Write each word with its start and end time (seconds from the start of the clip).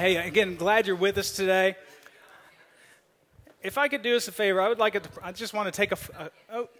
Hey, 0.00 0.16
again, 0.16 0.56
glad 0.56 0.86
you're 0.86 0.96
with 0.96 1.18
us 1.18 1.30
today. 1.32 1.76
If 3.62 3.76
I 3.76 3.86
could 3.88 4.00
do 4.00 4.16
us 4.16 4.28
a 4.28 4.32
favor, 4.32 4.58
I 4.58 4.70
would 4.70 4.78
like 4.78 4.94
it. 4.94 5.02
To, 5.02 5.10
I 5.22 5.30
just 5.30 5.52
want 5.52 5.66
to 5.66 5.76
take 5.76 5.92
a. 5.92 5.98
a 6.18 6.30
oh, 6.50 6.70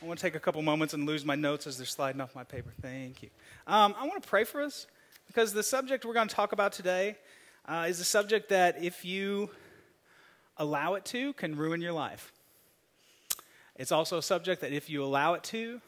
I 0.00 0.06
want 0.06 0.18
to 0.18 0.22
take 0.22 0.34
a 0.34 0.40
couple 0.40 0.62
moments 0.62 0.94
and 0.94 1.04
lose 1.04 1.22
my 1.22 1.34
notes 1.34 1.66
as 1.66 1.76
they're 1.76 1.84
sliding 1.84 2.22
off 2.22 2.34
my 2.34 2.42
paper. 2.42 2.72
Thank 2.80 3.22
you. 3.22 3.28
Um, 3.66 3.94
I 3.98 4.06
want 4.06 4.22
to 4.22 4.26
pray 4.26 4.44
for 4.44 4.62
us 4.62 4.86
because 5.26 5.52
the 5.52 5.62
subject 5.62 6.06
we're 6.06 6.14
going 6.14 6.28
to 6.28 6.34
talk 6.34 6.52
about 6.52 6.72
today 6.72 7.18
uh, 7.66 7.84
is 7.86 8.00
a 8.00 8.04
subject 8.04 8.48
that, 8.48 8.82
if 8.82 9.04
you 9.04 9.50
allow 10.56 10.94
it 10.94 11.04
to, 11.04 11.34
can 11.34 11.56
ruin 11.56 11.82
your 11.82 11.92
life. 11.92 12.32
It's 13.76 13.92
also 13.92 14.16
a 14.16 14.22
subject 14.22 14.62
that, 14.62 14.72
if 14.72 14.88
you 14.88 15.04
allow 15.04 15.34
it 15.34 15.42
to, 15.44 15.82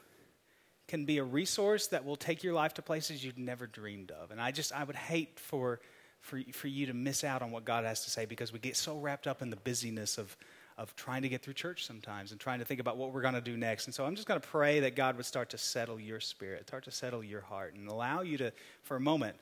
can 0.88 1.06
be 1.06 1.16
a 1.16 1.24
resource 1.24 1.86
that 1.86 2.04
will 2.04 2.16
take 2.16 2.42
your 2.42 2.52
life 2.52 2.74
to 2.74 2.82
places 2.82 3.24
you'd 3.24 3.38
never 3.38 3.66
dreamed 3.66 4.10
of. 4.10 4.30
And 4.30 4.38
I 4.38 4.50
just, 4.50 4.74
I 4.74 4.84
would 4.84 4.96
hate 4.96 5.40
for, 5.40 5.80
for, 6.22 6.40
for 6.52 6.68
you 6.68 6.86
to 6.86 6.94
miss 6.94 7.24
out 7.24 7.42
on 7.42 7.50
what 7.50 7.64
God 7.64 7.84
has 7.84 8.04
to 8.04 8.10
say 8.10 8.24
because 8.24 8.52
we 8.52 8.58
get 8.58 8.76
so 8.76 8.96
wrapped 8.96 9.26
up 9.26 9.42
in 9.42 9.50
the 9.50 9.56
busyness 9.56 10.18
of, 10.18 10.34
of 10.78 10.94
trying 10.96 11.22
to 11.22 11.28
get 11.28 11.42
through 11.42 11.54
church 11.54 11.84
sometimes 11.84 12.30
and 12.30 12.40
trying 12.40 12.60
to 12.60 12.64
think 12.64 12.80
about 12.80 12.96
what 12.96 13.12
we're 13.12 13.22
going 13.22 13.34
to 13.34 13.40
do 13.40 13.56
next. 13.56 13.86
And 13.86 13.94
so 13.94 14.06
I'm 14.06 14.14
just 14.14 14.28
going 14.28 14.40
to 14.40 14.48
pray 14.48 14.80
that 14.80 14.94
God 14.94 15.16
would 15.16 15.26
start 15.26 15.50
to 15.50 15.58
settle 15.58 16.00
your 16.00 16.20
spirit, 16.20 16.68
start 16.68 16.84
to 16.84 16.92
settle 16.92 17.22
your 17.24 17.40
heart, 17.40 17.74
and 17.74 17.88
allow 17.88 18.22
you 18.22 18.38
to, 18.38 18.52
for 18.82 18.96
a 18.96 19.00
moment, 19.00 19.36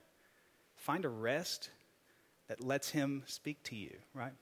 find 0.77 1.05
a 1.05 1.09
rest 1.09 1.69
that 2.49 2.65
lets 2.65 2.89
Him 2.89 3.23
speak 3.27 3.63
to 3.65 3.77
you, 3.77 3.95
right? 4.15 4.33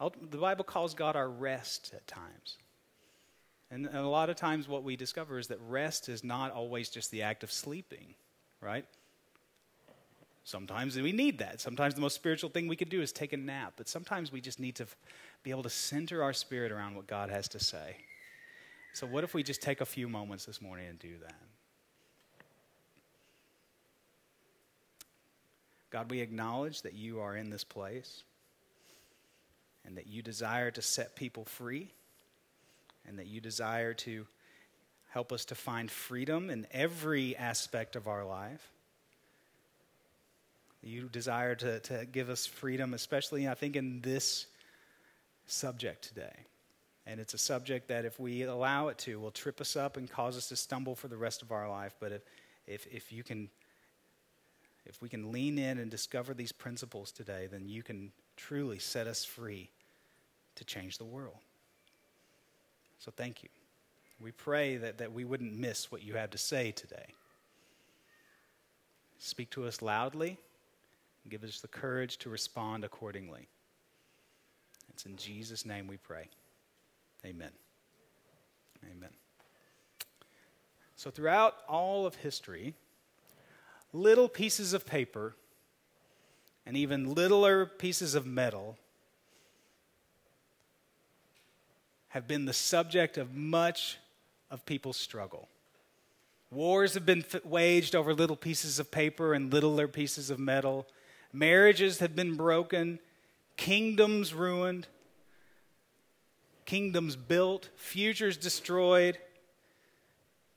The 0.00 0.38
Bible 0.38 0.64
calls 0.64 0.94
God 0.94 1.16
our 1.16 1.28
rest 1.28 1.92
at 1.94 2.06
times. 2.06 2.58
And 3.70 3.86
a 3.86 4.06
lot 4.06 4.30
of 4.30 4.36
times, 4.36 4.66
what 4.66 4.82
we 4.82 4.96
discover 4.96 5.38
is 5.38 5.48
that 5.48 5.58
rest 5.68 6.08
is 6.08 6.24
not 6.24 6.52
always 6.52 6.88
just 6.88 7.10
the 7.10 7.22
act 7.22 7.42
of 7.42 7.52
sleeping, 7.52 8.14
right? 8.60 8.84
Sometimes 10.48 10.96
we 10.96 11.12
need 11.12 11.40
that. 11.40 11.60
Sometimes 11.60 11.92
the 11.92 12.00
most 12.00 12.14
spiritual 12.14 12.48
thing 12.48 12.68
we 12.68 12.76
could 12.76 12.88
do 12.88 13.02
is 13.02 13.12
take 13.12 13.34
a 13.34 13.36
nap. 13.36 13.74
But 13.76 13.86
sometimes 13.86 14.32
we 14.32 14.40
just 14.40 14.58
need 14.58 14.76
to 14.76 14.86
be 15.42 15.50
able 15.50 15.62
to 15.64 15.68
center 15.68 16.22
our 16.22 16.32
spirit 16.32 16.72
around 16.72 16.94
what 16.94 17.06
God 17.06 17.28
has 17.28 17.48
to 17.48 17.60
say. 17.60 17.98
So, 18.94 19.06
what 19.06 19.24
if 19.24 19.34
we 19.34 19.42
just 19.42 19.60
take 19.60 19.82
a 19.82 19.84
few 19.84 20.08
moments 20.08 20.46
this 20.46 20.62
morning 20.62 20.86
and 20.88 20.98
do 20.98 21.18
that? 21.20 21.34
God, 25.90 26.10
we 26.10 26.20
acknowledge 26.20 26.80
that 26.80 26.94
you 26.94 27.20
are 27.20 27.36
in 27.36 27.50
this 27.50 27.62
place 27.62 28.22
and 29.84 29.98
that 29.98 30.06
you 30.06 30.22
desire 30.22 30.70
to 30.70 30.80
set 30.80 31.14
people 31.14 31.44
free 31.44 31.92
and 33.06 33.18
that 33.18 33.26
you 33.26 33.42
desire 33.42 33.92
to 33.92 34.26
help 35.10 35.30
us 35.30 35.44
to 35.44 35.54
find 35.54 35.90
freedom 35.90 36.48
in 36.48 36.66
every 36.72 37.36
aspect 37.36 37.96
of 37.96 38.08
our 38.08 38.24
life. 38.24 38.70
You 40.82 41.08
desire 41.08 41.54
to, 41.56 41.80
to 41.80 42.06
give 42.06 42.30
us 42.30 42.46
freedom, 42.46 42.94
especially, 42.94 43.48
I 43.48 43.54
think, 43.54 43.76
in 43.76 44.00
this 44.00 44.46
subject 45.46 46.02
today. 46.02 46.46
And 47.06 47.20
it's 47.20 47.34
a 47.34 47.38
subject 47.38 47.88
that, 47.88 48.04
if 48.04 48.20
we 48.20 48.42
allow 48.42 48.88
it 48.88 48.98
to, 48.98 49.18
will 49.18 49.30
trip 49.30 49.60
us 49.60 49.76
up 49.76 49.96
and 49.96 50.10
cause 50.10 50.36
us 50.36 50.48
to 50.50 50.56
stumble 50.56 50.94
for 50.94 51.08
the 51.08 51.16
rest 51.16 51.42
of 51.42 51.50
our 51.50 51.68
life. 51.68 51.96
But 51.98 52.12
if, 52.12 52.22
if, 52.66 52.86
if 52.86 53.12
you 53.12 53.24
can, 53.24 53.48
if 54.86 55.00
we 55.02 55.08
can 55.08 55.32
lean 55.32 55.58
in 55.58 55.78
and 55.78 55.90
discover 55.90 56.34
these 56.34 56.52
principles 56.52 57.10
today, 57.10 57.48
then 57.50 57.68
you 57.68 57.82
can 57.82 58.12
truly 58.36 58.78
set 58.78 59.06
us 59.06 59.24
free 59.24 59.70
to 60.54 60.64
change 60.64 60.98
the 60.98 61.04
world. 61.04 61.38
So 62.98 63.10
thank 63.16 63.42
you. 63.42 63.48
We 64.20 64.32
pray 64.32 64.76
that, 64.76 64.98
that 64.98 65.12
we 65.12 65.24
wouldn't 65.24 65.56
miss 65.56 65.90
what 65.90 66.02
you 66.02 66.14
have 66.14 66.30
to 66.30 66.38
say 66.38 66.72
today. 66.72 67.14
Speak 69.18 69.50
to 69.50 69.66
us 69.66 69.80
loudly 69.80 70.38
give 71.28 71.44
us 71.44 71.60
the 71.60 71.68
courage 71.68 72.18
to 72.18 72.30
respond 72.30 72.84
accordingly. 72.84 73.48
It's 74.90 75.06
in 75.06 75.16
Jesus' 75.16 75.64
name 75.64 75.86
we 75.86 75.96
pray. 75.96 76.28
Amen. 77.24 77.50
Amen. 78.84 79.10
So, 80.96 81.10
throughout 81.10 81.54
all 81.68 82.06
of 82.06 82.16
history, 82.16 82.74
little 83.92 84.28
pieces 84.28 84.72
of 84.72 84.86
paper 84.86 85.36
and 86.66 86.76
even 86.76 87.14
littler 87.14 87.66
pieces 87.66 88.14
of 88.14 88.26
metal 88.26 88.76
have 92.08 92.26
been 92.26 92.46
the 92.46 92.52
subject 92.52 93.16
of 93.16 93.34
much 93.34 93.98
of 94.50 94.64
people's 94.66 94.96
struggle. 94.96 95.48
Wars 96.50 96.94
have 96.94 97.04
been 97.04 97.24
waged 97.44 97.94
over 97.94 98.14
little 98.14 98.36
pieces 98.36 98.78
of 98.78 98.90
paper 98.90 99.34
and 99.34 99.52
littler 99.52 99.86
pieces 99.86 100.30
of 100.30 100.38
metal. 100.38 100.86
Marriages 101.38 102.00
have 102.00 102.16
been 102.16 102.34
broken, 102.34 102.98
kingdoms 103.56 104.34
ruined, 104.34 104.88
kingdoms 106.64 107.14
built, 107.14 107.70
futures 107.76 108.36
destroyed, 108.36 109.16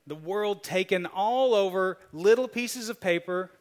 the 0.08 0.16
world 0.16 0.64
taken 0.64 1.06
all 1.06 1.54
over 1.54 1.98
little 2.12 2.48
pieces 2.48 2.88
of 2.88 3.00
paper 3.00 3.52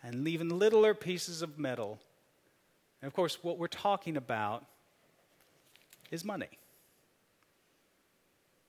and 0.00 0.28
even 0.28 0.60
littler 0.60 0.94
pieces 0.94 1.42
of 1.42 1.58
metal. 1.58 1.98
And 3.02 3.08
of 3.08 3.14
course, 3.14 3.42
what 3.42 3.58
we're 3.58 3.66
talking 3.66 4.16
about 4.16 4.64
is 6.12 6.24
money. 6.24 6.50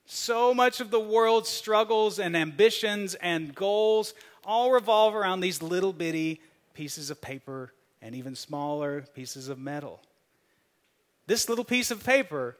So 0.06 0.52
much 0.52 0.80
of 0.80 0.90
the 0.90 0.98
world's 0.98 1.48
struggles 1.48 2.18
and 2.18 2.36
ambitions 2.36 3.14
and 3.14 3.54
goals 3.54 4.12
all 4.44 4.72
revolve 4.72 5.14
around 5.14 5.38
these 5.38 5.62
little 5.62 5.92
bitty 5.92 6.40
pieces 6.74 7.10
of 7.10 7.20
paper 7.20 7.72
and 8.02 8.14
even 8.14 8.34
smaller 8.34 9.02
pieces 9.14 9.48
of 9.48 9.58
metal. 9.58 10.00
This 11.26 11.48
little 11.48 11.64
piece 11.64 11.90
of 11.90 12.04
paper, 12.04 12.56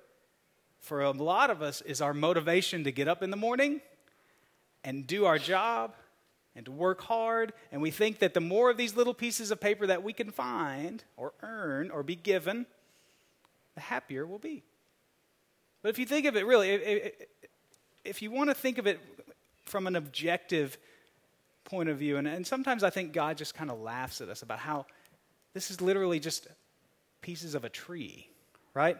for 0.81 1.03
a 1.03 1.10
lot 1.10 1.50
of 1.50 1.62
us, 1.62 1.81
is 1.82 2.00
our 2.00 2.15
motivation 2.15 2.84
to 2.84 2.93
get 2.93 3.09
up 3.09 3.22
in 3.22 3.31
the 3.31 3.37
morning 3.37 3.81
and 4.84 5.06
do 5.06 5.25
our 5.25 5.38
job 5.38 5.94
and 6.54 6.66
to 6.66 6.72
work 6.72 7.00
hard. 7.03 7.53
And 7.72 7.81
we 7.81 7.91
think 7.91 8.19
that 8.20 8.34
the 8.34 8.41
more 8.41 8.70
of 8.70 8.76
these 8.76 8.97
little 8.97 9.15
pieces 9.15 9.50
of 9.50 9.60
paper 9.60 9.87
that 9.87 10.03
we 10.03 10.12
can 10.12 10.31
find 10.31 11.03
or 11.16 11.32
earn 11.43 11.91
or 11.91 12.03
be 12.03 12.16
given, 12.16 12.66
the 13.75 13.81
happier 13.81 14.26
we'll 14.26 14.38
be. 14.38 14.62
But 15.82 15.88
if 15.88 15.99
you 15.99 16.06
think 16.06 16.26
of 16.26 16.37
it 16.37 16.44
really, 16.44 17.12
if 18.04 18.22
you 18.22 18.31
want 18.31 18.50
to 18.50 18.54
think 18.54 18.78
of 18.78 18.87
it 18.87 19.00
from 19.65 19.87
an 19.87 19.97
objective 19.97 20.76
point 21.70 21.88
of 21.88 21.98
view, 21.98 22.16
and, 22.16 22.26
and 22.26 22.47
sometimes 22.47 22.82
I 22.82 22.91
think 22.91 23.12
God 23.12 23.38
just 23.38 23.54
kind 23.54 23.70
of 23.70 23.81
laughs 23.81 24.20
at 24.20 24.28
us 24.28 24.42
about 24.42 24.58
how 24.58 24.86
this 25.54 25.70
is 25.70 25.81
literally 25.81 26.19
just 26.19 26.48
pieces 27.22 27.54
of 27.54 27.64
a 27.64 27.69
tree, 27.69 28.28
right? 28.75 28.98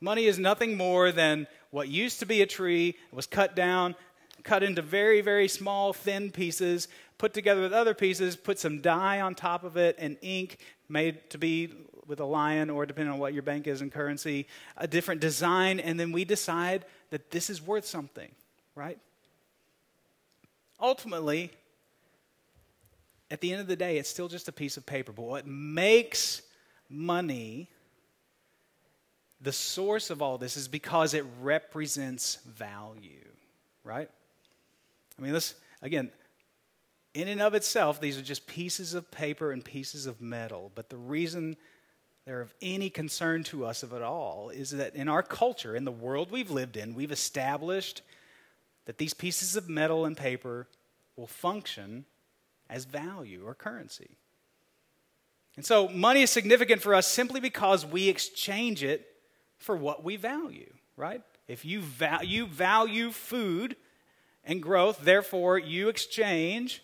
Money 0.00 0.26
is 0.26 0.38
nothing 0.38 0.76
more 0.76 1.10
than 1.10 1.48
what 1.70 1.88
used 1.88 2.20
to 2.20 2.26
be 2.26 2.42
a 2.42 2.46
tree, 2.46 2.96
was 3.12 3.26
cut 3.26 3.56
down, 3.56 3.96
cut 4.44 4.62
into 4.62 4.82
very, 4.82 5.20
very 5.20 5.48
small, 5.48 5.92
thin 5.92 6.30
pieces, 6.30 6.86
put 7.18 7.34
together 7.34 7.60
with 7.60 7.72
other 7.72 7.94
pieces, 7.94 8.36
put 8.36 8.58
some 8.58 8.80
dye 8.80 9.20
on 9.20 9.34
top 9.34 9.64
of 9.64 9.76
it, 9.76 9.96
and 9.98 10.16
ink 10.22 10.58
made 10.88 11.28
to 11.30 11.38
be 11.38 11.72
with 12.06 12.20
a 12.20 12.24
lion, 12.24 12.70
or 12.70 12.86
depending 12.86 13.12
on 13.12 13.18
what 13.18 13.32
your 13.32 13.42
bank 13.42 13.66
is 13.66 13.82
in 13.82 13.90
currency, 13.90 14.46
a 14.76 14.86
different 14.86 15.20
design, 15.20 15.80
and 15.80 15.98
then 15.98 16.12
we 16.12 16.24
decide 16.24 16.84
that 17.10 17.30
this 17.30 17.50
is 17.50 17.60
worth 17.60 17.84
something, 17.84 18.30
right? 18.74 18.98
Ultimately, 20.82 21.52
at 23.30 23.40
the 23.40 23.52
end 23.52 23.60
of 23.60 23.68
the 23.68 23.76
day, 23.76 23.96
it's 23.96 24.10
still 24.10 24.28
just 24.28 24.48
a 24.48 24.52
piece 24.52 24.76
of 24.76 24.84
paper. 24.84 25.12
But 25.12 25.22
what 25.22 25.46
makes 25.46 26.42
money 26.90 27.70
the 29.40 29.52
source 29.52 30.10
of 30.10 30.22
all 30.22 30.38
this 30.38 30.56
is 30.56 30.68
because 30.68 31.14
it 31.14 31.24
represents 31.40 32.36
value, 32.46 33.26
right? 33.84 34.08
I 35.18 35.22
mean, 35.22 35.32
this, 35.32 35.54
again, 35.82 36.10
in 37.14 37.28
and 37.28 37.42
of 37.42 37.54
itself, 37.54 38.00
these 38.00 38.18
are 38.18 38.22
just 38.22 38.46
pieces 38.46 38.94
of 38.94 39.10
paper 39.10 39.50
and 39.50 39.64
pieces 39.64 40.06
of 40.06 40.20
metal. 40.20 40.70
But 40.74 40.90
the 40.90 40.96
reason 40.96 41.56
they're 42.24 42.40
of 42.40 42.54
any 42.62 42.88
concern 42.88 43.42
to 43.44 43.66
us 43.66 43.82
of 43.82 43.92
it 43.92 44.02
all 44.02 44.50
is 44.50 44.70
that 44.70 44.94
in 44.94 45.08
our 45.08 45.22
culture, 45.22 45.74
in 45.74 45.84
the 45.84 45.90
world 45.92 46.30
we've 46.30 46.50
lived 46.50 46.76
in, 46.76 46.94
we've 46.94 47.12
established 47.12 48.02
that 48.86 48.98
these 48.98 49.14
pieces 49.14 49.56
of 49.56 49.68
metal 49.68 50.04
and 50.04 50.16
paper 50.16 50.68
will 51.16 51.26
function 51.26 52.04
as 52.68 52.84
value 52.84 53.42
or 53.46 53.54
currency. 53.54 54.16
And 55.56 55.64
so 55.64 55.88
money 55.88 56.22
is 56.22 56.30
significant 56.30 56.80
for 56.80 56.94
us 56.94 57.06
simply 57.06 57.40
because 57.40 57.84
we 57.84 58.08
exchange 58.08 58.82
it 58.82 59.06
for 59.58 59.76
what 59.76 60.02
we 60.02 60.16
value, 60.16 60.72
right? 60.96 61.22
If 61.46 61.64
you, 61.64 61.80
val- 61.80 62.24
you 62.24 62.46
value 62.46 63.10
food 63.10 63.76
and 64.44 64.62
growth, 64.62 65.00
therefore 65.02 65.58
you 65.58 65.88
exchange 65.88 66.82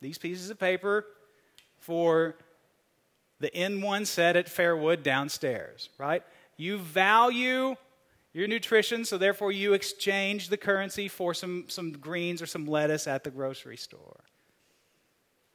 these 0.00 0.18
pieces 0.18 0.50
of 0.50 0.58
paper 0.58 1.04
for 1.78 2.36
the 3.40 3.50
N1 3.50 4.06
set 4.06 4.36
at 4.36 4.46
Fairwood 4.46 5.02
downstairs, 5.02 5.90
right? 5.98 6.22
You 6.56 6.78
value 6.78 7.76
your 8.36 8.48
nutrition, 8.48 9.04
so 9.04 9.16
therefore 9.16 9.50
you 9.50 9.72
exchange 9.72 10.50
the 10.50 10.56
currency 10.56 11.08
for 11.08 11.32
some, 11.32 11.64
some 11.68 11.92
greens 11.92 12.42
or 12.42 12.46
some 12.46 12.66
lettuce 12.66 13.06
at 13.06 13.24
the 13.24 13.30
grocery 13.30 13.76
store. 13.76 14.20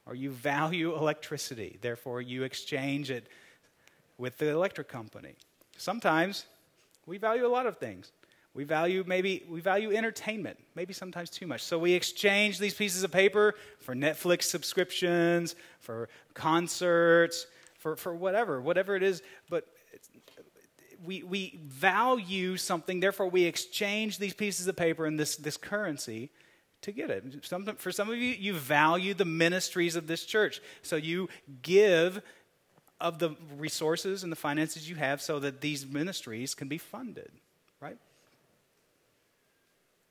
or 0.06 0.14
you 0.14 0.30
value 0.30 0.94
electricity, 0.94 1.78
therefore 1.80 2.20
you 2.20 2.42
exchange 2.42 3.10
it 3.10 3.26
with 4.18 4.38
the 4.38 4.48
electric 4.48 4.88
company. 4.88 5.34
Sometimes 5.76 6.46
we 7.06 7.18
value 7.18 7.46
a 7.46 7.48
lot 7.48 7.66
of 7.66 7.78
things. 7.78 8.12
We 8.54 8.64
value 8.64 9.02
maybe 9.06 9.44
we 9.48 9.60
value 9.60 9.96
entertainment, 9.96 10.58
maybe 10.74 10.92
sometimes 10.92 11.30
too 11.30 11.46
much. 11.46 11.62
So 11.62 11.78
we 11.78 11.94
exchange 11.94 12.58
these 12.58 12.74
pieces 12.74 13.02
of 13.02 13.10
paper 13.10 13.54
for 13.78 13.94
Netflix 13.94 14.42
subscriptions, 14.42 15.56
for 15.80 16.10
concerts, 16.34 17.46
for, 17.78 17.96
for 17.96 18.14
whatever, 18.14 18.60
whatever 18.60 18.94
it 18.94 19.02
is. 19.02 19.22
But 19.48 19.66
we, 21.04 21.22
we 21.22 21.58
value 21.64 22.56
something, 22.56 23.00
therefore 23.00 23.28
we 23.28 23.44
exchange 23.44 24.18
these 24.18 24.34
pieces 24.34 24.66
of 24.66 24.76
paper 24.76 25.06
and 25.06 25.18
this, 25.18 25.36
this 25.36 25.56
currency 25.56 26.30
to 26.82 26.92
get 26.92 27.10
it. 27.10 27.24
Some, 27.42 27.64
for 27.76 27.92
some 27.92 28.10
of 28.10 28.16
you, 28.16 28.34
you 28.34 28.54
value 28.54 29.14
the 29.14 29.24
ministries 29.24 29.96
of 29.96 30.06
this 30.06 30.24
church. 30.24 30.60
So 30.82 30.96
you 30.96 31.28
give 31.62 32.22
of 33.00 33.18
the 33.18 33.30
resources 33.56 34.22
and 34.22 34.30
the 34.30 34.36
finances 34.36 34.88
you 34.88 34.96
have 34.96 35.20
so 35.20 35.38
that 35.40 35.60
these 35.60 35.86
ministries 35.86 36.54
can 36.54 36.68
be 36.68 36.78
funded, 36.78 37.30
right? 37.80 37.98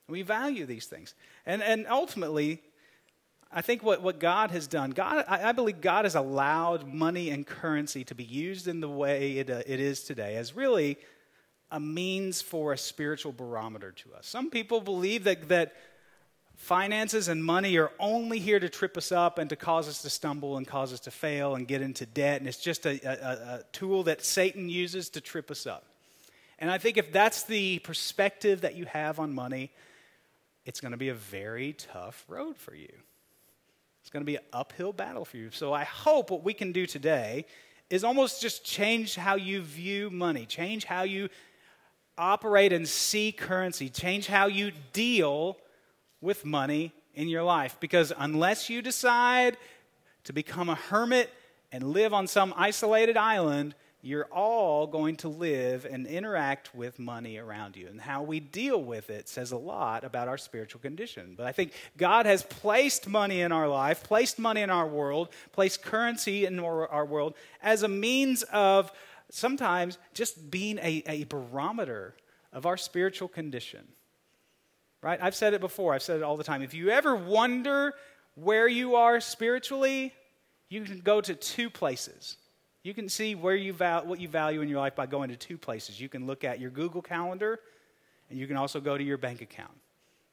We 0.09 0.23
value 0.23 0.65
these 0.65 0.87
things. 0.87 1.15
And, 1.45 1.63
and 1.63 1.87
ultimately, 1.87 2.61
I 3.53 3.61
think 3.61 3.83
what, 3.83 4.01
what 4.01 4.19
God 4.19 4.51
has 4.51 4.67
done, 4.67 4.91
God, 4.91 5.25
I, 5.27 5.49
I, 5.49 5.51
believe 5.51 5.81
God 5.81 6.05
has 6.05 6.15
allowed 6.15 6.87
money 6.87 7.29
and 7.31 7.45
currency 7.45 8.05
to 8.05 8.15
be 8.15 8.23
used 8.23 8.67
in 8.67 8.79
the 8.79 8.87
way 8.87 9.39
it, 9.39 9.49
uh, 9.49 9.61
it 9.65 9.79
is 9.81 10.03
today 10.03 10.37
as 10.37 10.55
really 10.55 10.97
a 11.69 11.79
means 11.79 12.41
for 12.41 12.71
a 12.71 12.77
spiritual 12.77 13.33
barometer 13.33 13.91
to 13.91 14.13
us. 14.13 14.25
Some 14.27 14.49
people 14.49 14.79
believe 14.79 15.25
that, 15.25 15.49
that 15.49 15.73
finances 16.55 17.27
and 17.27 17.43
money 17.43 17.77
are 17.77 17.91
only 17.99 18.39
here 18.39 18.59
to 18.59 18.69
trip 18.69 18.95
us 18.95 19.11
up 19.11 19.37
and 19.37 19.49
to 19.49 19.55
cause 19.57 19.89
us 19.89 20.01
to 20.03 20.09
stumble 20.09 20.57
and 20.57 20.65
cause 20.65 20.93
us 20.93 21.01
to 21.01 21.11
fail 21.11 21.55
and 21.55 21.67
get 21.67 21.81
into 21.81 22.05
debt, 22.05 22.39
and 22.39 22.47
it's 22.47 22.59
just 22.59 22.85
a, 22.85 22.99
a, 23.03 23.55
a 23.55 23.63
tool 23.73 24.03
that 24.03 24.23
Satan 24.23 24.69
uses 24.69 25.09
to 25.09 25.21
trip 25.21 25.51
us 25.51 25.65
up. 25.65 25.85
And 26.59 26.69
I 26.69 26.77
think 26.77 26.97
if 26.97 27.11
that's 27.11 27.43
the 27.43 27.79
perspective 27.79 28.61
that 28.61 28.75
you 28.75 28.85
have 28.85 29.19
on 29.19 29.33
money, 29.33 29.71
it's 30.65 30.79
going 30.79 30.91
to 30.91 30.97
be 30.97 31.09
a 31.09 31.15
very 31.15 31.73
tough 31.73 32.23
road 32.27 32.57
for 32.57 32.75
you. 32.75 32.91
It's 34.01 34.09
going 34.09 34.21
to 34.21 34.25
be 34.25 34.35
an 34.35 34.43
uphill 34.51 34.93
battle 34.93 35.25
for 35.25 35.37
you. 35.37 35.51
So 35.51 35.73
I 35.73 35.83
hope 35.83 36.31
what 36.31 36.43
we 36.43 36.53
can 36.53 36.71
do 36.71 36.85
today 36.85 37.45
is 37.89 38.03
almost 38.03 38.41
just 38.41 38.63
change 38.63 39.15
how 39.15 39.35
you 39.35 39.61
view 39.61 40.09
money, 40.09 40.45
change 40.45 40.85
how 40.85 41.03
you 41.03 41.29
operate 42.17 42.73
and 42.73 42.87
see 42.87 43.31
currency, 43.31 43.89
change 43.89 44.27
how 44.27 44.47
you 44.47 44.71
deal 44.93 45.57
with 46.19 46.45
money 46.45 46.93
in 47.13 47.27
your 47.27 47.43
life. 47.43 47.77
Because 47.79 48.13
unless 48.17 48.69
you 48.69 48.81
decide 48.81 49.57
to 50.23 50.33
become 50.33 50.69
a 50.69 50.75
hermit 50.75 51.29
and 51.71 51.83
live 51.83 52.13
on 52.13 52.27
some 52.27 52.53
isolated 52.55 53.17
island, 53.17 53.75
you're 54.01 54.25
all 54.25 54.87
going 54.87 55.15
to 55.17 55.27
live 55.29 55.85
and 55.85 56.07
interact 56.07 56.73
with 56.73 56.97
money 56.97 57.37
around 57.37 57.77
you. 57.77 57.87
And 57.87 58.01
how 58.01 58.23
we 58.23 58.39
deal 58.39 58.81
with 58.81 59.09
it 59.11 59.29
says 59.29 59.51
a 59.51 59.57
lot 59.57 60.03
about 60.03 60.27
our 60.27 60.37
spiritual 60.37 60.81
condition. 60.81 61.35
But 61.37 61.45
I 61.45 61.51
think 61.51 61.73
God 61.97 62.25
has 62.25 62.41
placed 62.41 63.07
money 63.07 63.41
in 63.41 63.51
our 63.51 63.67
life, 63.67 64.03
placed 64.03 64.39
money 64.39 64.61
in 64.61 64.71
our 64.71 64.87
world, 64.87 65.29
placed 65.51 65.83
currency 65.83 66.45
in 66.45 66.59
our, 66.59 67.05
world 67.05 67.35
as 67.61 67.83
a 67.83 67.87
means 67.87 68.43
of 68.51 68.91
sometimes 69.29 69.97
just 70.13 70.49
being 70.49 70.79
a, 70.79 71.03
a 71.05 71.23
barometer 71.25 72.15
of 72.51 72.65
our 72.65 72.77
spiritual 72.77 73.27
condition. 73.27 73.87
Right? 75.03 75.19
I've 75.21 75.35
said 75.35 75.53
it 75.53 75.61
before, 75.61 75.93
I've 75.93 76.03
said 76.03 76.17
it 76.17 76.23
all 76.23 76.37
the 76.37 76.43
time. 76.43 76.61
If 76.63 76.73
you 76.73 76.89
ever 76.89 77.15
wonder 77.15 77.93
where 78.35 78.67
you 78.67 78.95
are 78.95 79.19
spiritually, 79.19 80.13
you 80.69 80.83
can 80.83 80.99
go 80.99 81.21
to 81.21 81.35
two 81.35 81.69
places 81.69 82.37
you 82.83 82.93
can 82.93 83.09
see 83.09 83.35
where 83.35 83.55
you 83.55 83.73
val- 83.73 84.05
what 84.05 84.19
you 84.19 84.27
value 84.27 84.61
in 84.61 84.69
your 84.69 84.79
life 84.79 84.95
by 84.95 85.05
going 85.05 85.29
to 85.29 85.35
two 85.35 85.57
places. 85.57 85.99
You 85.99 86.09
can 86.09 86.25
look 86.25 86.43
at 86.43 86.59
your 86.59 86.71
Google 86.71 87.01
Calendar, 87.01 87.59
and 88.29 88.39
you 88.39 88.47
can 88.47 88.57
also 88.57 88.79
go 88.79 88.97
to 88.97 89.03
your 89.03 89.17
bank 89.17 89.41
account, 89.41 89.77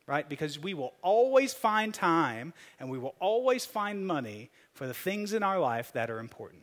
right? 0.06 0.28
Because 0.28 0.58
we 0.58 0.72
will 0.72 0.94
always 1.02 1.52
find 1.52 1.92
time 1.92 2.54
and 2.78 2.90
we 2.90 2.98
will 2.98 3.14
always 3.20 3.66
find 3.66 4.06
money 4.06 4.50
for 4.72 4.86
the 4.86 4.94
things 4.94 5.32
in 5.32 5.42
our 5.42 5.58
life 5.58 5.92
that 5.92 6.10
are 6.10 6.18
important. 6.18 6.62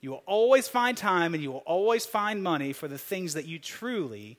You 0.00 0.10
will 0.10 0.22
always 0.26 0.68
find 0.68 0.96
time 0.96 1.34
and 1.34 1.42
you 1.42 1.50
will 1.50 1.64
always 1.66 2.06
find 2.06 2.42
money 2.42 2.72
for 2.72 2.86
the 2.86 2.98
things 2.98 3.34
that 3.34 3.46
you 3.46 3.58
truly 3.58 4.38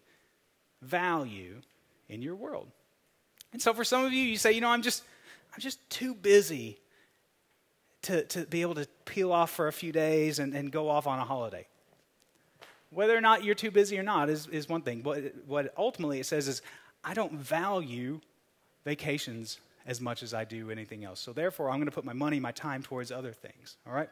value 0.82 1.62
in 2.08 2.22
your 2.22 2.36
world. 2.36 2.70
And 3.52 3.62
so 3.62 3.74
for 3.74 3.84
some 3.84 4.06
of 4.06 4.14
you, 4.14 4.24
you 4.24 4.38
say, 4.38 4.52
you 4.52 4.62
know, 4.62 4.70
I'm 4.70 4.84
just, 4.84 5.04
I'm 5.54 5.60
just 5.60 5.90
too 5.90 6.14
busy 6.14 6.78
to, 8.08 8.24
to 8.24 8.46
be 8.46 8.62
able 8.62 8.76
to 8.76 8.88
peel 9.06 9.32
off 9.32 9.52
for 9.52 9.68
a 9.68 9.74
few 9.74 9.92
days 9.92 10.40
and, 10.40 10.54
and 10.54 10.72
go 10.72 10.90
off 10.90 11.08
on 11.08 11.20
a 11.20 11.26
holiday. 11.26 11.68
Whether 12.90 13.16
or 13.18 13.22
not 13.22 13.44
you're 13.44 13.56
too 13.56 13.72
busy 13.72 14.00
or 14.00 14.04
not 14.04 14.30
is, 14.30 14.48
is 14.48 14.70
one 14.70 14.82
thing. 14.82 15.04
What, 15.04 15.20
what 15.46 15.74
ultimately 15.78 16.20
it 16.20 16.26
says 16.26 16.48
is, 16.48 16.62
I 17.04 17.14
don't 17.14 17.34
value 17.34 18.22
vacations 18.86 19.60
as 19.86 20.00
much 20.00 20.24
as 20.24 20.34
I 20.34 20.46
do 20.46 20.72
anything 20.72 21.04
else. 21.04 21.20
So 21.20 21.34
therefore, 21.34 21.70
I'm 21.70 21.78
going 21.78 21.88
to 21.88 21.92
put 21.92 22.06
my 22.06 22.14
money, 22.14 22.40
my 22.40 22.52
time 22.52 22.82
towards 22.82 23.12
other 23.12 23.34
things. 23.34 23.76
All 23.86 23.94
right? 23.94 24.10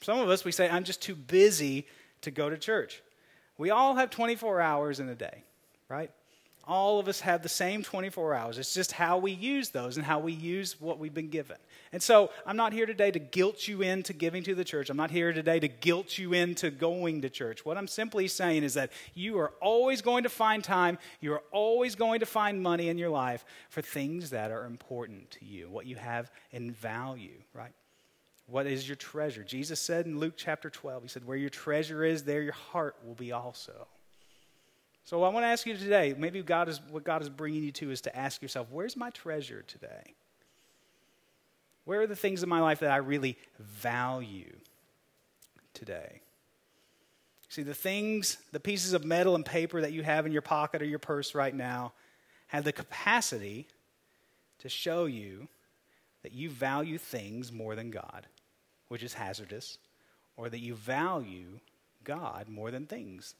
Some 0.00 0.18
of 0.18 0.30
us, 0.30 0.44
we 0.44 0.52
say, 0.52 0.68
I'm 0.68 0.84
just 0.84 1.02
too 1.02 1.14
busy 1.14 1.86
to 2.22 2.30
go 2.30 2.48
to 2.48 2.56
church. 2.56 3.02
We 3.58 3.68
all 3.68 3.96
have 3.96 4.08
24 4.08 4.62
hours 4.62 4.98
in 4.98 5.08
a 5.10 5.14
day, 5.14 5.44
right? 5.90 6.10
All 6.64 6.98
of 6.98 7.08
us 7.08 7.20
have 7.20 7.42
the 7.42 7.48
same 7.48 7.82
24 7.82 8.34
hours. 8.34 8.58
It's 8.58 8.74
just 8.74 8.92
how 8.92 9.18
we 9.18 9.32
use 9.32 9.70
those 9.70 9.96
and 9.96 10.06
how 10.06 10.18
we 10.18 10.32
use 10.32 10.80
what 10.80 10.98
we've 10.98 11.14
been 11.14 11.30
given. 11.30 11.56
And 11.92 12.02
so 12.02 12.30
I'm 12.46 12.56
not 12.56 12.72
here 12.72 12.86
today 12.86 13.10
to 13.10 13.18
guilt 13.18 13.66
you 13.66 13.82
into 13.82 14.12
giving 14.12 14.42
to 14.44 14.54
the 14.54 14.64
church. 14.64 14.90
I'm 14.90 14.96
not 14.96 15.10
here 15.10 15.32
today 15.32 15.58
to 15.60 15.68
guilt 15.68 16.18
you 16.18 16.32
into 16.32 16.70
going 16.70 17.22
to 17.22 17.30
church. 17.30 17.64
What 17.64 17.76
I'm 17.76 17.88
simply 17.88 18.28
saying 18.28 18.62
is 18.62 18.74
that 18.74 18.92
you 19.14 19.38
are 19.38 19.52
always 19.60 20.02
going 20.02 20.22
to 20.22 20.28
find 20.28 20.62
time, 20.62 20.98
you 21.20 21.32
are 21.32 21.42
always 21.50 21.94
going 21.94 22.20
to 22.20 22.26
find 22.26 22.62
money 22.62 22.88
in 22.88 22.98
your 22.98 23.10
life 23.10 23.44
for 23.68 23.82
things 23.82 24.30
that 24.30 24.50
are 24.50 24.66
important 24.66 25.30
to 25.32 25.44
you, 25.44 25.68
what 25.68 25.86
you 25.86 25.96
have 25.96 26.30
in 26.52 26.72
value, 26.72 27.42
right? 27.54 27.72
What 28.46 28.66
is 28.66 28.88
your 28.88 28.96
treasure? 28.96 29.44
Jesus 29.44 29.80
said 29.80 30.06
in 30.06 30.18
Luke 30.18 30.34
chapter 30.36 30.70
12, 30.70 31.02
He 31.02 31.08
said, 31.08 31.24
Where 31.24 31.36
your 31.36 31.50
treasure 31.50 32.04
is, 32.04 32.24
there 32.24 32.42
your 32.42 32.52
heart 32.52 32.96
will 33.06 33.14
be 33.14 33.32
also. 33.32 33.86
So 35.10 35.24
I 35.24 35.28
want 35.30 35.42
to 35.42 35.48
ask 35.48 35.66
you 35.66 35.76
today, 35.76 36.14
maybe 36.16 36.40
God 36.40 36.68
is, 36.68 36.80
what 36.88 37.02
God 37.02 37.20
is 37.20 37.28
bringing 37.28 37.64
you 37.64 37.72
to 37.72 37.90
is 37.90 38.00
to 38.02 38.16
ask 38.16 38.40
yourself, 38.40 38.68
where's 38.70 38.96
my 38.96 39.10
treasure 39.10 39.64
today? 39.66 40.14
Where 41.84 42.02
are 42.02 42.06
the 42.06 42.14
things 42.14 42.44
in 42.44 42.48
my 42.48 42.60
life 42.60 42.78
that 42.78 42.92
I 42.92 42.98
really 42.98 43.36
value 43.58 44.52
today? 45.74 46.20
See, 47.48 47.64
the 47.64 47.74
things, 47.74 48.38
the 48.52 48.60
pieces 48.60 48.92
of 48.92 49.04
metal 49.04 49.34
and 49.34 49.44
paper 49.44 49.80
that 49.80 49.92
you 49.92 50.04
have 50.04 50.26
in 50.26 50.32
your 50.32 50.42
pocket 50.42 50.80
or 50.80 50.84
your 50.84 51.00
purse 51.00 51.34
right 51.34 51.56
now 51.56 51.92
have 52.46 52.62
the 52.62 52.72
capacity 52.72 53.66
to 54.60 54.68
show 54.68 55.06
you 55.06 55.48
that 56.22 56.30
you 56.30 56.50
value 56.50 56.98
things 56.98 57.50
more 57.50 57.74
than 57.74 57.90
God, 57.90 58.28
which 58.86 59.02
is 59.02 59.14
hazardous, 59.14 59.78
or 60.36 60.48
that 60.48 60.60
you 60.60 60.76
value 60.76 61.58
God 62.04 62.48
more 62.48 62.70
than 62.70 62.86
things, 62.86 63.34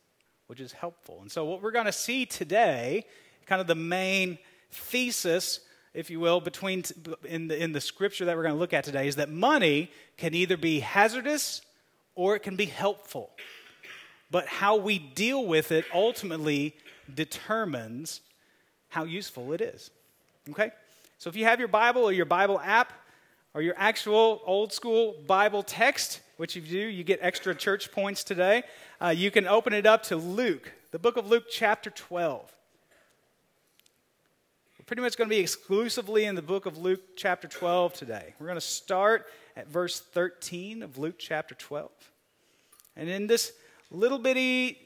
which 0.50 0.58
is 0.58 0.72
helpful. 0.72 1.18
And 1.20 1.30
so, 1.30 1.44
what 1.44 1.62
we're 1.62 1.70
going 1.70 1.86
to 1.86 1.92
see 1.92 2.26
today, 2.26 3.06
kind 3.46 3.60
of 3.60 3.68
the 3.68 3.76
main 3.76 4.36
thesis, 4.72 5.60
if 5.94 6.10
you 6.10 6.18
will, 6.18 6.40
between 6.40 6.82
in 7.24 7.46
the, 7.46 7.62
in 7.62 7.70
the 7.70 7.80
scripture 7.80 8.24
that 8.24 8.36
we're 8.36 8.42
going 8.42 8.56
to 8.56 8.58
look 8.58 8.72
at 8.72 8.82
today, 8.82 9.06
is 9.06 9.14
that 9.14 9.30
money 9.30 9.92
can 10.16 10.34
either 10.34 10.56
be 10.56 10.80
hazardous 10.80 11.62
or 12.16 12.34
it 12.34 12.40
can 12.40 12.56
be 12.56 12.64
helpful. 12.64 13.30
But 14.32 14.48
how 14.48 14.74
we 14.74 14.98
deal 14.98 15.46
with 15.46 15.70
it 15.70 15.84
ultimately 15.94 16.74
determines 17.14 18.20
how 18.88 19.04
useful 19.04 19.52
it 19.52 19.60
is. 19.60 19.92
Okay? 20.50 20.72
So 21.18 21.30
if 21.30 21.36
you 21.36 21.44
have 21.44 21.60
your 21.60 21.68
Bible 21.68 22.02
or 22.02 22.12
your 22.12 22.26
Bible 22.26 22.58
app 22.58 22.92
or 23.54 23.62
your 23.62 23.74
actual 23.76 24.42
old 24.44 24.72
school 24.72 25.14
Bible 25.28 25.62
text, 25.62 26.18
which 26.40 26.56
you 26.56 26.62
do, 26.62 26.78
you 26.78 27.04
get 27.04 27.18
extra 27.20 27.54
church 27.54 27.92
points 27.92 28.24
today. 28.24 28.62
Uh, 28.98 29.08
you 29.08 29.30
can 29.30 29.46
open 29.46 29.74
it 29.74 29.84
up 29.84 30.02
to 30.02 30.16
Luke, 30.16 30.72
the 30.90 30.98
book 30.98 31.18
of 31.18 31.28
Luke, 31.28 31.44
chapter 31.50 31.90
12. 31.90 32.50
We're 34.78 34.84
pretty 34.86 35.02
much 35.02 35.18
going 35.18 35.28
to 35.28 35.36
be 35.36 35.40
exclusively 35.42 36.24
in 36.24 36.36
the 36.36 36.40
book 36.40 36.64
of 36.64 36.78
Luke, 36.78 37.02
chapter 37.14 37.46
12 37.46 37.92
today. 37.92 38.32
We're 38.38 38.46
going 38.46 38.56
to 38.56 38.62
start 38.62 39.26
at 39.54 39.68
verse 39.68 40.00
13 40.00 40.82
of 40.82 40.96
Luke, 40.96 41.16
chapter 41.18 41.54
12. 41.54 41.90
And 42.96 43.10
in 43.10 43.26
this 43.26 43.52
little 43.90 44.18
bitty 44.18 44.78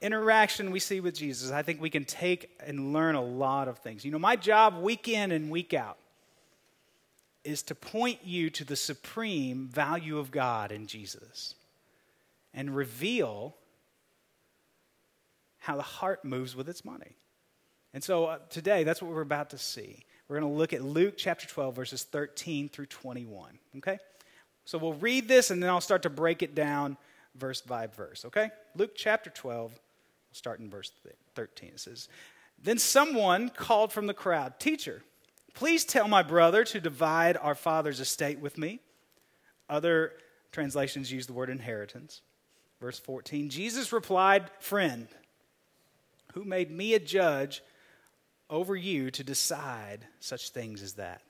interaction 0.00 0.70
we 0.70 0.80
see 0.80 1.00
with 1.00 1.14
Jesus, 1.14 1.50
I 1.50 1.60
think 1.60 1.82
we 1.82 1.90
can 1.90 2.06
take 2.06 2.48
and 2.66 2.94
learn 2.94 3.14
a 3.14 3.22
lot 3.22 3.68
of 3.68 3.80
things. 3.80 4.06
You 4.06 4.10
know, 4.10 4.18
my 4.18 4.36
job 4.36 4.80
week 4.80 5.06
in 5.06 5.32
and 5.32 5.50
week 5.50 5.74
out 5.74 5.98
is 7.46 7.62
to 7.64 7.74
point 7.74 8.20
you 8.24 8.50
to 8.50 8.64
the 8.64 8.76
supreme 8.76 9.68
value 9.68 10.18
of 10.18 10.30
God 10.30 10.72
in 10.72 10.86
Jesus 10.86 11.54
and 12.52 12.74
reveal 12.74 13.54
how 15.58 15.76
the 15.76 15.82
heart 15.82 16.24
moves 16.24 16.56
with 16.56 16.68
its 16.68 16.84
money. 16.84 17.16
And 17.94 18.02
so 18.02 18.26
uh, 18.26 18.38
today, 18.50 18.84
that's 18.84 19.00
what 19.00 19.10
we're 19.10 19.20
about 19.20 19.50
to 19.50 19.58
see. 19.58 20.04
We're 20.28 20.40
going 20.40 20.52
to 20.52 20.58
look 20.58 20.72
at 20.72 20.82
Luke 20.82 21.14
chapter 21.16 21.46
12, 21.46 21.74
verses 21.74 22.02
13 22.02 22.68
through 22.68 22.86
21. 22.86 23.58
Okay? 23.78 23.98
So 24.64 24.78
we'll 24.78 24.94
read 24.94 25.28
this 25.28 25.50
and 25.50 25.62
then 25.62 25.70
I'll 25.70 25.80
start 25.80 26.02
to 26.02 26.10
break 26.10 26.42
it 26.42 26.54
down 26.54 26.96
verse 27.36 27.60
by 27.60 27.86
verse. 27.86 28.24
Okay? 28.24 28.50
Luke 28.74 28.92
chapter 28.96 29.30
12, 29.30 29.70
we'll 29.70 29.78
start 30.32 30.58
in 30.60 30.68
verse 30.68 30.90
13. 31.34 31.70
It 31.70 31.80
says, 31.80 32.08
Then 32.62 32.78
someone 32.78 33.50
called 33.50 33.92
from 33.92 34.06
the 34.06 34.14
crowd, 34.14 34.58
Teacher, 34.58 35.02
please 35.56 35.84
tell 35.84 36.06
my 36.06 36.22
brother 36.22 36.62
to 36.62 36.80
divide 36.80 37.36
our 37.36 37.56
father's 37.56 37.98
estate 37.98 38.38
with 38.38 38.56
me. 38.56 38.78
Other 39.68 40.12
translations 40.52 41.10
use 41.10 41.26
the 41.26 41.32
word 41.32 41.50
inheritance. 41.50 42.20
Verse 42.80 43.00
14 43.00 43.48
Jesus 43.48 43.92
replied, 43.92 44.50
Friend, 44.60 45.08
who 46.34 46.44
made 46.44 46.70
me 46.70 46.94
a 46.94 47.00
judge 47.00 47.62
over 48.48 48.76
you 48.76 49.10
to 49.10 49.24
decide 49.24 50.06
such 50.20 50.50
things 50.50 50.82
as 50.82 50.92
that? 50.94 51.22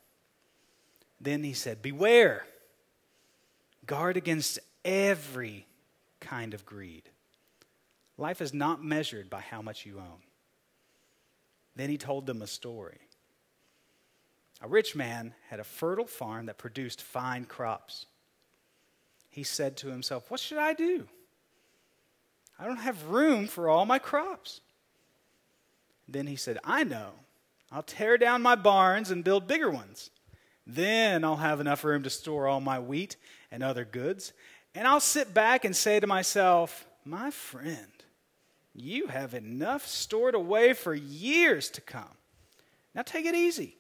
Then 1.21 1.43
he 1.43 1.55
said, 1.55 1.81
Beware, 1.81 2.45
guard 3.87 4.17
against 4.17 4.59
every 4.85 5.67
kind 6.21 6.53
of 6.53 6.67
greed. 6.67 7.09
Life 8.19 8.41
is 8.41 8.53
not 8.53 8.85
measured 8.85 9.31
by 9.31 9.41
how 9.41 9.63
much 9.63 9.87
you 9.87 9.99
own. 9.99 10.21
Then 11.77 11.91
he 11.91 11.99
told 11.99 12.27
them 12.27 12.43
a 12.43 12.47
story. 12.47 13.06
A 14.63 14.69
rich 14.69 14.97
man 14.97 15.35
had 15.51 15.61
a 15.61 15.65
fertile 15.65 16.07
farm 16.07 16.47
that 16.47 16.59
produced 16.59 17.03
fine 17.03 17.45
crops. 17.45 18.07
He 19.31 19.43
said 19.43 19.77
to 19.79 19.89
himself, 19.89 20.31
What 20.31 20.41
should 20.41 20.59
I 20.59 20.73
do? 20.73 21.07
I 22.59 22.65
don't 22.65 22.79
have 22.79 23.09
room 23.09 23.47
for 23.47 23.69
all 23.69 23.85
my 23.85 23.99
crops. 23.99 24.61
Then 26.09 26.27
he 26.27 26.37
said, 26.37 26.59
I 26.65 26.85
know. 26.85 27.11
I'll 27.71 27.83
tear 27.83 28.17
down 28.17 28.43
my 28.43 28.55
barns 28.55 29.11
and 29.11 29.25
build 29.25 29.47
bigger 29.47 29.71
ones. 29.71 30.11
Then 30.67 31.23
I'll 31.23 31.37
have 31.37 31.61
enough 31.61 31.85
room 31.85 32.03
to 32.05 32.11
store 32.11 32.47
all 32.47 32.61
my 32.61 32.79
wheat 32.79 33.17
and 33.51 33.63
other 33.63 33.85
goods. 33.85 34.33
And 34.75 34.87
I'll 34.87 35.01
sit 35.01 35.35
back 35.35 35.65
and 35.65 35.77
say 35.77 36.01
to 36.01 36.07
myself, 36.07 36.87
My 37.05 37.31
friend, 37.31 38.05
you 38.75 39.09
have 39.09 39.35
enough 39.35 39.87
stored 39.87 40.35
away 40.35 40.73
for 40.73 40.95
years 40.95 41.69
to 41.71 41.81
come. 41.81 42.17
Now 42.95 43.03
take 43.03 43.27
it 43.27 43.35
easy. 43.35 43.77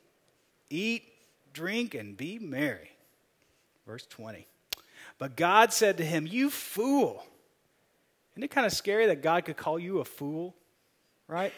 Eat, 0.70 1.04
drink, 1.52 1.94
and 1.94 2.16
be 2.16 2.38
merry. 2.38 2.90
Verse 3.86 4.06
20. 4.06 4.46
But 5.18 5.36
God 5.36 5.72
said 5.72 5.96
to 5.98 6.04
him, 6.04 6.26
You 6.26 6.50
fool. 6.50 7.24
Isn't 8.32 8.42
it 8.42 8.50
kind 8.50 8.66
of 8.66 8.72
scary 8.72 9.06
that 9.06 9.22
God 9.22 9.44
could 9.44 9.56
call 9.56 9.78
you 9.78 10.00
a 10.00 10.04
fool? 10.04 10.54
Right? 11.28 11.52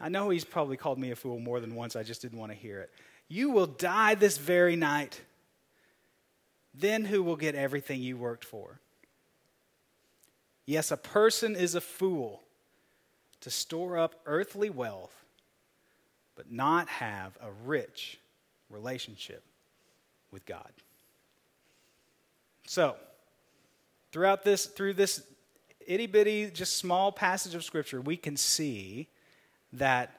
I 0.00 0.08
know 0.08 0.28
he's 0.28 0.44
probably 0.44 0.76
called 0.76 0.98
me 0.98 1.10
a 1.12 1.16
fool 1.16 1.38
more 1.38 1.60
than 1.60 1.74
once. 1.74 1.96
I 1.96 2.02
just 2.02 2.20
didn't 2.20 2.38
want 2.38 2.52
to 2.52 2.58
hear 2.58 2.80
it. 2.80 2.90
You 3.28 3.50
will 3.50 3.66
die 3.66 4.14
this 4.14 4.36
very 4.36 4.76
night. 4.76 5.20
Then 6.74 7.04
who 7.04 7.22
will 7.22 7.36
get 7.36 7.54
everything 7.54 8.02
you 8.02 8.16
worked 8.16 8.44
for? 8.44 8.80
Yes, 10.66 10.90
a 10.90 10.96
person 10.96 11.56
is 11.56 11.74
a 11.74 11.80
fool 11.80 12.42
to 13.40 13.50
store 13.50 13.98
up 13.98 14.20
earthly 14.26 14.70
wealth, 14.70 15.24
but 16.36 16.50
not 16.50 16.88
have 16.88 17.38
a 17.40 17.50
rich 17.64 18.18
relationship 18.70 19.42
with 20.30 20.44
God. 20.46 20.70
So, 22.66 22.96
throughout 24.12 24.42
this, 24.44 24.66
through 24.66 24.94
this 24.94 25.22
itty 25.86 26.06
bitty, 26.06 26.50
just 26.50 26.76
small 26.76 27.12
passage 27.12 27.54
of 27.54 27.64
Scripture, 27.64 28.00
we 28.00 28.16
can 28.16 28.36
see 28.36 29.08
that 29.74 30.18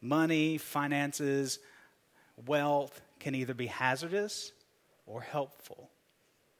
money, 0.00 0.58
finances, 0.58 1.58
wealth 2.46 3.00
can 3.18 3.34
either 3.34 3.54
be 3.54 3.66
hazardous 3.66 4.52
or 5.06 5.20
helpful. 5.20 5.90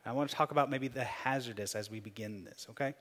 I 0.05 0.13
want 0.13 0.31
to 0.31 0.37
talk 0.37 0.53
about 0.53 0.71
maybe 0.71 0.87
the 0.87 1.05
hazardous 1.05 1.75
as 1.75 1.91
we 1.91 1.99
begin 1.99 2.45
this, 2.45 2.67
okay? 2.71 2.95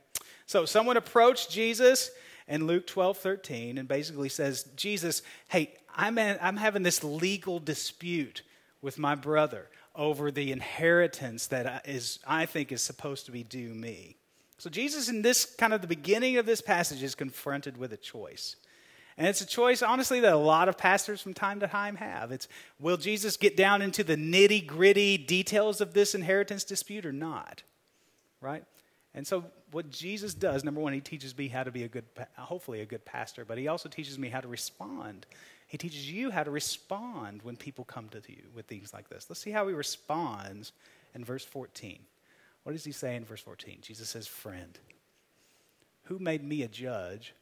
So, 0.45 0.65
someone 0.65 0.97
approached 0.97 1.51
Jesus 1.51 2.11
in 2.47 2.67
Luke 2.67 2.87
12 2.87 3.17
13 3.17 3.77
and 3.77 3.87
basically 3.87 4.29
says, 4.29 4.63
Jesus, 4.75 5.21
hey, 5.47 5.73
I'm, 5.95 6.17
I'm 6.17 6.57
having 6.57 6.83
this 6.83 7.03
legal 7.03 7.59
dispute 7.59 8.43
with 8.81 8.97
my 8.99 9.15
brother 9.15 9.69
over 9.95 10.29
the 10.29 10.51
inheritance 10.51 11.47
that 11.47 11.87
is, 11.87 12.19
I 12.27 12.45
think 12.45 12.71
is 12.71 12.81
supposed 12.81 13.25
to 13.25 13.31
be 13.31 13.43
due 13.43 13.73
me. 13.73 14.17
So, 14.57 14.69
Jesus, 14.69 15.09
in 15.09 15.21
this 15.21 15.45
kind 15.45 15.73
of 15.73 15.81
the 15.81 15.87
beginning 15.87 16.37
of 16.37 16.45
this 16.45 16.61
passage, 16.61 17.03
is 17.03 17.15
confronted 17.15 17.77
with 17.77 17.93
a 17.93 17.97
choice. 17.97 18.55
And 19.17 19.27
it's 19.27 19.41
a 19.41 19.45
choice, 19.45 19.81
honestly, 19.81 20.19
that 20.21 20.33
a 20.33 20.37
lot 20.37 20.67
of 20.67 20.77
pastors 20.77 21.21
from 21.21 21.33
time 21.33 21.61
to 21.61 21.67
time 21.67 21.95
have. 21.95 22.31
It's 22.31 22.47
will 22.79 22.97
Jesus 22.97 23.37
get 23.37 23.55
down 23.55 23.81
into 23.81 24.03
the 24.03 24.17
nitty 24.17 24.67
gritty 24.67 25.17
details 25.17 25.79
of 25.79 25.93
this 25.93 26.13
inheritance 26.13 26.63
dispute 26.63 27.05
or 27.05 27.13
not? 27.13 27.63
Right? 28.41 28.63
And 29.13 29.25
so, 29.25 29.45
what 29.75 29.89
Jesus 29.89 30.33
does, 30.33 30.63
number 30.63 30.79
one, 30.79 30.93
he 30.93 31.01
teaches 31.01 31.37
me 31.37 31.49
how 31.49 31.61
to 31.61 31.69
be 31.69 31.83
a 31.83 31.89
good, 31.89 32.05
hopefully, 32.37 32.79
a 32.79 32.85
good 32.85 33.03
pastor, 33.03 33.43
but 33.43 33.57
he 33.57 33.67
also 33.67 33.89
teaches 33.89 34.17
me 34.17 34.29
how 34.29 34.39
to 34.39 34.47
respond. 34.47 35.25
He 35.67 35.77
teaches 35.77 36.09
you 36.09 36.31
how 36.31 36.43
to 36.43 36.49
respond 36.49 37.41
when 37.41 37.57
people 37.57 37.83
come 37.83 38.07
to 38.07 38.21
you 38.25 38.43
with 38.55 38.67
things 38.67 38.93
like 38.93 39.09
this. 39.09 39.25
Let's 39.27 39.41
see 39.41 39.51
how 39.51 39.67
he 39.67 39.73
responds 39.73 40.71
in 41.13 41.25
verse 41.25 41.43
14. 41.43 41.99
What 42.63 42.71
does 42.71 42.85
he 42.85 42.93
say 42.93 43.17
in 43.17 43.25
verse 43.25 43.41
14? 43.41 43.79
Jesus 43.81 44.07
says, 44.07 44.27
Friend, 44.27 44.79
who 46.03 46.19
made 46.19 46.41
me 46.41 46.63
a 46.63 46.69
judge 46.69 47.33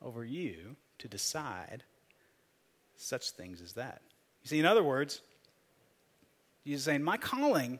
over 0.00 0.24
you 0.24 0.74
to 1.00 1.06
decide 1.06 1.82
such 2.96 3.32
things 3.32 3.60
as 3.60 3.74
that. 3.74 4.00
You 4.42 4.48
see, 4.48 4.58
in 4.58 4.64
other 4.64 4.82
words, 4.82 5.20
Jesus 6.64 6.80
is 6.80 6.84
saying, 6.86 7.02
My 7.02 7.18
calling 7.18 7.78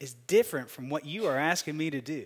is 0.00 0.12
different 0.26 0.68
from 0.68 0.90
what 0.90 1.04
you 1.04 1.26
are 1.26 1.38
asking 1.38 1.76
me 1.76 1.88
to 1.90 2.00
do. 2.00 2.24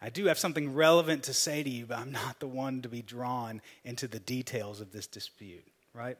I 0.00 0.10
do 0.10 0.26
have 0.26 0.38
something 0.38 0.74
relevant 0.74 1.24
to 1.24 1.34
say 1.34 1.62
to 1.62 1.68
you, 1.68 1.86
but 1.86 1.98
I'm 1.98 2.12
not 2.12 2.38
the 2.38 2.46
one 2.46 2.82
to 2.82 2.88
be 2.88 3.02
drawn 3.02 3.60
into 3.84 4.06
the 4.06 4.20
details 4.20 4.80
of 4.80 4.92
this 4.92 5.06
dispute, 5.06 5.64
right? 5.92 6.16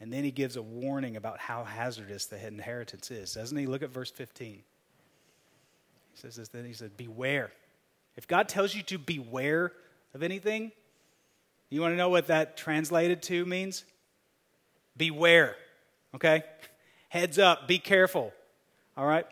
And 0.00 0.12
then 0.12 0.24
he 0.24 0.30
gives 0.30 0.56
a 0.56 0.62
warning 0.62 1.16
about 1.16 1.38
how 1.38 1.64
hazardous 1.64 2.26
the 2.26 2.46
inheritance 2.46 3.10
is, 3.10 3.34
doesn't 3.34 3.56
he? 3.56 3.66
Look 3.66 3.82
at 3.82 3.90
verse 3.90 4.10
15. 4.10 4.48
He 4.56 4.62
says 6.14 6.36
this, 6.36 6.48
then 6.48 6.64
he 6.64 6.72
said, 6.72 6.96
Beware. 6.96 7.50
If 8.16 8.26
God 8.26 8.48
tells 8.48 8.74
you 8.74 8.82
to 8.84 8.98
beware 8.98 9.72
of 10.14 10.22
anything, 10.22 10.72
you 11.70 11.80
want 11.80 11.92
to 11.92 11.96
know 11.96 12.08
what 12.08 12.26
that 12.26 12.56
translated 12.56 13.22
to 13.24 13.46
means? 13.46 13.84
Beware, 14.96 15.56
okay? 16.14 16.42
Heads 17.08 17.38
up, 17.38 17.68
be 17.68 17.78
careful, 17.78 18.32
all 18.96 19.06
right? 19.06 19.26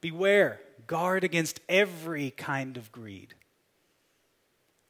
Beware, 0.00 0.60
guard 0.86 1.24
against 1.24 1.60
every 1.68 2.30
kind 2.30 2.76
of 2.76 2.92
greed. 2.92 3.34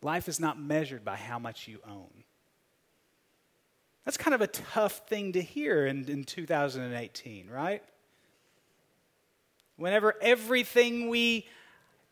Life 0.03 0.29
is 0.29 0.41
not 0.41 0.61
measured 0.61 1.05
by 1.05 1.17
how 1.17 1.39
much 1.39 1.69
you 1.69 1.79
own. 1.89 2.11
That's 4.05 4.17
kind 4.17 4.35
of 4.35 4.41
a 4.41 4.49
tough 4.49 5.07
thing 5.09 5.33
to 5.33 5.43
hear 5.43 5.87
in, 5.87 6.09
in 6.09 6.25
2018, 6.25 7.49
right? 7.49 7.83
Whenever 9.77 10.15
everything 10.21 11.09
we 11.09 11.47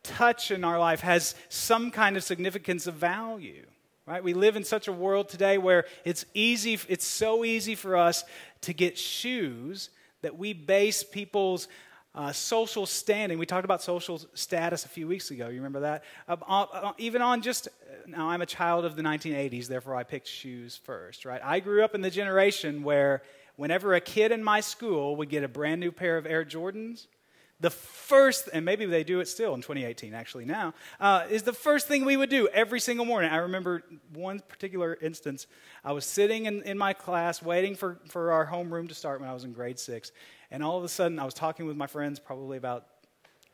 touch 0.03 0.51
in 0.51 0.63
our 0.63 0.79
life 0.79 1.01
has 1.01 1.35
some 1.49 1.91
kind 1.91 2.17
of 2.17 2.23
significance 2.23 2.87
of 2.87 2.95
value. 2.95 3.65
Right? 4.07 4.23
We 4.23 4.33
live 4.33 4.55
in 4.55 4.63
such 4.63 4.87
a 4.87 4.91
world 4.91 5.29
today 5.29 5.57
where 5.57 5.85
it's 6.03 6.25
easy, 6.33 6.79
it's 6.89 7.05
so 7.05 7.45
easy 7.45 7.75
for 7.75 7.95
us 7.95 8.23
to 8.61 8.73
get 8.73 8.97
shoes 8.97 9.89
that 10.21 10.37
we 10.37 10.53
base 10.53 11.03
people's 11.03 11.67
uh, 12.13 12.31
social 12.31 12.85
standing. 12.85 13.37
We 13.37 13.45
talked 13.45 13.65
about 13.65 13.81
social 13.81 14.21
status 14.33 14.85
a 14.85 14.89
few 14.89 15.07
weeks 15.07 15.31
ago. 15.31 15.47
You 15.47 15.57
remember 15.57 15.81
that? 15.81 16.03
Uh, 16.27 16.35
uh, 16.47 16.91
even 16.97 17.21
on 17.21 17.41
just 17.41 17.69
now, 18.05 18.29
I'm 18.29 18.41
a 18.41 18.45
child 18.45 18.85
of 18.85 18.95
the 18.95 19.01
1980s, 19.01 19.67
therefore 19.67 19.95
I 19.95 20.03
picked 20.03 20.27
shoes 20.27 20.79
first. 20.83 21.25
Right? 21.25 21.41
I 21.43 21.59
grew 21.59 21.83
up 21.83 21.95
in 21.95 22.01
the 22.01 22.09
generation 22.09 22.83
where 22.83 23.21
whenever 23.55 23.93
a 23.93 24.01
kid 24.01 24.31
in 24.31 24.43
my 24.43 24.59
school 24.59 25.15
would 25.15 25.29
get 25.29 25.43
a 25.43 25.47
brand 25.47 25.79
new 25.79 25.91
pair 25.91 26.17
of 26.17 26.25
Air 26.25 26.43
Jordans, 26.43 27.07
the 27.61 27.69
first, 27.69 28.49
and 28.51 28.65
maybe 28.65 28.87
they 28.87 29.03
do 29.03 29.19
it 29.19 29.27
still 29.27 29.53
in 29.53 29.61
2018, 29.61 30.15
actually 30.15 30.45
now, 30.45 30.73
uh, 30.99 31.25
is 31.29 31.43
the 31.43 31.53
first 31.53 31.87
thing 31.87 32.05
we 32.05 32.17
would 32.17 32.29
do 32.29 32.47
every 32.47 32.79
single 32.79 33.05
morning. 33.05 33.31
I 33.31 33.37
remember 33.37 33.83
one 34.13 34.39
particular 34.39 34.97
instance. 34.99 35.45
I 35.83 35.91
was 35.91 36.03
sitting 36.03 36.47
in, 36.47 36.63
in 36.63 36.75
my 36.75 36.93
class 36.93 37.41
waiting 37.41 37.75
for, 37.75 37.99
for 38.07 38.31
our 38.31 38.47
homeroom 38.47 38.89
to 38.89 38.95
start 38.95 39.21
when 39.21 39.29
I 39.29 39.33
was 39.33 39.43
in 39.43 39.53
grade 39.53 39.77
six, 39.77 40.11
and 40.51 40.63
all 40.63 40.77
of 40.77 40.83
a 40.83 40.89
sudden 40.89 41.17
I 41.17 41.25
was 41.25 41.33
talking 41.33 41.65
with 41.65 41.77
my 41.77 41.87
friends 41.87 42.19
probably 42.19 42.57
about 42.57 42.85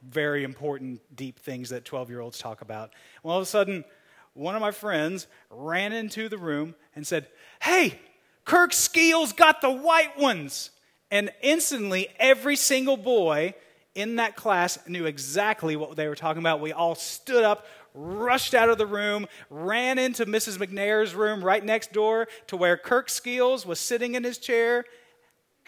very 0.01 0.43
important, 0.43 1.01
deep 1.15 1.39
things 1.39 1.69
that 1.69 1.85
12 1.85 2.09
year 2.09 2.19
olds 2.19 2.37
talk 2.37 2.61
about. 2.61 2.91
Well, 3.23 3.33
all 3.33 3.39
of 3.39 3.43
a 3.43 3.47
sudden, 3.47 3.85
one 4.33 4.55
of 4.55 4.61
my 4.61 4.71
friends 4.71 5.27
ran 5.49 5.93
into 5.93 6.29
the 6.29 6.37
room 6.37 6.75
and 6.95 7.05
said, 7.05 7.27
Hey, 7.61 7.99
Kirk 8.45 8.71
Skeels 8.71 9.33
got 9.33 9.61
the 9.61 9.71
white 9.71 10.17
ones. 10.17 10.71
And 11.09 11.31
instantly, 11.41 12.09
every 12.19 12.55
single 12.55 12.97
boy 12.97 13.55
in 13.95 14.17
that 14.17 14.35
class 14.35 14.77
knew 14.87 15.05
exactly 15.05 15.75
what 15.75 15.95
they 15.95 16.07
were 16.07 16.15
talking 16.15 16.41
about. 16.41 16.61
We 16.61 16.71
all 16.71 16.95
stood 16.95 17.43
up, 17.43 17.65
rushed 17.93 18.53
out 18.53 18.69
of 18.69 18.77
the 18.77 18.85
room, 18.85 19.25
ran 19.49 19.97
into 19.97 20.25
Mrs. 20.25 20.57
McNair's 20.57 21.15
room 21.15 21.43
right 21.43 21.63
next 21.63 21.93
door 21.93 22.27
to 22.47 22.57
where 22.57 22.77
Kirk 22.77 23.09
Skeels 23.09 23.65
was 23.65 23.79
sitting 23.79 24.15
in 24.15 24.23
his 24.23 24.37
chair, 24.37 24.85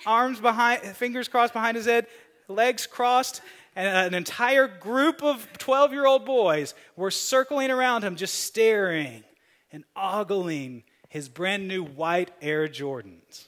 arms 0.05 0.39
behind, 0.39 0.81
fingers 0.81 1.27
crossed 1.27 1.53
behind 1.53 1.77
his 1.77 1.85
head, 1.85 2.07
legs 2.47 2.87
crossed, 2.87 3.41
and 3.75 3.87
an 3.87 4.13
entire 4.13 4.67
group 4.67 5.23
of 5.23 5.47
12 5.57 5.93
year 5.93 6.05
old 6.05 6.25
boys 6.25 6.73
were 6.95 7.11
circling 7.11 7.71
around 7.71 8.03
him, 8.03 8.15
just 8.15 8.43
staring 8.43 9.23
and 9.71 9.83
ogling 9.95 10.83
his 11.09 11.29
brand 11.29 11.67
new 11.67 11.83
white 11.83 12.31
Air 12.41 12.67
Jordans, 12.67 13.47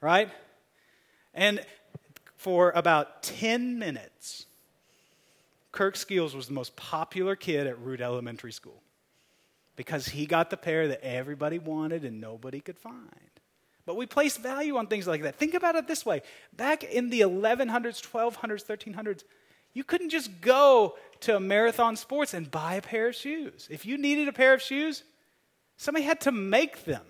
right? 0.00 0.30
And 1.34 1.64
for 2.36 2.72
about 2.74 3.22
10 3.22 3.78
minutes, 3.78 4.46
Kirk 5.72 5.96
Skeels 5.96 6.34
was 6.34 6.46
the 6.46 6.54
most 6.54 6.76
popular 6.76 7.36
kid 7.36 7.66
at 7.66 7.78
Root 7.80 8.00
Elementary 8.00 8.52
School 8.52 8.82
because 9.76 10.06
he 10.08 10.26
got 10.26 10.50
the 10.50 10.56
pair 10.56 10.88
that 10.88 11.04
everybody 11.04 11.58
wanted 11.58 12.04
and 12.04 12.20
nobody 12.20 12.60
could 12.60 12.78
find. 12.78 13.27
But 13.88 13.96
we 13.96 14.04
place 14.04 14.36
value 14.36 14.76
on 14.76 14.86
things 14.86 15.06
like 15.06 15.22
that. 15.22 15.36
Think 15.36 15.54
about 15.54 15.74
it 15.74 15.88
this 15.88 16.04
way 16.04 16.20
back 16.54 16.84
in 16.84 17.08
the 17.08 17.22
1100s, 17.22 18.06
1200s, 18.06 18.62
1300s, 18.62 19.24
you 19.72 19.82
couldn't 19.82 20.10
just 20.10 20.42
go 20.42 20.98
to 21.20 21.36
a 21.36 21.40
marathon 21.40 21.96
sports 21.96 22.34
and 22.34 22.50
buy 22.50 22.74
a 22.74 22.82
pair 22.82 23.08
of 23.08 23.14
shoes. 23.14 23.66
If 23.70 23.86
you 23.86 23.96
needed 23.96 24.28
a 24.28 24.32
pair 24.34 24.52
of 24.52 24.60
shoes, 24.60 25.04
somebody 25.78 26.04
had 26.04 26.20
to 26.20 26.32
make 26.32 26.84
them. 26.84 27.00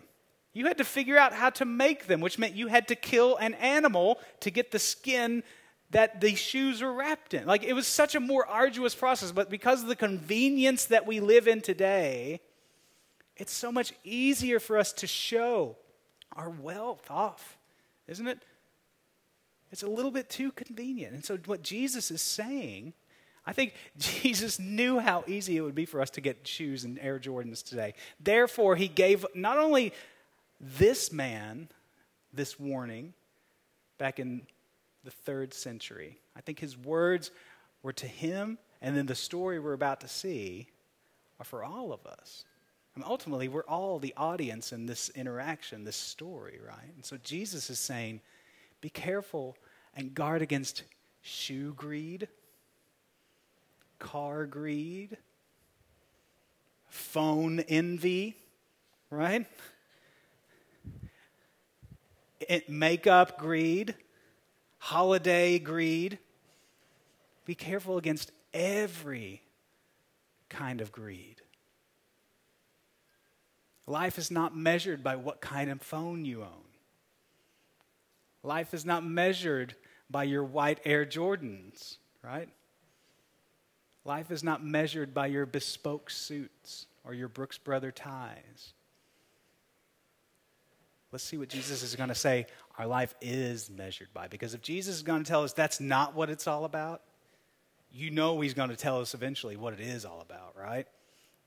You 0.53 0.67
had 0.67 0.79
to 0.79 0.85
figure 0.85 1.19
out 1.19 1.33
how 1.33 1.51
to 1.51 1.65
make 1.65 2.07
them, 2.07 2.21
which 2.21 2.39
meant 2.39 2.55
you 2.55 2.69
had 2.69 2.87
to 2.89 2.95
kill 2.95 3.35
an 3.39 3.55
animal 3.55 4.21
to 4.39 4.53
get 4.53 4.71
the 4.71 4.79
skin 4.79 5.43
that 5.91 6.21
the 6.21 6.37
shoes 6.37 6.81
were 6.81 6.93
wrapped 6.93 7.35
in. 7.35 7.45
Like 7.45 7.65
it 7.65 7.73
was 7.73 7.89
such 7.89 8.15
a 8.15 8.21
more 8.21 8.47
arduous 8.47 8.95
process, 8.95 9.33
but 9.33 9.51
because 9.51 9.83
of 9.83 9.89
the 9.89 9.97
convenience 9.97 10.85
that 10.85 11.09
we 11.09 11.19
live 11.19 11.49
in 11.49 11.61
today, 11.61 12.39
it's 13.37 13.53
so 13.53 13.73
much 13.73 13.93
easier 14.05 14.61
for 14.61 14.79
us 14.79 14.93
to 14.93 15.09
show 15.09 15.77
our 16.39 16.49
wealth 16.49 17.11
off, 17.11 17.59
isn't 18.07 18.29
it? 18.29 18.39
It's 19.71 19.83
a 19.83 19.89
little 19.89 20.13
bit 20.13 20.31
too 20.31 20.53
convenient. 20.53 21.13
And 21.13 21.25
so, 21.25 21.37
what 21.45 21.63
Jesus 21.63 22.11
is 22.11 22.23
saying, 22.23 22.95
I 23.45 23.53
think 23.53 23.75
Jesus 23.99 24.59
knew 24.59 25.01
how 25.01 25.25
easy 25.27 25.57
it 25.57 25.61
would 25.61 25.75
be 25.75 25.85
for 25.85 26.01
us 26.01 26.11
to 26.11 26.21
get 26.21 26.47
shoes 26.47 26.85
and 26.85 26.99
Air 27.01 27.19
Jordans 27.19 27.63
today. 27.63 27.95
Therefore, 28.21 28.77
he 28.77 28.89
gave 28.89 29.27
not 29.35 29.59
only 29.59 29.93
this 30.61 31.13
man 31.13 31.69
this 32.33 32.59
warning 32.59 33.13
back 33.99 34.19
in 34.19 34.43
the 35.05 35.11
third 35.11 35.53
century, 35.53 36.19
I 36.37 36.41
think 36.41 36.61
his 36.61 36.79
words 36.79 37.31
were 37.83 37.93
to 37.95 38.07
him, 38.07 38.59
and 38.81 38.97
then 38.97 39.07
the 39.07 39.15
story 39.15 39.59
we're 39.59 39.73
about 39.73 40.01
to 40.01 40.09
see 40.09 40.69
are 41.39 41.45
for 41.45 41.65
all 41.65 41.93
of 41.93 42.07
us. 42.07 42.45
Mean, 42.99 43.07
ultimately, 43.09 43.47
we're 43.47 43.63
all 43.69 44.01
the 44.01 44.13
audience 44.17 44.73
in 44.73 44.87
this 44.87 45.09
interaction, 45.11 45.85
this 45.85 45.95
story, 45.95 46.59
right? 46.67 46.93
And 46.97 47.05
so 47.05 47.17
Jesus 47.23 47.71
is 47.71 47.79
saying, 47.79 48.21
be 48.81 48.91
careful 48.91 49.57
and 49.95 50.13
guard 50.15 50.43
against 50.43 50.83
shoe 51.23 51.75
greed, 51.75 52.27
car 54.01 54.47
greed, 54.47 55.17
phone 56.89 57.61
envy, 57.61 58.35
right? 59.11 59.47
makeup 62.67 63.39
greed, 63.39 63.95
holiday 64.79 65.61
greed. 65.61 66.19
Be 67.45 67.55
careful 67.55 67.97
against 67.97 68.33
every 68.53 69.43
kind 70.49 70.81
of 70.81 70.91
greed. 70.91 71.43
Life 73.89 74.19
is 74.19 74.31
not 74.31 74.55
measured 74.55 75.03
by 75.03 75.17
what 75.17 75.41
kind 75.41 75.71
of 75.71 75.81
phone 75.81 76.27
you 76.27 76.43
own. 76.43 76.69
Life 78.43 78.75
is 78.75 78.85
not 78.85 79.05
measured 79.05 79.75
by 80.11 80.25
your 80.25 80.45
white 80.45 80.79
Air 80.85 81.07
Jordans, 81.07 81.97
right? 82.23 82.51
Life 84.05 84.31
is 84.31 84.45
not 84.45 84.63
measured 84.63 85.15
by 85.15 85.27
your 85.27 85.47
bespoke 85.47 86.11
suits 86.11 86.87
or 87.03 87.15
your 87.15 87.29
Brooks 87.29 87.57
Brother 87.57 87.91
ties. 87.91 88.75
Let's 91.11 91.25
see 91.25 91.39
what 91.39 91.49
Jesus 91.49 91.83
is 91.83 91.97
going 91.97 92.11
to 92.11 92.15
say 92.15 92.47
our 92.77 92.87
life 92.87 93.15
is 93.23 93.71
measured 93.71 94.09
by. 94.13 94.29
Because 94.29 94.53
if 94.53 94.61
Jesus 94.61 94.97
is 94.97 95.03
going 95.03 95.25
to 95.25 95.29
tell 95.29 95.45
us 95.45 95.55
that's 95.55 95.81
not 95.81 96.15
what 96.15 96.29
it's 96.29 96.47
all 96.47 96.67
about, 96.67 97.01
you 97.91 98.11
know 98.11 98.39
he's 98.41 98.53
going 98.53 98.69
to 98.69 98.77
tell 98.77 99.01
us 99.01 99.15
eventually 99.15 99.57
what 99.57 99.73
it 99.73 99.81
is 99.81 100.05
all 100.05 100.21
about, 100.21 100.55
right? 100.59 100.87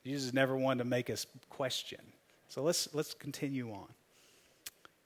Jesus 0.03 0.25
is 0.25 0.33
never 0.33 0.57
wanted 0.57 0.83
to 0.83 0.89
make 0.89 1.11
us 1.11 1.27
question. 1.49 1.99
So 2.51 2.61
let's, 2.61 2.93
let's 2.93 3.13
continue 3.13 3.71
on. 3.71 3.87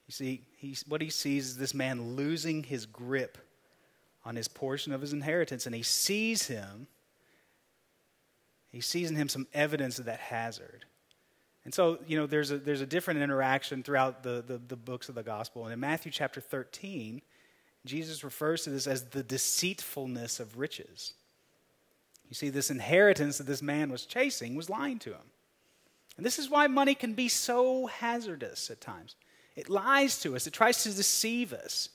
You 0.08 0.12
see, 0.12 0.42
what 0.88 1.00
he 1.00 1.12
sees 1.12 1.46
is 1.50 1.58
this 1.58 1.76
man 1.76 2.16
losing 2.16 2.64
his 2.64 2.88
grip 2.88 3.38
on 4.26 4.36
his 4.36 4.48
portion 4.48 4.92
of 4.92 5.00
his 5.00 5.14
inheritance, 5.14 5.68
and 5.68 5.76
he 5.76 5.84
sees 5.84 6.48
him. 6.48 6.88
He 8.72 8.82
sees 8.82 9.12
in 9.12 9.16
him 9.16 9.30
some 9.30 9.46
evidence 9.54 10.00
of 10.00 10.06
that 10.06 10.22
hazard. 10.22 10.86
And 11.66 11.72
so, 11.72 12.00
you 12.08 12.18
know, 12.18 12.26
there's 12.26 12.50
a, 12.50 12.58
there's 12.58 12.82
a 12.82 12.88
different 12.88 13.20
interaction 13.20 13.84
throughout 13.84 14.24
the, 14.24 14.44
the, 14.46 14.58
the 14.58 14.76
books 14.76 15.08
of 15.08 15.14
the 15.14 15.22
gospel. 15.22 15.66
And 15.66 15.74
in 15.74 15.80
Matthew 15.80 16.12
chapter 16.12 16.42
13, 16.42 17.22
Jesus 17.86 18.24
refers 18.24 18.64
to 18.64 18.72
this 18.72 18.88
as 18.88 19.04
the 19.10 19.22
deceitfulness 19.22 20.40
of 20.40 20.58
riches. 20.58 21.14
You 22.28 22.34
see, 22.34 22.50
this 22.50 22.72
inheritance 22.72 23.38
that 23.38 23.46
this 23.46 23.62
man 23.62 23.92
was 23.92 24.08
chasing 24.08 24.56
was 24.56 24.68
lying 24.68 24.98
to 24.98 25.12
him. 25.12 25.30
And 26.17 26.25
this 26.25 26.39
is 26.39 26.49
why 26.49 26.67
money 26.67 26.95
can 26.95 27.13
be 27.13 27.28
so 27.28 27.88
hazardous 27.88 28.69
at 28.69 28.82
times. 28.82 29.15
It 29.56 29.69
lies 29.69 30.19
to 30.21 30.36
us, 30.36 30.47
it 30.47 30.54
tries 30.54 30.84
to 30.84 30.93
deceive 30.93 31.54
us, 31.54 31.89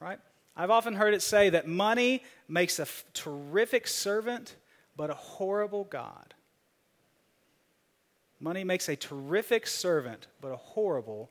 right? 0.00 0.18
I've 0.56 0.70
often 0.70 0.94
heard 0.94 1.14
it 1.14 1.22
say 1.22 1.50
that 1.50 1.68
money 1.68 2.24
makes 2.48 2.78
a 2.78 2.82
f- 2.82 3.04
terrific 3.12 3.86
servant, 3.86 4.56
but 4.96 5.10
a 5.10 5.14
horrible 5.14 5.84
God. 5.84 6.34
Money 8.40 8.64
makes 8.64 8.88
a 8.88 8.96
terrific 8.96 9.66
servant, 9.66 10.26
but 10.40 10.50
a 10.50 10.56
horrible 10.56 11.30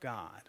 God. 0.00 0.42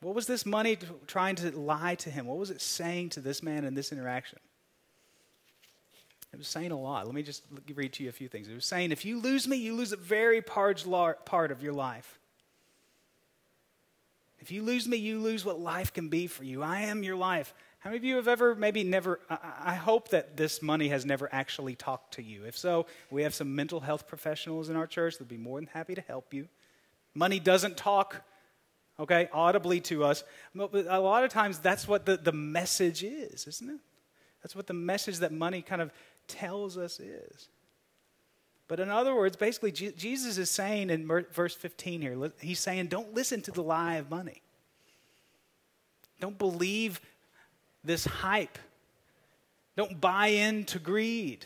What 0.00 0.14
was 0.14 0.26
this 0.26 0.44
money 0.44 0.78
trying 1.06 1.36
to 1.36 1.56
lie 1.56 1.94
to 1.96 2.10
him? 2.10 2.26
What 2.26 2.38
was 2.38 2.50
it 2.50 2.60
saying 2.60 3.10
to 3.10 3.20
this 3.20 3.42
man 3.42 3.64
in 3.64 3.74
this 3.74 3.92
interaction? 3.92 4.38
It 6.32 6.38
was 6.38 6.48
saying 6.48 6.70
a 6.70 6.80
lot. 6.80 7.04
Let 7.06 7.14
me 7.14 7.22
just 7.22 7.42
read 7.74 7.92
to 7.94 8.02
you 8.02 8.08
a 8.08 8.12
few 8.12 8.28
things. 8.28 8.48
It 8.48 8.54
was 8.54 8.64
saying, 8.64 8.90
if 8.90 9.04
you 9.04 9.20
lose 9.20 9.46
me, 9.46 9.56
you 9.56 9.74
lose 9.74 9.92
a 9.92 9.96
very 9.96 10.42
large 10.86 11.16
part 11.24 11.50
of 11.52 11.62
your 11.62 11.74
life. 11.74 12.18
If 14.40 14.50
you 14.50 14.62
lose 14.62 14.88
me, 14.88 14.96
you 14.96 15.20
lose 15.20 15.44
what 15.44 15.60
life 15.60 15.92
can 15.92 16.08
be 16.08 16.26
for 16.26 16.42
you. 16.42 16.62
I 16.62 16.80
am 16.80 17.02
your 17.02 17.16
life. 17.16 17.54
How 17.80 17.90
many 17.90 17.98
of 17.98 18.04
you 18.04 18.16
have 18.16 18.28
ever, 18.28 18.54
maybe 18.54 18.82
never, 18.82 19.20
I 19.28 19.74
hope 19.74 20.08
that 20.08 20.36
this 20.36 20.62
money 20.62 20.88
has 20.88 21.04
never 21.04 21.28
actually 21.32 21.74
talked 21.74 22.14
to 22.14 22.22
you. 22.22 22.44
If 22.44 22.56
so, 22.56 22.86
we 23.10 23.24
have 23.24 23.34
some 23.34 23.54
mental 23.54 23.80
health 23.80 24.06
professionals 24.08 24.68
in 24.68 24.76
our 24.76 24.86
church 24.86 25.14
that 25.14 25.24
would 25.24 25.28
be 25.28 25.36
more 25.36 25.58
than 25.58 25.68
happy 25.68 25.94
to 25.94 26.00
help 26.00 26.32
you. 26.32 26.48
Money 27.14 27.40
doesn't 27.40 27.76
talk, 27.76 28.22
okay, 28.98 29.28
audibly 29.32 29.80
to 29.80 30.04
us. 30.04 30.24
But 30.54 30.86
a 30.88 31.00
lot 31.00 31.24
of 31.24 31.30
times 31.30 31.58
that's 31.58 31.86
what 31.86 32.06
the, 32.06 32.16
the 32.16 32.32
message 32.32 33.04
is, 33.04 33.46
isn't 33.46 33.68
it? 33.68 33.80
That's 34.42 34.56
what 34.56 34.66
the 34.66 34.74
message 34.74 35.18
that 35.18 35.32
money 35.32 35.62
kind 35.62 35.82
of 35.82 35.92
tells 36.32 36.76
us 36.76 36.98
is. 36.98 37.48
But 38.68 38.80
in 38.80 38.88
other 38.88 39.14
words, 39.14 39.36
basically, 39.36 39.70
Jesus 39.70 40.38
is 40.38 40.50
saying 40.50 40.90
in 40.90 41.06
verse 41.06 41.54
15 41.54 42.00
here, 42.00 42.32
he's 42.40 42.58
saying, 42.58 42.86
don't 42.86 43.12
listen 43.12 43.42
to 43.42 43.50
the 43.50 43.62
lie 43.62 43.96
of 43.96 44.10
money. 44.10 44.40
Don't 46.20 46.38
believe 46.38 47.00
this 47.84 48.04
hype. 48.04 48.58
Don't 49.76 50.00
buy 50.00 50.28
into 50.28 50.78
greed. 50.78 51.44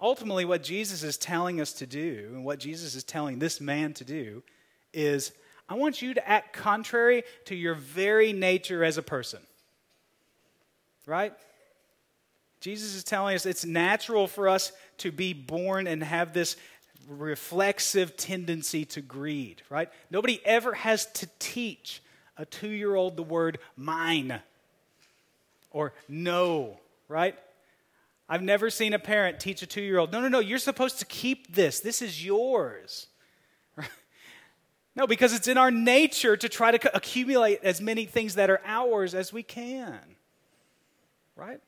Ultimately, 0.00 0.44
what 0.44 0.62
Jesus 0.62 1.02
is 1.02 1.16
telling 1.16 1.60
us 1.60 1.72
to 1.74 1.86
do, 1.86 2.30
and 2.34 2.44
what 2.44 2.58
Jesus 2.58 2.94
is 2.94 3.04
telling 3.04 3.38
this 3.38 3.60
man 3.60 3.92
to 3.94 4.04
do, 4.04 4.42
is 4.92 5.32
I 5.68 5.74
want 5.74 6.02
you 6.02 6.14
to 6.14 6.28
act 6.28 6.52
contrary 6.52 7.22
to 7.46 7.54
your 7.54 7.74
very 7.74 8.32
nature 8.32 8.82
as 8.82 8.98
a 8.98 9.02
person. 9.02 9.40
Right? 11.06 11.32
Jesus 12.60 12.94
is 12.94 13.04
telling 13.04 13.34
us 13.34 13.46
it's 13.46 13.64
natural 13.64 14.26
for 14.26 14.48
us 14.48 14.72
to 14.98 15.10
be 15.10 15.32
born 15.32 15.86
and 15.86 16.02
have 16.04 16.32
this 16.32 16.56
reflexive 17.08 18.16
tendency 18.16 18.84
to 18.84 19.00
greed, 19.00 19.62
right? 19.70 19.88
Nobody 20.10 20.40
ever 20.44 20.74
has 20.74 21.06
to 21.12 21.28
teach 21.38 22.02
a 22.36 22.44
two 22.44 22.68
year 22.68 22.94
old 22.94 23.16
the 23.16 23.22
word 23.22 23.58
mine 23.76 24.40
or 25.70 25.94
no, 26.08 26.78
right? 27.08 27.36
I've 28.28 28.42
never 28.42 28.70
seen 28.70 28.92
a 28.92 28.98
parent 28.98 29.40
teach 29.40 29.62
a 29.62 29.66
two 29.66 29.80
year 29.80 29.98
old, 29.98 30.12
no, 30.12 30.20
no, 30.20 30.28
no, 30.28 30.38
you're 30.38 30.58
supposed 30.58 30.98
to 31.00 31.06
keep 31.06 31.54
this. 31.54 31.80
This 31.80 32.02
is 32.02 32.24
yours. 32.24 33.06
no, 34.94 35.06
because 35.06 35.32
it's 35.32 35.48
in 35.48 35.58
our 35.58 35.70
nature 35.70 36.36
to 36.36 36.48
try 36.48 36.70
to 36.70 36.96
accumulate 36.96 37.60
as 37.62 37.80
many 37.80 38.04
things 38.04 38.34
that 38.34 38.50
are 38.50 38.60
ours 38.64 39.14
as 39.14 39.32
we 39.32 39.42
can. 39.42 39.98
right? 41.34 41.60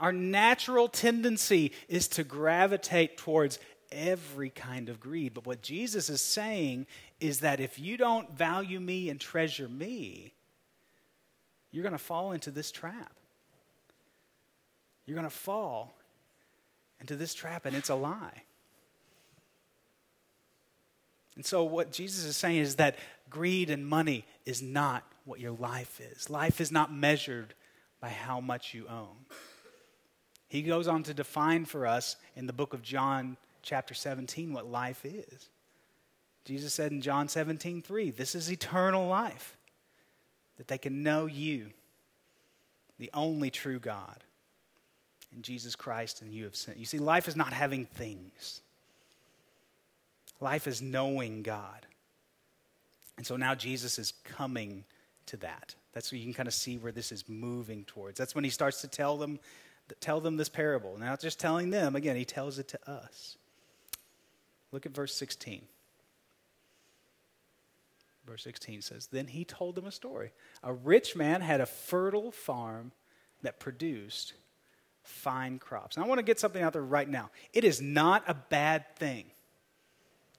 Our 0.00 0.12
natural 0.12 0.88
tendency 0.88 1.72
is 1.88 2.08
to 2.08 2.24
gravitate 2.24 3.18
towards 3.18 3.58
every 3.92 4.48
kind 4.48 4.88
of 4.88 4.98
greed. 4.98 5.34
But 5.34 5.46
what 5.46 5.62
Jesus 5.62 6.08
is 6.08 6.22
saying 6.22 6.86
is 7.20 7.40
that 7.40 7.60
if 7.60 7.78
you 7.78 7.98
don't 7.98 8.32
value 8.36 8.80
me 8.80 9.10
and 9.10 9.20
treasure 9.20 9.68
me, 9.68 10.32
you're 11.70 11.82
going 11.82 11.92
to 11.92 11.98
fall 11.98 12.32
into 12.32 12.50
this 12.50 12.72
trap. 12.72 13.12
You're 15.06 15.16
going 15.16 15.28
to 15.28 15.34
fall 15.34 15.92
into 17.00 17.16
this 17.16 17.34
trap, 17.34 17.66
and 17.66 17.76
it's 17.76 17.88
a 17.88 17.94
lie. 17.94 18.42
And 21.36 21.44
so, 21.44 21.64
what 21.64 21.92
Jesus 21.92 22.24
is 22.24 22.36
saying 22.36 22.58
is 22.58 22.76
that 22.76 22.96
greed 23.28 23.70
and 23.70 23.86
money 23.86 24.24
is 24.44 24.62
not 24.62 25.04
what 25.24 25.40
your 25.40 25.52
life 25.52 26.00
is. 26.12 26.28
Life 26.28 26.60
is 26.60 26.72
not 26.72 26.92
measured 26.92 27.54
by 28.00 28.08
how 28.08 28.40
much 28.40 28.74
you 28.74 28.86
own. 28.88 29.16
He 30.50 30.62
goes 30.62 30.88
on 30.88 31.04
to 31.04 31.14
define 31.14 31.64
for 31.64 31.86
us 31.86 32.16
in 32.34 32.48
the 32.48 32.52
book 32.52 32.74
of 32.74 32.82
John, 32.82 33.36
chapter 33.62 33.94
17, 33.94 34.52
what 34.52 34.66
life 34.66 35.04
is. 35.04 35.48
Jesus 36.44 36.74
said 36.74 36.90
in 36.90 37.00
John 37.00 37.28
17, 37.28 37.82
3, 37.82 38.10
This 38.10 38.34
is 38.34 38.50
eternal 38.50 39.06
life, 39.06 39.56
that 40.58 40.66
they 40.66 40.76
can 40.76 41.04
know 41.04 41.26
you, 41.26 41.70
the 42.98 43.10
only 43.14 43.50
true 43.50 43.78
God, 43.78 44.24
and 45.32 45.44
Jesus 45.44 45.76
Christ, 45.76 46.20
and 46.20 46.32
you 46.32 46.42
have 46.42 46.56
sent. 46.56 46.78
You 46.78 46.84
see, 46.84 46.98
life 46.98 47.28
is 47.28 47.36
not 47.36 47.52
having 47.52 47.86
things, 47.86 48.60
life 50.40 50.66
is 50.66 50.82
knowing 50.82 51.44
God. 51.44 51.86
And 53.16 53.24
so 53.26 53.36
now 53.36 53.54
Jesus 53.54 54.00
is 54.00 54.14
coming 54.24 54.82
to 55.26 55.36
that. 55.36 55.76
That's 55.92 56.10
where 56.10 56.18
you 56.18 56.24
can 56.24 56.34
kind 56.34 56.48
of 56.48 56.54
see 56.54 56.76
where 56.76 56.90
this 56.90 57.12
is 57.12 57.28
moving 57.28 57.84
towards. 57.84 58.18
That's 58.18 58.34
when 58.34 58.42
he 58.42 58.50
starts 58.50 58.80
to 58.80 58.88
tell 58.88 59.16
them, 59.16 59.38
tell 60.00 60.20
them 60.20 60.36
this 60.36 60.48
parable. 60.48 60.96
Not 60.98 61.20
just 61.20 61.40
telling 61.40 61.70
them, 61.70 61.96
again, 61.96 62.16
he 62.16 62.24
tells 62.24 62.58
it 62.58 62.68
to 62.68 62.90
us. 62.90 63.36
Look 64.72 64.86
at 64.86 64.94
verse 64.94 65.14
16. 65.14 65.62
Verse 68.26 68.44
16 68.44 68.82
says, 68.82 69.08
Then 69.08 69.26
he 69.26 69.44
told 69.44 69.74
them 69.74 69.86
a 69.86 69.92
story. 69.92 70.30
A 70.62 70.72
rich 70.72 71.16
man 71.16 71.40
had 71.40 71.60
a 71.60 71.66
fertile 71.66 72.30
farm 72.30 72.92
that 73.42 73.58
produced 73.58 74.34
fine 75.02 75.58
crops. 75.58 75.96
And 75.96 76.04
I 76.04 76.08
want 76.08 76.18
to 76.18 76.24
get 76.24 76.38
something 76.38 76.62
out 76.62 76.72
there 76.72 76.82
right 76.82 77.08
now. 77.08 77.30
It 77.52 77.64
is 77.64 77.80
not 77.80 78.22
a 78.26 78.34
bad 78.34 78.96
thing 78.96 79.24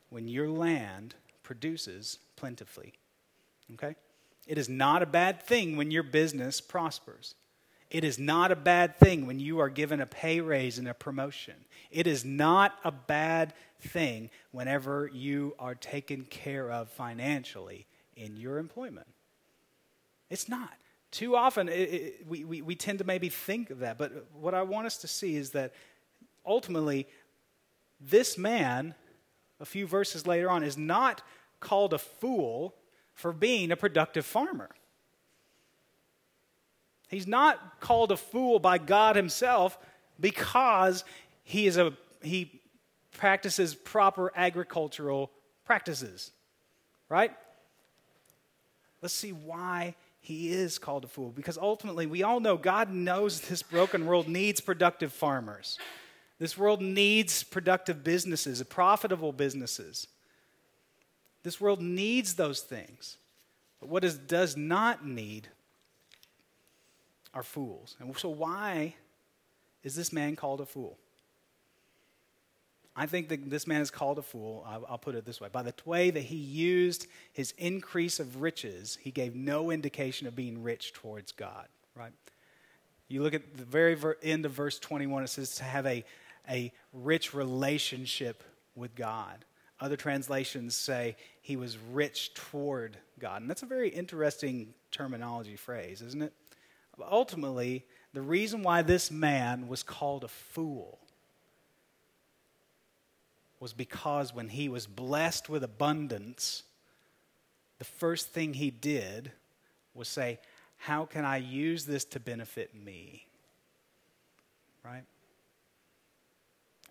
when 0.09 0.27
your 0.27 0.49
land 0.49 1.15
produces 1.43 2.19
plentifully. 2.35 2.93
Okay? 3.73 3.95
It 4.47 4.57
is 4.57 4.69
not 4.69 5.01
a 5.01 5.07
bad 5.07 5.41
thing 5.41 5.75
when 5.75 5.91
your 5.91 6.03
business 6.03 6.61
prospers. 6.61 7.35
It 7.91 8.05
is 8.05 8.17
not 8.17 8.53
a 8.53 8.55
bad 8.55 8.97
thing 8.97 9.27
when 9.27 9.41
you 9.41 9.59
are 9.59 9.69
given 9.69 9.99
a 9.99 10.05
pay 10.05 10.39
raise 10.39 10.79
and 10.79 10.87
a 10.87 10.93
promotion. 10.93 11.55
It 11.91 12.07
is 12.07 12.23
not 12.23 12.73
a 12.85 12.91
bad 12.91 13.53
thing 13.81 14.29
whenever 14.51 15.11
you 15.13 15.55
are 15.59 15.75
taken 15.75 16.23
care 16.23 16.71
of 16.71 16.89
financially 16.89 17.85
in 18.15 18.37
your 18.37 18.59
employment. 18.59 19.07
It's 20.29 20.47
not. 20.47 20.71
Too 21.11 21.35
often, 21.35 21.67
it, 21.67 21.73
it, 21.73 22.27
we, 22.27 22.45
we, 22.45 22.61
we 22.61 22.75
tend 22.75 22.99
to 22.99 23.03
maybe 23.03 23.27
think 23.27 23.69
of 23.69 23.79
that, 23.79 23.97
but 23.97 24.27
what 24.33 24.53
I 24.53 24.61
want 24.61 24.87
us 24.87 24.97
to 24.99 25.07
see 25.09 25.35
is 25.35 25.49
that 25.49 25.73
ultimately, 26.45 27.05
this 27.99 28.37
man, 28.37 28.95
a 29.59 29.65
few 29.65 29.85
verses 29.85 30.25
later 30.25 30.49
on, 30.49 30.63
is 30.63 30.77
not 30.77 31.21
called 31.59 31.93
a 31.93 31.97
fool 31.97 32.73
for 33.13 33.33
being 33.33 33.69
a 33.69 33.75
productive 33.75 34.25
farmer. 34.25 34.69
He's 37.11 37.27
not 37.27 37.81
called 37.81 38.11
a 38.11 38.17
fool 38.17 38.57
by 38.57 38.77
God 38.77 39.17
himself 39.17 39.77
because 40.19 41.03
he 41.43 41.67
is 41.67 41.77
a 41.77 41.93
he 42.23 42.61
practices 43.11 43.75
proper 43.75 44.31
agricultural 44.35 45.29
practices. 45.65 46.31
Right? 47.09 47.33
Let's 49.01 49.13
see 49.13 49.33
why 49.33 49.95
he 50.21 50.51
is 50.51 50.79
called 50.79 51.03
a 51.03 51.07
fool. 51.07 51.31
Because 51.35 51.57
ultimately, 51.57 52.05
we 52.05 52.23
all 52.23 52.39
know 52.39 52.55
God 52.55 52.89
knows 52.89 53.41
this 53.41 53.61
broken 53.61 54.05
world 54.05 54.29
needs 54.29 54.61
productive 54.61 55.11
farmers. 55.11 55.77
This 56.39 56.57
world 56.57 56.81
needs 56.81 57.43
productive 57.43 58.03
businesses, 58.03 58.63
profitable 58.63 59.33
businesses. 59.33 60.07
This 61.43 61.59
world 61.59 61.81
needs 61.81 62.35
those 62.35 62.61
things. 62.61 63.17
But 63.81 63.89
what 63.89 64.05
it 64.05 64.27
does 64.27 64.55
not 64.55 65.05
need 65.05 65.49
are 67.33 67.43
fools. 67.43 67.95
And 67.99 68.17
so, 68.17 68.29
why 68.29 68.95
is 69.83 69.95
this 69.95 70.11
man 70.11 70.35
called 70.35 70.61
a 70.61 70.65
fool? 70.65 70.97
I 72.95 73.05
think 73.05 73.29
that 73.29 73.49
this 73.49 73.67
man 73.67 73.81
is 73.81 73.89
called 73.89 74.19
a 74.19 74.21
fool. 74.21 74.65
I'll 74.67 74.97
put 74.97 75.15
it 75.15 75.25
this 75.25 75.39
way. 75.39 75.47
By 75.49 75.63
the 75.63 75.73
way 75.85 76.09
that 76.09 76.23
he 76.23 76.35
used 76.35 77.07
his 77.31 77.53
increase 77.57 78.19
of 78.19 78.41
riches, 78.41 78.97
he 79.01 79.11
gave 79.11 79.33
no 79.33 79.71
indication 79.71 80.27
of 80.27 80.35
being 80.35 80.61
rich 80.61 80.91
towards 80.91 81.31
God, 81.31 81.67
right? 81.95 82.11
You 83.07 83.23
look 83.23 83.33
at 83.33 83.55
the 83.55 83.63
very 83.63 83.97
end 84.21 84.45
of 84.45 84.51
verse 84.51 84.77
21, 84.77 85.23
it 85.23 85.27
says 85.27 85.55
to 85.55 85.63
have 85.63 85.85
a, 85.85 86.03
a 86.49 86.73
rich 86.91 87.33
relationship 87.33 88.43
with 88.75 88.93
God. 88.95 89.45
Other 89.79 89.95
translations 89.95 90.75
say 90.75 91.15
he 91.41 91.55
was 91.55 91.77
rich 91.77 92.33
toward 92.33 92.97
God. 93.19 93.41
And 93.41 93.49
that's 93.49 93.63
a 93.63 93.67
very 93.67 93.89
interesting 93.89 94.73
terminology 94.91 95.55
phrase, 95.55 96.01
isn't 96.01 96.21
it? 96.21 96.33
Ultimately, 97.09 97.85
the 98.13 98.21
reason 98.21 98.63
why 98.63 98.81
this 98.81 99.09
man 99.11 99.67
was 99.67 99.83
called 99.83 100.23
a 100.23 100.27
fool 100.27 100.99
was 103.59 103.73
because 103.73 104.33
when 104.33 104.49
he 104.49 104.67
was 104.67 104.87
blessed 104.87 105.47
with 105.47 105.63
abundance, 105.63 106.63
the 107.77 107.85
first 107.85 108.29
thing 108.29 108.55
he 108.55 108.71
did 108.71 109.31
was 109.93 110.07
say, 110.07 110.39
How 110.77 111.05
can 111.05 111.25
I 111.25 111.37
use 111.37 111.85
this 111.85 112.03
to 112.05 112.19
benefit 112.19 112.73
me? 112.75 113.27
Right? 114.83 115.03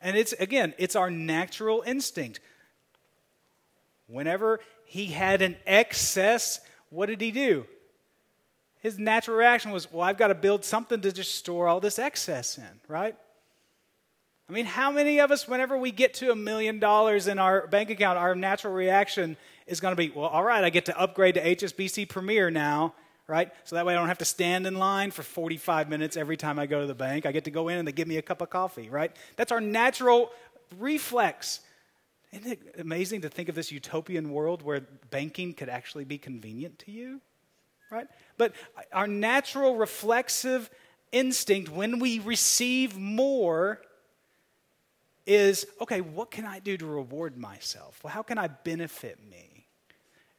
And 0.00 0.16
it's, 0.16 0.32
again, 0.34 0.72
it's 0.78 0.96
our 0.96 1.10
natural 1.10 1.82
instinct. 1.84 2.40
Whenever 4.06 4.60
he 4.84 5.06
had 5.06 5.42
an 5.42 5.56
excess, 5.66 6.60
what 6.88 7.06
did 7.06 7.20
he 7.20 7.30
do? 7.30 7.66
His 8.80 8.98
natural 8.98 9.36
reaction 9.36 9.70
was, 9.70 9.90
Well, 9.92 10.02
I've 10.02 10.18
got 10.18 10.28
to 10.28 10.34
build 10.34 10.64
something 10.64 11.00
to 11.02 11.12
just 11.12 11.34
store 11.34 11.68
all 11.68 11.80
this 11.80 11.98
excess 11.98 12.58
in, 12.58 12.80
right? 12.88 13.14
I 14.48 14.52
mean, 14.52 14.66
how 14.66 14.90
many 14.90 15.20
of 15.20 15.30
us, 15.30 15.46
whenever 15.46 15.78
we 15.78 15.92
get 15.92 16.14
to 16.14 16.32
a 16.32 16.36
million 16.36 16.80
dollars 16.80 17.28
in 17.28 17.38
our 17.38 17.68
bank 17.68 17.88
account, 17.88 18.18
our 18.18 18.34
natural 18.34 18.74
reaction 18.74 19.36
is 19.68 19.78
going 19.78 19.92
to 19.92 19.96
be, 19.96 20.10
well, 20.10 20.26
all 20.26 20.42
right, 20.42 20.64
I 20.64 20.70
get 20.70 20.86
to 20.86 20.98
upgrade 20.98 21.34
to 21.34 21.40
HSBC 21.40 22.08
Premier 22.08 22.50
now, 22.50 22.94
right? 23.28 23.52
So 23.62 23.76
that 23.76 23.86
way 23.86 23.94
I 23.94 23.96
don't 23.96 24.08
have 24.08 24.18
to 24.18 24.24
stand 24.24 24.66
in 24.66 24.74
line 24.74 25.12
for 25.12 25.22
45 25.22 25.88
minutes 25.88 26.16
every 26.16 26.36
time 26.36 26.58
I 26.58 26.66
go 26.66 26.80
to 26.80 26.86
the 26.88 26.96
bank. 26.96 27.26
I 27.26 27.32
get 27.32 27.44
to 27.44 27.52
go 27.52 27.68
in 27.68 27.78
and 27.78 27.86
they 27.86 27.92
give 27.92 28.08
me 28.08 28.16
a 28.16 28.22
cup 28.22 28.40
of 28.40 28.50
coffee, 28.50 28.90
right? 28.90 29.14
That's 29.36 29.52
our 29.52 29.60
natural 29.60 30.32
reflex. 30.80 31.60
Isn't 32.32 32.50
it 32.50 32.74
amazing 32.76 33.20
to 33.20 33.28
think 33.28 33.48
of 33.48 33.54
this 33.54 33.70
utopian 33.70 34.32
world 34.32 34.62
where 34.62 34.80
banking 35.10 35.54
could 35.54 35.68
actually 35.68 36.04
be 36.04 36.18
convenient 36.18 36.80
to 36.80 36.90
you? 36.90 37.20
Right? 37.90 38.06
But 38.38 38.52
our 38.92 39.08
natural 39.08 39.76
reflexive 39.76 40.70
instinct 41.12 41.70
when 41.70 41.98
we 41.98 42.20
receive 42.20 42.96
more 42.96 43.80
is 45.26 45.66
okay, 45.80 46.00
what 46.00 46.30
can 46.30 46.44
I 46.44 46.60
do 46.60 46.76
to 46.76 46.86
reward 46.86 47.36
myself? 47.36 48.00
Well, 48.02 48.12
how 48.12 48.22
can 48.22 48.38
I 48.38 48.46
benefit 48.46 49.18
me? 49.28 49.66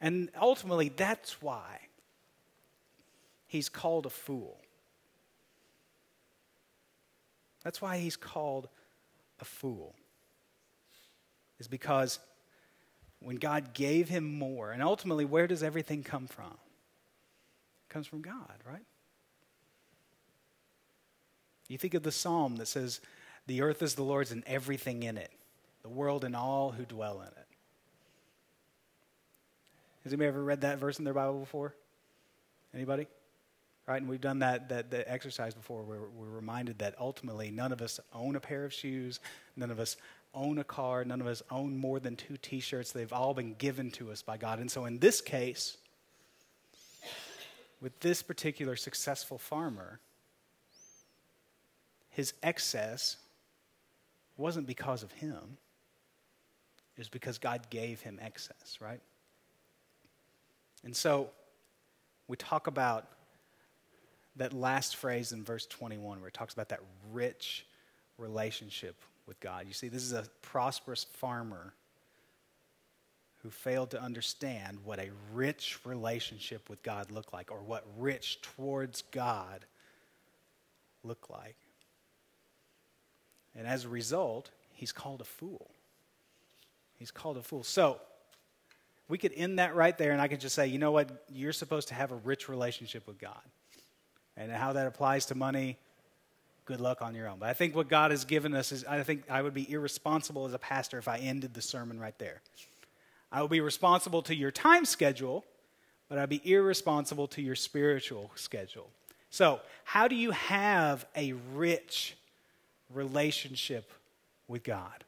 And 0.00 0.30
ultimately, 0.40 0.88
that's 0.88 1.40
why 1.40 1.88
he's 3.46 3.68
called 3.68 4.06
a 4.06 4.10
fool. 4.10 4.58
That's 7.62 7.80
why 7.80 7.98
he's 7.98 8.16
called 8.16 8.68
a 9.40 9.44
fool. 9.44 9.94
Is 11.60 11.68
because 11.68 12.18
when 13.20 13.36
God 13.36 13.72
gave 13.72 14.08
him 14.08 14.24
more, 14.38 14.72
and 14.72 14.82
ultimately, 14.82 15.24
where 15.24 15.46
does 15.46 15.62
everything 15.62 16.02
come 16.02 16.26
from? 16.26 16.56
Comes 17.92 18.06
from 18.06 18.22
God, 18.22 18.54
right? 18.66 18.80
You 21.68 21.76
think 21.76 21.92
of 21.92 22.02
the 22.02 22.10
psalm 22.10 22.56
that 22.56 22.66
says, 22.66 23.02
the 23.46 23.60
earth 23.60 23.82
is 23.82 23.96
the 23.96 24.02
Lord's 24.02 24.32
and 24.32 24.42
everything 24.46 25.02
in 25.02 25.18
it, 25.18 25.30
the 25.82 25.90
world 25.90 26.24
and 26.24 26.34
all 26.34 26.70
who 26.70 26.86
dwell 26.86 27.20
in 27.20 27.26
it. 27.26 27.46
Has 30.04 30.12
anybody 30.14 30.28
ever 30.28 30.42
read 30.42 30.62
that 30.62 30.78
verse 30.78 30.98
in 30.98 31.04
their 31.04 31.12
Bible 31.12 31.40
before? 31.40 31.74
Anybody? 32.74 33.06
Right, 33.86 34.00
and 34.00 34.08
we've 34.08 34.22
done 34.22 34.38
that, 34.38 34.70
that, 34.70 34.90
that 34.92 35.12
exercise 35.12 35.52
before 35.52 35.82
where 35.82 35.98
we're 36.16 36.28
reminded 36.28 36.78
that 36.78 36.94
ultimately 36.98 37.50
none 37.50 37.72
of 37.72 37.82
us 37.82 38.00
own 38.14 38.36
a 38.36 38.40
pair 38.40 38.64
of 38.64 38.72
shoes, 38.72 39.20
none 39.54 39.70
of 39.70 39.78
us 39.78 39.98
own 40.32 40.58
a 40.58 40.64
car, 40.64 41.04
none 41.04 41.20
of 41.20 41.26
us 41.26 41.42
own 41.50 41.76
more 41.76 42.00
than 42.00 42.16
two 42.16 42.38
t 42.38 42.60
shirts. 42.60 42.92
They've 42.92 43.12
all 43.12 43.34
been 43.34 43.52
given 43.52 43.90
to 43.92 44.10
us 44.10 44.22
by 44.22 44.38
God. 44.38 44.60
And 44.60 44.70
so 44.70 44.86
in 44.86 44.98
this 44.98 45.20
case, 45.20 45.76
with 47.82 47.98
this 47.98 48.22
particular 48.22 48.76
successful 48.76 49.38
farmer, 49.38 49.98
his 52.10 52.32
excess 52.42 53.16
wasn't 54.36 54.66
because 54.68 55.02
of 55.02 55.10
him, 55.12 55.58
it 56.96 57.00
was 57.00 57.08
because 57.08 57.38
God 57.38 57.68
gave 57.70 58.00
him 58.00 58.20
excess, 58.22 58.78
right? 58.80 59.00
And 60.84 60.94
so 60.94 61.30
we 62.28 62.36
talk 62.36 62.68
about 62.68 63.08
that 64.36 64.52
last 64.52 64.96
phrase 64.96 65.32
in 65.32 65.42
verse 65.42 65.66
21 65.66 66.20
where 66.20 66.28
it 66.28 66.34
talks 66.34 66.54
about 66.54 66.68
that 66.68 66.80
rich 67.12 67.66
relationship 68.16 68.94
with 69.26 69.40
God. 69.40 69.66
You 69.66 69.74
see, 69.74 69.88
this 69.88 70.02
is 70.02 70.12
a 70.12 70.24
prosperous 70.40 71.04
farmer 71.04 71.74
who 73.42 73.50
failed 73.50 73.90
to 73.90 74.00
understand 74.00 74.78
what 74.84 74.98
a 74.98 75.10
rich 75.32 75.78
relationship 75.84 76.68
with 76.70 76.82
God 76.82 77.10
looked 77.10 77.32
like 77.32 77.50
or 77.50 77.58
what 77.58 77.84
rich 77.98 78.40
towards 78.40 79.02
God 79.10 79.64
looked 81.02 81.30
like. 81.30 81.56
And 83.56 83.66
as 83.66 83.84
a 83.84 83.88
result, 83.88 84.50
he's 84.72 84.92
called 84.92 85.20
a 85.20 85.24
fool. 85.24 85.70
He's 86.98 87.10
called 87.10 87.36
a 87.36 87.42
fool. 87.42 87.64
So, 87.64 88.00
we 89.08 89.18
could 89.18 89.32
end 89.36 89.58
that 89.58 89.74
right 89.74 89.98
there, 89.98 90.12
and 90.12 90.22
I 90.22 90.28
could 90.28 90.40
just 90.40 90.54
say, 90.54 90.68
you 90.68 90.78
know 90.78 90.92
what? 90.92 91.24
You're 91.28 91.52
supposed 91.52 91.88
to 91.88 91.94
have 91.94 92.12
a 92.12 92.14
rich 92.14 92.48
relationship 92.48 93.06
with 93.06 93.18
God. 93.18 93.42
And 94.38 94.50
how 94.50 94.72
that 94.72 94.86
applies 94.86 95.26
to 95.26 95.34
money, 95.34 95.76
good 96.64 96.80
luck 96.80 97.02
on 97.02 97.14
your 97.14 97.28
own. 97.28 97.38
But 97.38 97.50
I 97.50 97.52
think 97.52 97.76
what 97.76 97.88
God 97.88 98.10
has 98.10 98.24
given 98.24 98.54
us 98.54 98.72
is, 98.72 98.84
I 98.86 99.02
think 99.02 99.24
I 99.28 99.42
would 99.42 99.52
be 99.52 99.70
irresponsible 99.70 100.46
as 100.46 100.54
a 100.54 100.58
pastor 100.58 100.96
if 100.96 101.08
I 101.08 101.18
ended 101.18 101.52
the 101.52 101.60
sermon 101.60 102.00
right 102.00 102.18
there. 102.18 102.40
I 103.32 103.40
will 103.40 103.48
be 103.48 103.60
responsible 103.60 104.22
to 104.22 104.34
your 104.34 104.50
time 104.50 104.84
schedule, 104.84 105.44
but 106.08 106.18
I'll 106.18 106.26
be 106.26 106.42
irresponsible 106.44 107.26
to 107.28 107.40
your 107.42 107.54
spiritual 107.54 108.30
schedule. 108.34 108.90
So, 109.30 109.60
how 109.84 110.06
do 110.08 110.14
you 110.14 110.32
have 110.32 111.06
a 111.16 111.32
rich 111.54 112.14
relationship 112.92 113.90
with 114.46 114.62
God? 114.62 115.04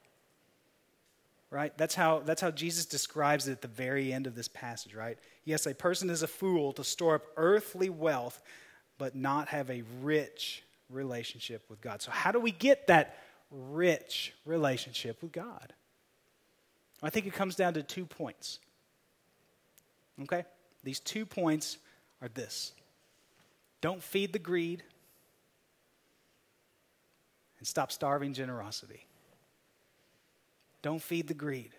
Right? 1.50 1.76
That's 1.76 1.94
how, 1.94 2.20
that's 2.20 2.40
how 2.40 2.50
Jesus 2.50 2.86
describes 2.86 3.46
it 3.46 3.52
at 3.52 3.62
the 3.62 3.68
very 3.68 4.12
end 4.12 4.26
of 4.26 4.34
this 4.34 4.48
passage, 4.48 4.94
right? 4.94 5.18
Yes, 5.44 5.66
a 5.66 5.74
person 5.74 6.08
is 6.08 6.22
a 6.22 6.26
fool 6.26 6.72
to 6.72 6.82
store 6.82 7.16
up 7.16 7.26
earthly 7.36 7.90
wealth, 7.90 8.42
but 8.96 9.14
not 9.14 9.48
have 9.48 9.70
a 9.70 9.82
rich 10.02 10.64
relationship 10.88 11.62
with 11.68 11.82
God. 11.82 12.00
So, 12.00 12.10
how 12.10 12.32
do 12.32 12.40
we 12.40 12.50
get 12.50 12.86
that 12.86 13.18
rich 13.50 14.32
relationship 14.46 15.20
with 15.20 15.32
God? 15.32 15.74
I 17.04 17.10
think 17.10 17.26
it 17.26 17.34
comes 17.34 17.54
down 17.54 17.74
to 17.74 17.82
two 17.82 18.06
points. 18.06 18.60
Okay? 20.22 20.44
These 20.82 21.00
two 21.00 21.26
points 21.26 21.78
are 22.22 22.28
this 22.28 22.72
don't 23.80 24.02
feed 24.02 24.32
the 24.32 24.38
greed, 24.38 24.82
and 27.58 27.68
stop 27.68 27.92
starving 27.92 28.32
generosity. 28.32 29.06
Don't 30.80 31.02
feed 31.02 31.28
the 31.28 31.34
greed. 31.34 31.72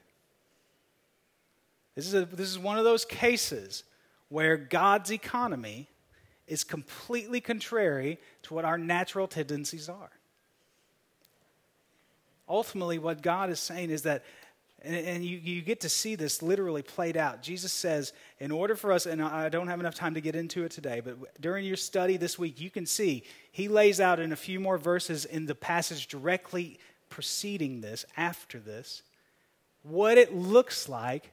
This 1.95 2.07
is, 2.07 2.13
a, 2.13 2.25
this 2.25 2.49
is 2.49 2.59
one 2.59 2.77
of 2.77 2.83
those 2.83 3.05
cases 3.05 3.83
where 4.29 4.57
God's 4.57 5.11
economy 5.11 5.87
is 6.47 6.63
completely 6.63 7.41
contrary 7.41 8.19
to 8.43 8.53
what 8.53 8.65
our 8.65 8.77
natural 8.77 9.27
tendencies 9.27 9.89
are. 9.89 10.11
Ultimately, 12.47 12.99
what 12.99 13.21
God 13.21 13.49
is 13.49 13.59
saying 13.59 13.89
is 13.89 14.03
that, 14.03 14.23
and, 14.85 14.95
and 14.95 15.25
you, 15.25 15.37
you 15.37 15.61
get 15.61 15.81
to 15.81 15.89
see 15.89 16.15
this 16.15 16.41
literally 16.41 16.81
played 16.81 17.17
out. 17.17 17.41
Jesus 17.41 17.73
says, 17.73 18.13
in 18.39 18.51
order 18.51 18.75
for 18.75 18.91
us, 18.91 19.05
and 19.05 19.21
I 19.21 19.49
don't 19.49 19.67
have 19.67 19.79
enough 19.79 19.95
time 19.95 20.13
to 20.13 20.21
get 20.21 20.35
into 20.35 20.63
it 20.63 20.71
today, 20.71 21.01
but 21.03 21.41
during 21.41 21.65
your 21.65 21.75
study 21.75 22.17
this 22.17 22.37
week, 22.37 22.59
you 22.59 22.69
can 22.69 22.85
see 22.85 23.23
he 23.51 23.67
lays 23.67 23.99
out 23.99 24.19
in 24.19 24.31
a 24.31 24.35
few 24.35 24.59
more 24.59 24.77
verses 24.77 25.25
in 25.25 25.45
the 25.45 25.55
passage 25.55 26.07
directly 26.07 26.79
preceding 27.09 27.81
this, 27.81 28.05
after 28.17 28.59
this, 28.59 29.03
what 29.83 30.17
it 30.17 30.35
looks 30.35 30.89
like 30.89 31.31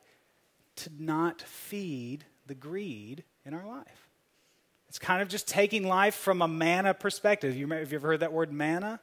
to 0.76 0.90
not 0.98 1.42
feed 1.42 2.24
the 2.46 2.54
greed 2.54 3.24
in 3.44 3.54
our 3.54 3.66
life. 3.66 4.08
It's 4.88 4.98
kind 4.98 5.22
of 5.22 5.28
just 5.28 5.48
taking 5.48 5.86
life 5.86 6.14
from 6.14 6.42
a 6.42 6.48
manna 6.48 6.92
perspective. 6.92 7.56
You 7.56 7.66
have 7.68 7.90
you 7.90 7.96
ever 7.96 8.08
heard 8.08 8.20
that 8.20 8.32
word 8.32 8.52
manna? 8.52 9.00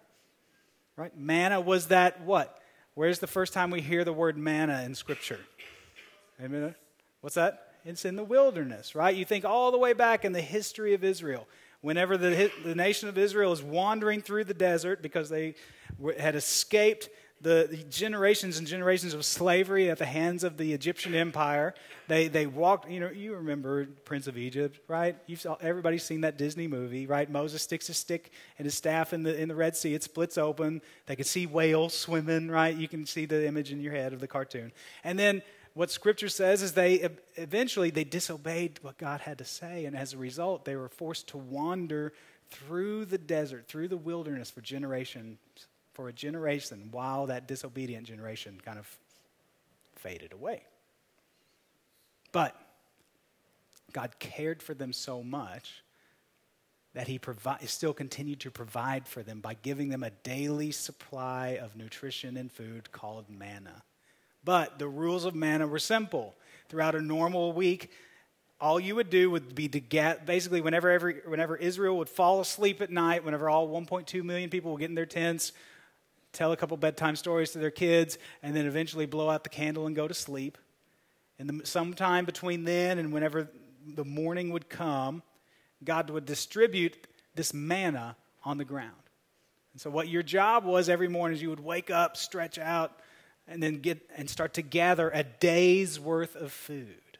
Right? 0.96 1.18
Manna 1.18 1.60
was 1.60 1.88
that 1.88 2.22
what? 2.22 2.59
Where's 3.00 3.20
the 3.20 3.28
first 3.28 3.54
time 3.54 3.72
we 3.72 3.80
hear 3.80 4.04
the 4.04 4.12
word 4.12 4.38
manna 4.38 4.84
in 4.84 4.94
Scripture? 4.94 5.40
Amen. 6.44 6.76
What's 7.22 7.36
that? 7.36 7.76
It's 7.86 8.04
in 8.04 8.18
the 8.18 8.26
wilderness, 8.26 8.94
right? 8.94 9.16
You 9.16 9.24
think 9.24 9.46
all 9.46 9.72
the 9.72 9.78
way 9.78 9.94
back 9.94 10.26
in 10.26 10.34
the 10.34 10.42
history 10.42 10.94
of 10.94 11.02
Israel. 11.02 11.48
Whenever 11.80 12.18
the, 12.18 12.52
the 12.66 12.76
nation 12.76 13.08
of 13.08 13.18
Israel 13.18 13.54
is 13.54 13.64
wandering 13.64 14.22
through 14.22 14.44
the 14.44 14.54
desert 14.54 15.02
because 15.02 15.30
they 15.30 15.56
had 16.20 16.36
escaped 16.36 17.08
the, 17.42 17.86
generations 17.90 18.58
and 18.58 18.68
generations 18.68 19.14
of 19.14 19.24
slavery 19.24 19.90
at 19.90 19.98
the 19.98 20.06
hands 20.06 20.44
of 20.44 20.58
the 20.58 20.74
Egyptian 20.74 21.16
Empire. 21.16 21.74
They, 22.08 22.28
they 22.28 22.46
walked, 22.46 22.90
you 22.90 23.00
know, 23.00 23.10
you 23.10 23.36
remember 23.36 23.86
Prince 24.06 24.28
of 24.28 24.38
Egypt, 24.38 24.80
right? 24.88 25.16
You've 25.26 25.42
saw, 25.42 25.56
everybody's 25.62 26.04
seen 26.04 26.22
that 26.22 26.38
Disney 26.38 26.68
movie, 26.68 27.08
right? 27.08 27.30
Moses 27.30 27.62
sticks 27.62 27.88
his 27.88 27.98
stick 27.98 28.32
and 28.58 28.66
his 28.66 28.76
staff 28.76 29.14
in 29.14 29.24
the, 29.24 29.40
in 29.40 29.48
the 29.48 29.56
Red 29.56 29.76
Sea. 29.76 29.94
It 29.94 30.04
splits 30.04 30.38
open. 30.38 30.82
They 31.06 31.16
can 31.16 31.26
see 31.26 31.46
whales 31.46 31.94
swimming, 31.94 32.50
right? 32.50 32.76
You 32.76 32.88
can 32.88 33.06
see 33.06 33.26
the 33.26 33.48
image 33.48 33.72
in 33.72 33.80
your 33.80 33.94
head 33.94 34.14
of 34.14 34.20
the 34.20 34.28
cartoon. 34.28 34.72
And 35.04 35.18
then 35.18 35.42
what 35.74 35.92
Scripture 35.92 36.30
says 36.30 36.62
is 36.62 36.74
they 36.74 37.10
eventually 37.36 37.90
they 37.90 38.04
disobeyed 38.04 38.80
what 38.82 38.98
God 38.98 39.22
had 39.22 39.38
to 39.38 39.46
say. 39.46 39.86
And 39.86 39.96
as 39.96 40.14
a 40.14 40.18
result, 40.18 40.66
they 40.66 40.76
were 40.76 40.90
forced 40.90 41.28
to 41.30 41.38
wander 41.38 42.12
through 42.50 43.06
the 43.06 43.18
desert, 43.18 43.68
through 43.68 43.88
the 43.88 43.98
wilderness 43.98 44.50
for 44.50 44.62
generations 44.62 45.38
for 46.00 46.08
a 46.08 46.14
generation 46.14 46.88
while 46.92 47.26
that 47.26 47.46
disobedient 47.46 48.08
generation 48.08 48.58
kind 48.64 48.80
of 48.80 48.88
faded 49.98 50.32
away. 50.32 50.64
But 52.32 52.56
God 53.92 54.18
cared 54.18 54.64
for 54.64 54.74
them 54.74 54.94
so 54.94 55.22
much 55.22 55.84
that 56.94 57.10
He 57.10 57.20
provi- 57.20 57.68
still 57.68 57.94
continued 57.94 58.40
to 58.40 58.50
provide 58.50 59.10
for 59.10 59.24
them 59.24 59.42
by 59.42 59.56
giving 59.56 59.90
them 59.90 60.04
a 60.04 60.10
daily 60.10 60.72
supply 60.72 61.60
of 61.62 61.76
nutrition 61.76 62.38
and 62.38 62.50
food 62.50 62.94
called 62.94 63.26
manna. 63.30 63.84
But 64.46 64.80
the 64.80 64.88
rules 64.88 65.26
of 65.26 65.36
manna 65.36 65.68
were 65.68 65.80
simple. 65.80 66.34
Throughout 66.70 66.96
a 66.96 67.02
normal 67.02 67.52
week, 67.52 67.92
all 68.62 68.80
you 68.80 68.96
would 68.96 69.10
do 69.10 69.30
would 69.32 69.54
be 69.54 69.68
to 69.68 69.82
get 69.82 70.26
basically 70.26 70.62
whenever 70.62 70.90
every, 70.90 71.16
whenever 71.26 71.58
Israel 71.58 71.98
would 71.98 72.08
fall 72.08 72.40
asleep 72.40 72.80
at 72.80 72.90
night, 72.90 73.26
whenever 73.26 73.50
all 73.50 73.68
1.2 73.68 74.24
million 74.24 74.50
people 74.50 74.72
would 74.72 74.80
get 74.80 74.88
in 74.88 74.96
their 74.96 75.06
tents, 75.06 75.52
tell 76.34 76.52
a 76.52 76.58
couple 76.58 76.78
bedtime 76.78 77.16
stories 77.16 77.52
to 77.52 77.60
their 77.60 77.72
kids, 77.72 78.18
and 78.44 78.56
then 78.56 78.66
eventually 78.66 79.06
blow 79.06 79.30
out 79.30 79.44
the 79.44 79.50
candle 79.50 79.88
and 79.88 79.96
go 79.96 80.08
to 80.08 80.14
sleep. 80.14 80.58
And 81.38 81.50
the, 81.50 81.66
sometime 81.66 82.26
between 82.26 82.64
then 82.64 83.00
and 83.00 83.14
whenever 83.14 83.50
the 83.88 84.06
morning 84.06 84.52
would 84.52 84.70
come, 84.70 85.24
God 85.84 86.10
would 86.10 86.26
distribute 86.26 87.08
this 87.36 87.54
manna 87.54 88.16
on 88.44 88.58
the 88.58 88.66
ground. 88.66 88.92
And 89.74 89.82
so, 89.82 89.90
what 89.90 90.08
your 90.08 90.24
job 90.24 90.66
was 90.66 90.90
every 90.90 91.08
morning 91.08 91.36
is 91.38 91.42
you 91.42 91.50
would 91.50 91.60
wake 91.60 91.90
up, 91.90 92.18
stretch 92.18 92.58
out, 92.58 93.00
and 93.48 93.62
then 93.64 93.80
get 93.80 94.10
and 94.16 94.30
start 94.30 94.54
to 94.56 94.62
gather 94.62 95.10
a 95.10 95.24
day's 95.24 96.00
worth 96.00 96.36
of 96.36 96.52
food. 96.52 97.18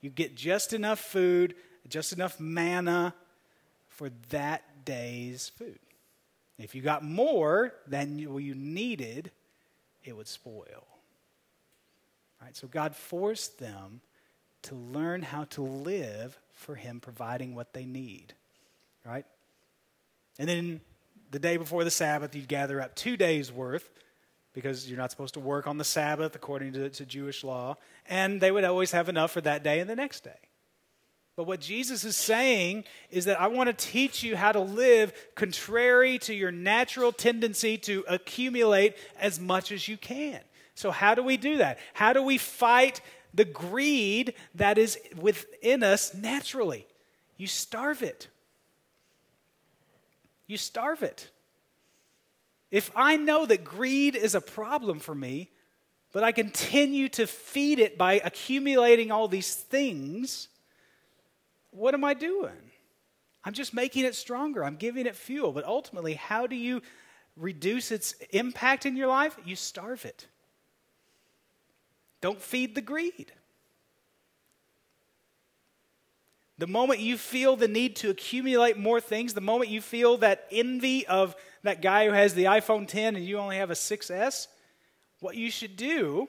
You 0.00 0.10
get 0.10 0.36
just 0.36 0.72
enough 0.72 1.00
food, 1.00 1.54
just 1.88 2.12
enough 2.12 2.38
manna 2.38 3.14
for 3.88 4.10
that 4.30 4.84
day's 4.84 5.50
food. 5.50 5.78
If 6.58 6.74
you 6.74 6.82
got 6.82 7.04
more 7.04 7.72
than 7.86 8.18
you 8.18 8.54
needed, 8.54 9.30
it 10.04 10.16
would 10.16 10.26
spoil. 10.26 10.86
Right? 12.42 12.56
So 12.56 12.66
God 12.66 12.94
forced 12.94 13.58
them 13.58 14.00
to 14.62 14.74
learn 14.74 15.22
how 15.22 15.44
to 15.44 15.62
live 15.62 16.38
for 16.52 16.74
Him 16.74 17.00
providing 17.00 17.54
what 17.54 17.72
they 17.72 17.84
need. 17.84 18.34
Right? 19.04 19.24
And 20.38 20.48
then 20.48 20.80
the 21.30 21.38
day 21.38 21.56
before 21.56 21.84
the 21.84 21.90
Sabbath, 21.90 22.34
you'd 22.34 22.48
gather 22.48 22.80
up 22.80 22.94
two 22.94 23.16
days' 23.16 23.52
worth 23.52 23.90
because 24.52 24.88
you're 24.88 24.98
not 24.98 25.10
supposed 25.10 25.34
to 25.34 25.40
work 25.40 25.66
on 25.66 25.78
the 25.78 25.84
Sabbath 25.84 26.34
according 26.34 26.72
to, 26.72 26.90
to 26.90 27.06
Jewish 27.06 27.44
law. 27.44 27.76
And 28.08 28.40
they 28.40 28.50
would 28.50 28.64
always 28.64 28.90
have 28.92 29.08
enough 29.08 29.30
for 29.30 29.40
that 29.42 29.62
day 29.62 29.78
and 29.80 29.88
the 29.88 29.96
next 29.96 30.24
day. 30.24 30.47
But 31.38 31.46
what 31.46 31.60
Jesus 31.60 32.02
is 32.02 32.16
saying 32.16 32.82
is 33.12 33.26
that 33.26 33.40
I 33.40 33.46
want 33.46 33.68
to 33.68 33.72
teach 33.72 34.24
you 34.24 34.34
how 34.34 34.50
to 34.50 34.58
live 34.58 35.12
contrary 35.36 36.18
to 36.18 36.34
your 36.34 36.50
natural 36.50 37.12
tendency 37.12 37.78
to 37.78 38.04
accumulate 38.08 38.96
as 39.20 39.38
much 39.38 39.70
as 39.70 39.86
you 39.86 39.96
can. 39.96 40.40
So, 40.74 40.90
how 40.90 41.14
do 41.14 41.22
we 41.22 41.36
do 41.36 41.58
that? 41.58 41.78
How 41.94 42.12
do 42.12 42.24
we 42.24 42.38
fight 42.38 43.02
the 43.32 43.44
greed 43.44 44.34
that 44.56 44.78
is 44.78 44.98
within 45.16 45.84
us 45.84 46.12
naturally? 46.12 46.88
You 47.36 47.46
starve 47.46 48.02
it. 48.02 48.26
You 50.48 50.56
starve 50.56 51.04
it. 51.04 51.30
If 52.72 52.90
I 52.96 53.16
know 53.16 53.46
that 53.46 53.62
greed 53.62 54.16
is 54.16 54.34
a 54.34 54.40
problem 54.40 54.98
for 54.98 55.14
me, 55.14 55.50
but 56.12 56.24
I 56.24 56.32
continue 56.32 57.08
to 57.10 57.28
feed 57.28 57.78
it 57.78 57.96
by 57.96 58.14
accumulating 58.14 59.12
all 59.12 59.28
these 59.28 59.54
things, 59.54 60.48
what 61.70 61.94
am 61.94 62.04
I 62.04 62.14
doing? 62.14 62.70
I'm 63.44 63.52
just 63.52 63.72
making 63.72 64.04
it 64.04 64.14
stronger. 64.14 64.64
I'm 64.64 64.76
giving 64.76 65.06
it 65.06 65.16
fuel. 65.16 65.52
But 65.52 65.64
ultimately, 65.64 66.14
how 66.14 66.46
do 66.46 66.56
you 66.56 66.82
reduce 67.36 67.90
its 67.90 68.14
impact 68.30 68.84
in 68.84 68.96
your 68.96 69.06
life? 69.06 69.38
You 69.44 69.56
starve 69.56 70.04
it. 70.04 70.26
Don't 72.20 72.40
feed 72.40 72.74
the 72.74 72.80
greed. 72.80 73.32
The 76.58 76.66
moment 76.66 76.98
you 76.98 77.16
feel 77.16 77.54
the 77.54 77.68
need 77.68 77.94
to 77.96 78.10
accumulate 78.10 78.76
more 78.76 79.00
things, 79.00 79.32
the 79.32 79.40
moment 79.40 79.70
you 79.70 79.80
feel 79.80 80.16
that 80.18 80.46
envy 80.50 81.06
of 81.06 81.36
that 81.62 81.80
guy 81.80 82.06
who 82.06 82.12
has 82.12 82.34
the 82.34 82.44
iPhone 82.44 82.88
10 82.88 83.14
and 83.14 83.24
you 83.24 83.38
only 83.38 83.56
have 83.56 83.70
a 83.70 83.74
6S, 83.74 84.48
what 85.20 85.36
you 85.36 85.52
should 85.52 85.76
do 85.76 86.28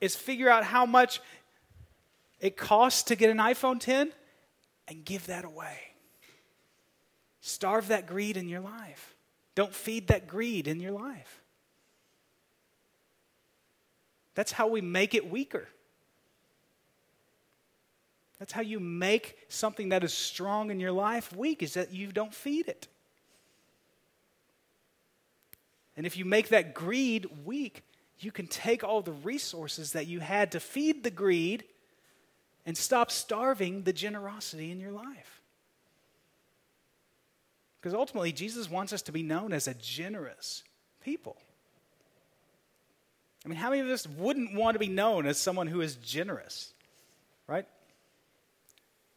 is 0.00 0.16
figure 0.16 0.48
out 0.48 0.64
how 0.64 0.86
much 0.86 1.20
it 2.40 2.56
costs 2.56 3.02
to 3.04 3.16
get 3.16 3.30
an 3.30 3.38
iPhone 3.38 3.78
10 3.78 4.12
and 4.88 5.04
give 5.04 5.26
that 5.26 5.44
away. 5.44 5.78
Starve 7.40 7.88
that 7.88 8.06
greed 8.06 8.36
in 8.36 8.48
your 8.48 8.60
life. 8.60 9.14
Don't 9.54 9.74
feed 9.74 10.08
that 10.08 10.26
greed 10.26 10.68
in 10.68 10.80
your 10.80 10.92
life. 10.92 11.42
That's 14.34 14.52
how 14.52 14.68
we 14.68 14.80
make 14.80 15.14
it 15.14 15.30
weaker. 15.30 15.68
That's 18.38 18.52
how 18.52 18.60
you 18.60 18.80
make 18.80 19.36
something 19.48 19.88
that 19.88 20.04
is 20.04 20.12
strong 20.12 20.70
in 20.70 20.78
your 20.78 20.92
life 20.92 21.34
weak, 21.34 21.62
is 21.62 21.74
that 21.74 21.92
you 21.92 22.12
don't 22.12 22.34
feed 22.34 22.68
it. 22.68 22.86
And 25.96 26.04
if 26.04 26.18
you 26.18 26.26
make 26.26 26.48
that 26.50 26.74
greed 26.74 27.26
weak, 27.46 27.82
you 28.18 28.30
can 28.30 28.46
take 28.46 28.84
all 28.84 29.00
the 29.00 29.12
resources 29.12 29.92
that 29.92 30.06
you 30.06 30.20
had 30.20 30.52
to 30.52 30.60
feed 30.60 31.02
the 31.02 31.10
greed 31.10 31.64
and 32.66 32.76
stop 32.76 33.10
starving 33.10 33.82
the 33.82 33.92
generosity 33.92 34.70
in 34.72 34.80
your 34.80 34.90
life. 34.90 35.40
Because 37.80 37.94
ultimately, 37.94 38.32
Jesus 38.32 38.68
wants 38.68 38.92
us 38.92 39.02
to 39.02 39.12
be 39.12 39.22
known 39.22 39.52
as 39.52 39.68
a 39.68 39.74
generous 39.74 40.64
people. 41.00 41.36
I 43.44 43.48
mean, 43.48 43.58
how 43.58 43.70
many 43.70 43.82
of 43.82 43.88
us 43.88 44.08
wouldn't 44.08 44.54
want 44.54 44.74
to 44.74 44.80
be 44.80 44.88
known 44.88 45.24
as 45.26 45.38
someone 45.38 45.68
who 45.68 45.80
is 45.80 45.94
generous? 45.94 46.72
Right? 47.46 47.66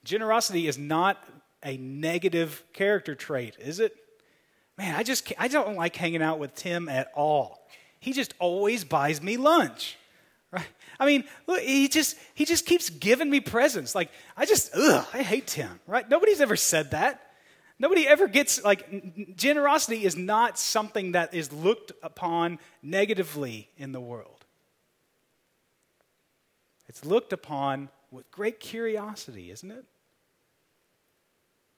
Generosity 0.03 0.67
is 0.67 0.77
not 0.77 1.17
a 1.63 1.77
negative 1.77 2.63
character 2.73 3.15
trait, 3.15 3.55
is 3.59 3.79
it? 3.79 3.95
Man, 4.77 4.95
I 4.95 5.01
just 5.01 5.33
I 5.39 5.47
don't 5.47 5.75
like 5.75 5.95
hanging 5.95 6.21
out 6.21 6.37
with 6.37 6.53
Tim 6.53 6.87
at 6.87 7.11
all. 7.15 7.67
He 7.99 8.13
just 8.13 8.33
always 8.39 8.83
buys 8.83 9.21
me 9.21 9.35
lunch. 9.35 9.97
Right? 10.51 10.65
I 10.99 11.05
mean, 11.05 11.25
look, 11.47 11.61
he 11.61 11.87
just 11.87 12.17
he 12.33 12.45
just 12.45 12.65
keeps 12.65 12.89
giving 12.89 13.29
me 13.29 13.39
presents. 13.39 13.93
Like 13.93 14.09
I 14.35 14.45
just 14.45 14.71
ugh, 14.75 15.05
I 15.13 15.21
hate 15.21 15.47
Tim, 15.47 15.79
right? 15.85 16.09
Nobody's 16.09 16.41
ever 16.41 16.55
said 16.55 16.91
that. 16.91 17.21
Nobody 17.77 18.07
ever 18.07 18.27
gets 18.27 18.63
like 18.63 19.35
generosity 19.37 20.03
is 20.03 20.17
not 20.17 20.59
something 20.59 21.13
that 21.13 21.33
is 21.33 21.53
looked 21.53 21.91
upon 22.03 22.59
negatively 22.81 23.69
in 23.77 23.91
the 23.93 24.01
world. 24.01 24.45
It's 26.89 27.05
looked 27.05 27.31
upon 27.31 27.89
with 28.11 28.29
great 28.31 28.59
curiosity, 28.59 29.51
isn't 29.51 29.71
it? 29.71 29.85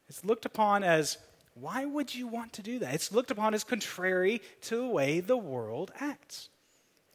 It's 0.08 0.26
looked 0.26 0.46
upon 0.46 0.84
as 0.84 1.18
why 1.54 1.86
would 1.86 2.16
you 2.16 2.28
want 2.28 2.54
to 2.54 2.62
do 2.62 2.80
that? 2.80 2.94
It's 2.96 3.12
looked 3.12 3.30
upon 3.30 3.54
as 3.54 3.64
contrary 3.64 4.42
to 4.62 4.78
the 4.78 4.88
way 4.88 5.20
the 5.20 5.38
world 5.38 5.92
acts. 6.00 6.50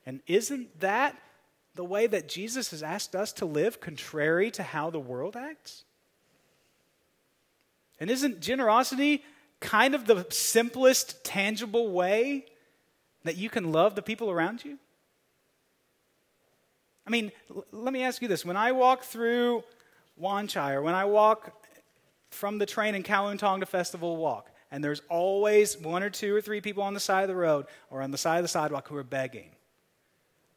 And 0.04 0.20
isn't 0.26 0.78
that 0.80 1.16
the 1.76 1.84
way 1.84 2.06
that 2.06 2.28
Jesus 2.28 2.70
has 2.70 2.82
asked 2.82 3.14
us 3.14 3.32
to 3.34 3.44
live, 3.44 3.80
contrary 3.80 4.50
to 4.52 4.62
how 4.62 4.90
the 4.90 4.98
world 4.98 5.36
acts? 5.36 5.84
And 8.00 8.10
isn't 8.10 8.40
generosity 8.40 9.22
kind 9.60 9.94
of 9.94 10.06
the 10.06 10.26
simplest, 10.30 11.24
tangible 11.24 11.90
way 11.90 12.46
that 13.24 13.36
you 13.36 13.48
can 13.48 13.72
love 13.72 13.94
the 13.94 14.02
people 14.02 14.30
around 14.30 14.64
you? 14.64 14.78
I 17.06 17.10
mean, 17.10 17.30
l- 17.54 17.64
let 17.72 17.92
me 17.92 18.02
ask 18.02 18.20
you 18.20 18.28
this. 18.28 18.44
When 18.44 18.56
I 18.56 18.72
walk 18.72 19.04
through 19.04 19.62
Wan 20.16 20.46
Chai 20.46 20.72
or 20.72 20.82
when 20.82 20.94
I 20.94 21.04
walk 21.04 21.52
from 22.30 22.58
the 22.58 22.66
train 22.66 22.94
in 22.94 23.02
Kowloon 23.02 23.38
Tong 23.38 23.60
to 23.60 23.66
Festival 23.66 24.16
Walk, 24.16 24.50
and 24.70 24.82
there's 24.82 25.02
always 25.08 25.78
one 25.78 26.02
or 26.02 26.10
two 26.10 26.34
or 26.34 26.40
three 26.40 26.60
people 26.60 26.82
on 26.82 26.94
the 26.94 27.00
side 27.00 27.22
of 27.22 27.28
the 27.28 27.36
road 27.36 27.66
or 27.90 28.02
on 28.02 28.10
the 28.10 28.18
side 28.18 28.38
of 28.38 28.44
the 28.44 28.48
sidewalk 28.48 28.88
who 28.88 28.96
are 28.96 29.04
begging. 29.04 29.50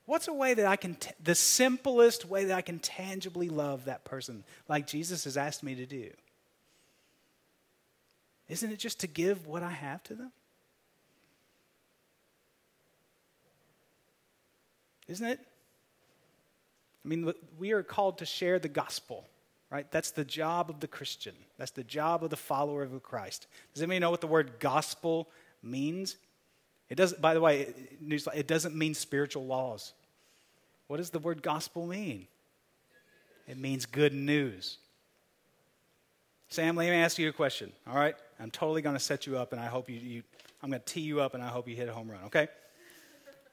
What's 0.09 0.27
a 0.27 0.33
way 0.33 0.55
that 0.55 0.65
I 0.65 0.75
can, 0.75 0.95
t- 0.95 1.11
the 1.23 1.35
simplest 1.35 2.25
way 2.25 2.45
that 2.45 2.57
I 2.57 2.61
can 2.61 2.79
tangibly 2.79 3.47
love 3.47 3.85
that 3.85 4.05
person 4.05 4.43
like 4.67 4.87
Jesus 4.87 5.25
has 5.25 5.37
asked 5.37 5.61
me 5.61 5.75
to 5.75 5.85
do? 5.85 6.09
Isn't 8.47 8.71
it 8.71 8.79
just 8.79 9.01
to 9.01 9.07
give 9.07 9.45
what 9.45 9.61
I 9.61 9.69
have 9.69 10.01
to 10.05 10.15
them? 10.15 10.31
Isn't 15.07 15.27
it? 15.27 15.39
I 17.05 17.07
mean, 17.07 17.31
we 17.59 17.73
are 17.73 17.83
called 17.83 18.17
to 18.17 18.25
share 18.25 18.57
the 18.57 18.67
gospel, 18.67 19.27
right? 19.69 19.91
That's 19.91 20.09
the 20.09 20.25
job 20.25 20.71
of 20.71 20.79
the 20.79 20.87
Christian. 20.87 21.35
That's 21.59 21.69
the 21.69 21.83
job 21.83 22.23
of 22.23 22.31
the 22.31 22.35
follower 22.35 22.81
of 22.81 23.03
Christ. 23.03 23.45
Does 23.75 23.83
anybody 23.83 23.99
know 23.99 24.09
what 24.09 24.21
the 24.21 24.27
word 24.27 24.53
gospel 24.59 25.29
means? 25.61 26.15
It 26.89 26.95
doesn't, 26.95 27.21
by 27.21 27.35
the 27.35 27.41
way, 27.41 27.75
it 28.33 28.47
doesn't 28.47 28.75
mean 28.75 28.95
spiritual 28.95 29.45
laws. 29.45 29.93
What 30.89 30.97
does 30.97 31.11
the 31.11 31.19
word 31.19 31.43
gospel 31.43 31.85
mean? 31.85 32.25
It 33.47 33.59
means 33.59 33.85
good 33.85 34.11
news. 34.11 34.79
Sam, 36.47 36.75
let 36.75 36.89
me 36.89 36.95
ask 36.95 37.19
you 37.19 37.29
a 37.29 37.31
question, 37.31 37.71
all 37.87 37.95
right? 37.95 38.15
I'm 38.39 38.49
totally 38.49 38.81
going 38.81 38.95
to 38.95 38.99
set 38.99 39.27
you 39.27 39.37
up, 39.37 39.51
and 39.51 39.61
I 39.61 39.67
hope 39.67 39.87
you, 39.87 39.99
you 39.99 40.23
I'm 40.63 40.71
going 40.71 40.81
to 40.81 40.85
tee 40.91 41.01
you 41.01 41.21
up, 41.21 41.35
and 41.35 41.43
I 41.43 41.47
hope 41.49 41.67
you 41.67 41.75
hit 41.75 41.89
a 41.89 41.93
home 41.93 42.09
run, 42.09 42.23
okay? 42.25 42.47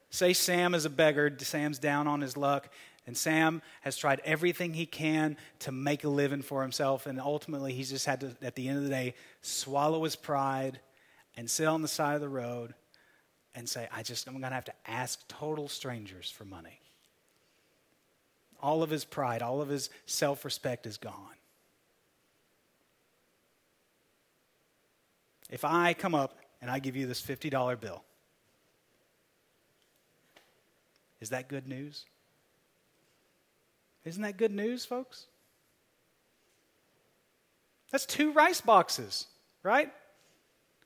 Say 0.09 0.33
Sam 0.33 0.73
is 0.73 0.85
a 0.85 0.89
beggar, 0.89 1.31
Sam's 1.37 1.77
down 1.77 2.07
on 2.07 2.21
his 2.21 2.37
luck, 2.37 2.69
and 3.05 3.15
Sam 3.15 3.61
has 3.81 3.95
tried 3.95 4.19
everything 4.25 4.73
he 4.73 4.87
can 4.87 5.37
to 5.59 5.71
make 5.71 6.05
a 6.05 6.09
living 6.09 6.41
for 6.41 6.63
himself, 6.63 7.05
and 7.05 7.21
ultimately 7.21 7.71
he's 7.71 7.91
just 7.91 8.07
had 8.07 8.21
to, 8.21 8.35
at 8.41 8.55
the 8.55 8.67
end 8.67 8.79
of 8.79 8.83
the 8.83 8.89
day, 8.89 9.13
swallow 9.43 10.05
his 10.05 10.15
pride 10.15 10.79
and 11.35 11.47
sit 11.47 11.67
on 11.67 11.83
the 11.83 11.87
side 11.87 12.15
of 12.15 12.21
the 12.21 12.29
road 12.29 12.73
and 13.53 13.69
say, 13.69 13.87
I 13.93 14.01
just, 14.01 14.25
I'm 14.25 14.33
going 14.33 14.49
to 14.49 14.55
have 14.55 14.65
to 14.65 14.73
ask 14.87 15.19
total 15.27 15.69
strangers 15.69 16.31
for 16.31 16.43
money. 16.43 16.79
All 18.61 18.83
of 18.83 18.89
his 18.89 19.05
pride, 19.05 19.41
all 19.41 19.61
of 19.61 19.69
his 19.69 19.89
self 20.05 20.43
respect 20.45 20.85
is 20.85 20.97
gone. 20.97 21.13
If 25.49 25.63
I 25.63 25.93
come 25.93 26.15
up 26.15 26.37
and 26.61 26.69
I 26.69 26.79
give 26.79 26.95
you 26.95 27.07
this 27.07 27.21
$50 27.21 27.79
bill, 27.79 28.03
is 31.21 31.29
that 31.29 31.47
good 31.47 31.67
news? 31.67 32.05
Isn't 34.05 34.21
that 34.23 34.37
good 34.37 34.51
news, 34.51 34.85
folks? 34.85 35.25
That's 37.91 38.05
two 38.05 38.31
rice 38.31 38.61
boxes, 38.61 39.27
right? 39.63 39.91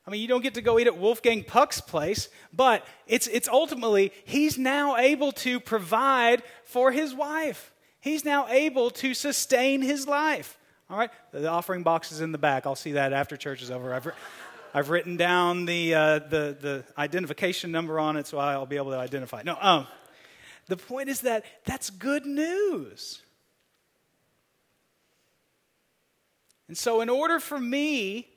I 0.06 0.10
mean, 0.10 0.20
you 0.20 0.28
don't 0.28 0.42
get 0.42 0.54
to 0.54 0.62
go 0.62 0.78
eat 0.78 0.88
at 0.88 0.98
Wolfgang 0.98 1.44
Puck's 1.44 1.80
place, 1.80 2.28
but 2.52 2.84
it's, 3.06 3.28
it's 3.28 3.48
ultimately, 3.48 4.12
he's 4.24 4.58
now 4.58 4.96
able 4.96 5.30
to 5.32 5.60
provide 5.60 6.42
for 6.64 6.90
his 6.90 7.14
wife. 7.14 7.72
He's 8.00 8.24
now 8.24 8.48
able 8.48 8.90
to 8.90 9.14
sustain 9.14 9.80
his 9.80 10.08
life. 10.08 10.58
All 10.90 10.98
right? 10.98 11.10
The 11.30 11.48
offering 11.48 11.84
box 11.84 12.10
is 12.10 12.20
in 12.20 12.32
the 12.32 12.38
back. 12.38 12.66
I'll 12.66 12.74
see 12.74 12.92
that 12.92 13.12
after 13.12 13.36
church 13.36 13.62
is 13.62 13.70
over. 13.70 13.94
I've, 13.94 14.12
I've 14.74 14.90
written 14.90 15.16
down 15.16 15.66
the, 15.66 15.94
uh, 15.94 16.18
the, 16.18 16.56
the 16.60 16.84
identification 16.98 17.70
number 17.70 18.00
on 18.00 18.16
it 18.16 18.26
so 18.26 18.38
I'll 18.38 18.66
be 18.66 18.76
able 18.76 18.90
to 18.90 18.98
identify. 18.98 19.42
No, 19.44 19.56
um, 19.60 19.86
the 20.66 20.76
point 20.76 21.10
is 21.10 21.20
that 21.20 21.44
that's 21.64 21.90
good 21.90 22.26
news. 22.26 23.22
And 26.66 26.76
so, 26.76 27.02
in 27.02 27.10
order 27.10 27.38
for 27.38 27.60
me 27.60 28.31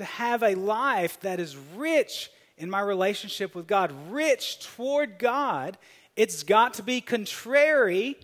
to 0.00 0.04
have 0.06 0.42
a 0.42 0.54
life 0.54 1.20
that 1.20 1.38
is 1.38 1.58
rich 1.76 2.30
in 2.56 2.70
my 2.70 2.80
relationship 2.80 3.54
with 3.54 3.66
God, 3.66 3.92
rich 4.08 4.60
toward 4.60 5.18
God, 5.18 5.76
it's 6.16 6.42
got 6.42 6.72
to 6.74 6.82
be 6.82 7.02
contrary 7.02 8.16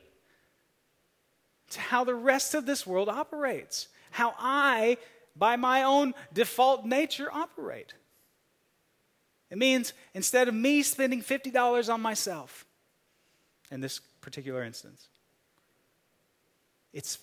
to 1.68 1.78
how 1.78 2.02
the 2.02 2.14
rest 2.14 2.54
of 2.54 2.64
this 2.64 2.86
world 2.86 3.10
operates, 3.10 3.88
how 4.10 4.34
I 4.38 4.96
by 5.36 5.56
my 5.56 5.82
own 5.82 6.14
default 6.32 6.86
nature, 6.86 7.28
operate. 7.30 7.92
It 9.50 9.58
means 9.58 9.92
instead 10.14 10.48
of 10.48 10.54
me 10.54 10.82
spending 10.82 11.20
$50 11.20 11.92
on 11.92 12.00
myself, 12.00 12.64
in 13.70 13.82
this 13.82 13.98
particular 14.22 14.64
instance, 14.64 15.08
it's 16.94 17.18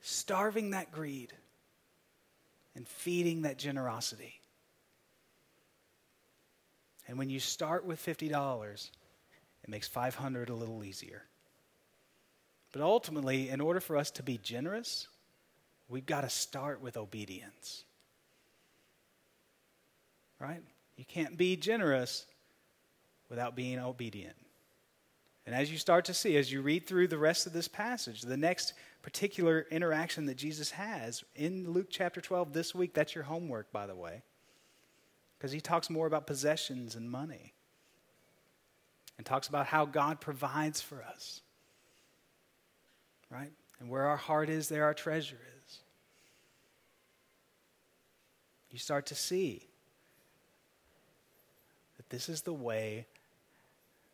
starving 0.00 0.70
that 0.70 0.90
greed 0.90 1.34
and 2.78 2.86
feeding 2.86 3.42
that 3.42 3.58
generosity. 3.58 4.40
And 7.08 7.18
when 7.18 7.28
you 7.28 7.40
start 7.40 7.84
with 7.84 8.00
$50, 8.00 8.90
it 9.64 9.68
makes 9.68 9.88
500 9.88 10.48
a 10.48 10.54
little 10.54 10.84
easier. 10.84 11.24
But 12.70 12.82
ultimately, 12.82 13.48
in 13.48 13.60
order 13.60 13.80
for 13.80 13.96
us 13.96 14.12
to 14.12 14.22
be 14.22 14.38
generous, 14.38 15.08
we've 15.88 16.06
got 16.06 16.20
to 16.20 16.30
start 16.30 16.80
with 16.80 16.96
obedience. 16.96 17.82
Right? 20.38 20.62
You 20.96 21.04
can't 21.04 21.36
be 21.36 21.56
generous 21.56 22.26
without 23.28 23.56
being 23.56 23.80
obedient. 23.80 24.36
And 25.48 25.56
as 25.56 25.72
you 25.72 25.78
start 25.78 26.04
to 26.04 26.12
see, 26.12 26.36
as 26.36 26.52
you 26.52 26.60
read 26.60 26.86
through 26.86 27.08
the 27.08 27.16
rest 27.16 27.46
of 27.46 27.54
this 27.54 27.68
passage, 27.68 28.20
the 28.20 28.36
next 28.36 28.74
particular 29.00 29.66
interaction 29.70 30.26
that 30.26 30.36
Jesus 30.36 30.72
has 30.72 31.24
in 31.34 31.72
Luke 31.72 31.86
chapter 31.88 32.20
12 32.20 32.52
this 32.52 32.74
week, 32.74 32.92
that's 32.92 33.14
your 33.14 33.24
homework, 33.24 33.72
by 33.72 33.86
the 33.86 33.96
way, 33.96 34.20
because 35.38 35.50
he 35.50 35.62
talks 35.62 35.88
more 35.88 36.06
about 36.06 36.26
possessions 36.26 36.96
and 36.96 37.10
money 37.10 37.54
and 39.16 39.24
talks 39.24 39.48
about 39.48 39.64
how 39.64 39.86
God 39.86 40.20
provides 40.20 40.82
for 40.82 41.02
us. 41.02 41.40
Right? 43.30 43.52
And 43.80 43.88
where 43.88 44.04
our 44.04 44.18
heart 44.18 44.50
is, 44.50 44.68
there 44.68 44.84
our 44.84 44.92
treasure 44.92 45.40
is. 45.64 45.78
You 48.70 48.78
start 48.78 49.06
to 49.06 49.14
see 49.14 49.66
that 51.96 52.10
this 52.10 52.28
is 52.28 52.42
the 52.42 52.52
way 52.52 53.06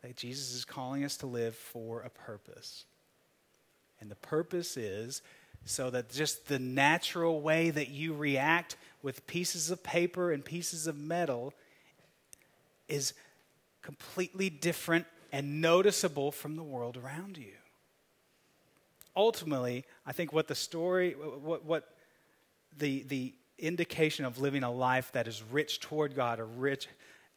that 0.05 0.15
Jesus 0.15 0.53
is 0.53 0.65
calling 0.65 1.03
us 1.03 1.17
to 1.17 1.25
live 1.25 1.55
for 1.55 2.01
a 2.01 2.09
purpose. 2.09 2.85
And 3.99 4.11
the 4.11 4.15
purpose 4.15 4.77
is 4.77 5.23
so 5.65 5.89
that 5.89 6.11
just 6.11 6.47
the 6.47 6.59
natural 6.59 7.41
way 7.41 7.71
that 7.71 7.89
you 7.89 8.13
react 8.13 8.75
with 9.01 9.25
pieces 9.25 9.71
of 9.71 9.81
paper 9.81 10.31
and 10.31 10.45
pieces 10.45 10.85
of 10.85 10.95
metal 10.95 11.53
is 12.87 13.15
completely 13.81 14.47
different 14.47 15.07
and 15.31 15.59
noticeable 15.59 16.31
from 16.31 16.55
the 16.55 16.63
world 16.63 16.97
around 16.97 17.39
you. 17.39 17.53
Ultimately, 19.15 19.85
I 20.05 20.11
think 20.11 20.31
what 20.31 20.47
the 20.47 20.53
story, 20.53 21.13
what, 21.13 21.65
what 21.65 21.89
the, 22.77 23.01
the 23.07 23.33
indication 23.57 24.23
of 24.23 24.37
living 24.37 24.61
a 24.61 24.71
life 24.71 25.11
that 25.13 25.27
is 25.27 25.41
rich 25.51 25.79
toward 25.79 26.15
God, 26.15 26.39
a, 26.39 26.43
rich, 26.43 26.87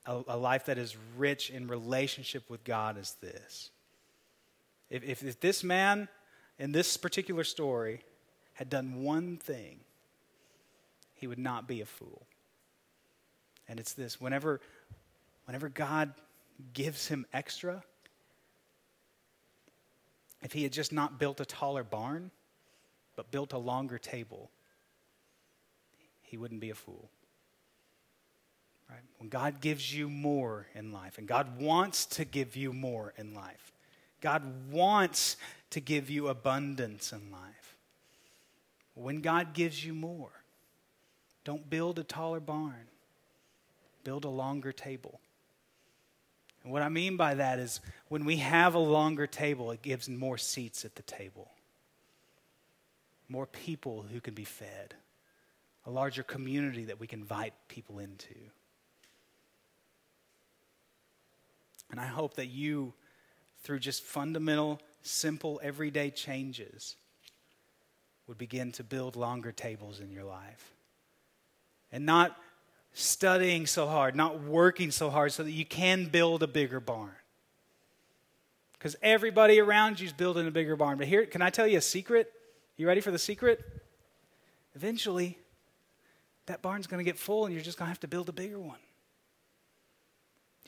a, 0.08 0.22
a 0.28 0.36
life 0.36 0.64
that 0.64 0.78
is 0.78 0.96
rich 1.16 1.50
in 1.50 1.68
relationship 1.68 2.48
with 2.48 2.64
God 2.64 2.98
is 2.98 3.14
this. 3.20 3.70
If, 4.90 5.04
if, 5.04 5.22
if 5.22 5.38
this 5.38 5.62
man 5.62 6.08
in 6.58 6.72
this 6.72 6.96
particular 6.96 7.44
story 7.44 8.00
had 8.54 8.70
done 8.70 9.02
one 9.02 9.36
thing, 9.36 9.80
he 11.14 11.26
would 11.26 11.38
not 11.38 11.68
be 11.68 11.82
a 11.82 11.86
fool. 11.86 12.26
And 13.68 13.78
it's 13.78 13.92
this 13.92 14.18
whenever, 14.18 14.60
whenever 15.44 15.68
God 15.68 16.14
gives 16.72 17.08
him 17.08 17.26
extra, 17.34 17.84
if 20.42 20.52
he 20.52 20.62
had 20.62 20.72
just 20.72 20.90
not 20.90 21.18
built 21.18 21.38
a 21.40 21.44
taller 21.44 21.84
barn, 21.84 22.30
but 23.14 23.30
built 23.30 23.52
a 23.52 23.58
longer 23.58 23.98
table, 23.98 24.50
he 26.22 26.38
wouldn't 26.38 26.60
be 26.60 26.70
a 26.70 26.74
fool. 26.74 27.10
Right? 28.88 29.00
When 29.18 29.28
God 29.28 29.60
gives 29.60 29.94
you 29.94 30.08
more 30.08 30.66
in 30.74 30.92
life, 30.92 31.18
and 31.18 31.26
God 31.26 31.60
wants 31.60 32.06
to 32.06 32.24
give 32.24 32.56
you 32.56 32.72
more 32.72 33.12
in 33.16 33.34
life, 33.34 33.72
God 34.20 34.42
wants 34.70 35.36
to 35.70 35.80
give 35.80 36.10
you 36.10 36.28
abundance 36.28 37.12
in 37.12 37.30
life. 37.30 37.76
When 38.94 39.20
God 39.20 39.52
gives 39.54 39.84
you 39.84 39.94
more, 39.94 40.30
don't 41.44 41.70
build 41.70 41.98
a 41.98 42.04
taller 42.04 42.40
barn, 42.40 42.88
build 44.02 44.24
a 44.24 44.28
longer 44.28 44.72
table. 44.72 45.20
And 46.64 46.72
what 46.72 46.82
I 46.82 46.88
mean 46.88 47.16
by 47.16 47.34
that 47.34 47.58
is 47.58 47.80
when 48.08 48.24
we 48.24 48.36
have 48.38 48.74
a 48.74 48.78
longer 48.78 49.26
table, 49.26 49.70
it 49.70 49.82
gives 49.82 50.08
more 50.08 50.36
seats 50.36 50.84
at 50.84 50.96
the 50.96 51.02
table, 51.02 51.50
more 53.28 53.46
people 53.46 54.04
who 54.12 54.20
can 54.20 54.34
be 54.34 54.44
fed, 54.44 54.94
a 55.86 55.90
larger 55.90 56.22
community 56.22 56.84
that 56.86 56.98
we 56.98 57.06
can 57.06 57.20
invite 57.20 57.54
people 57.68 57.98
into. 58.00 58.34
And 61.90 62.00
I 62.00 62.06
hope 62.06 62.34
that 62.34 62.46
you, 62.46 62.92
through 63.62 63.78
just 63.78 64.02
fundamental, 64.02 64.80
simple, 65.02 65.60
everyday 65.62 66.10
changes, 66.10 66.96
would 68.26 68.38
begin 68.38 68.72
to 68.72 68.84
build 68.84 69.16
longer 69.16 69.52
tables 69.52 70.00
in 70.00 70.10
your 70.12 70.24
life. 70.24 70.72
And 71.90 72.04
not 72.04 72.36
studying 72.92 73.66
so 73.66 73.86
hard, 73.86 74.14
not 74.14 74.42
working 74.42 74.90
so 74.90 75.08
hard 75.08 75.32
so 75.32 75.42
that 75.42 75.52
you 75.52 75.64
can 75.64 76.06
build 76.06 76.42
a 76.42 76.46
bigger 76.46 76.80
barn. 76.80 77.12
Because 78.74 78.96
everybody 79.02 79.60
around 79.60 79.98
you 79.98 80.06
is 80.06 80.12
building 80.12 80.46
a 80.46 80.50
bigger 80.50 80.76
barn. 80.76 80.98
But 80.98 81.08
here, 81.08 81.26
can 81.26 81.42
I 81.42 81.50
tell 81.50 81.66
you 81.66 81.78
a 81.78 81.82
secret? 81.82 82.32
You 82.76 82.86
ready 82.86 83.00
for 83.00 83.10
the 83.10 83.18
secret? 83.18 83.64
Eventually, 84.76 85.38
that 86.46 86.62
barn's 86.62 86.86
going 86.86 86.98
to 86.98 87.04
get 87.04 87.18
full 87.18 87.46
and 87.46 87.54
you're 87.54 87.64
just 87.64 87.78
going 87.78 87.86
to 87.86 87.90
have 87.90 88.00
to 88.00 88.08
build 88.08 88.28
a 88.28 88.32
bigger 88.32 88.58
one. 88.58 88.78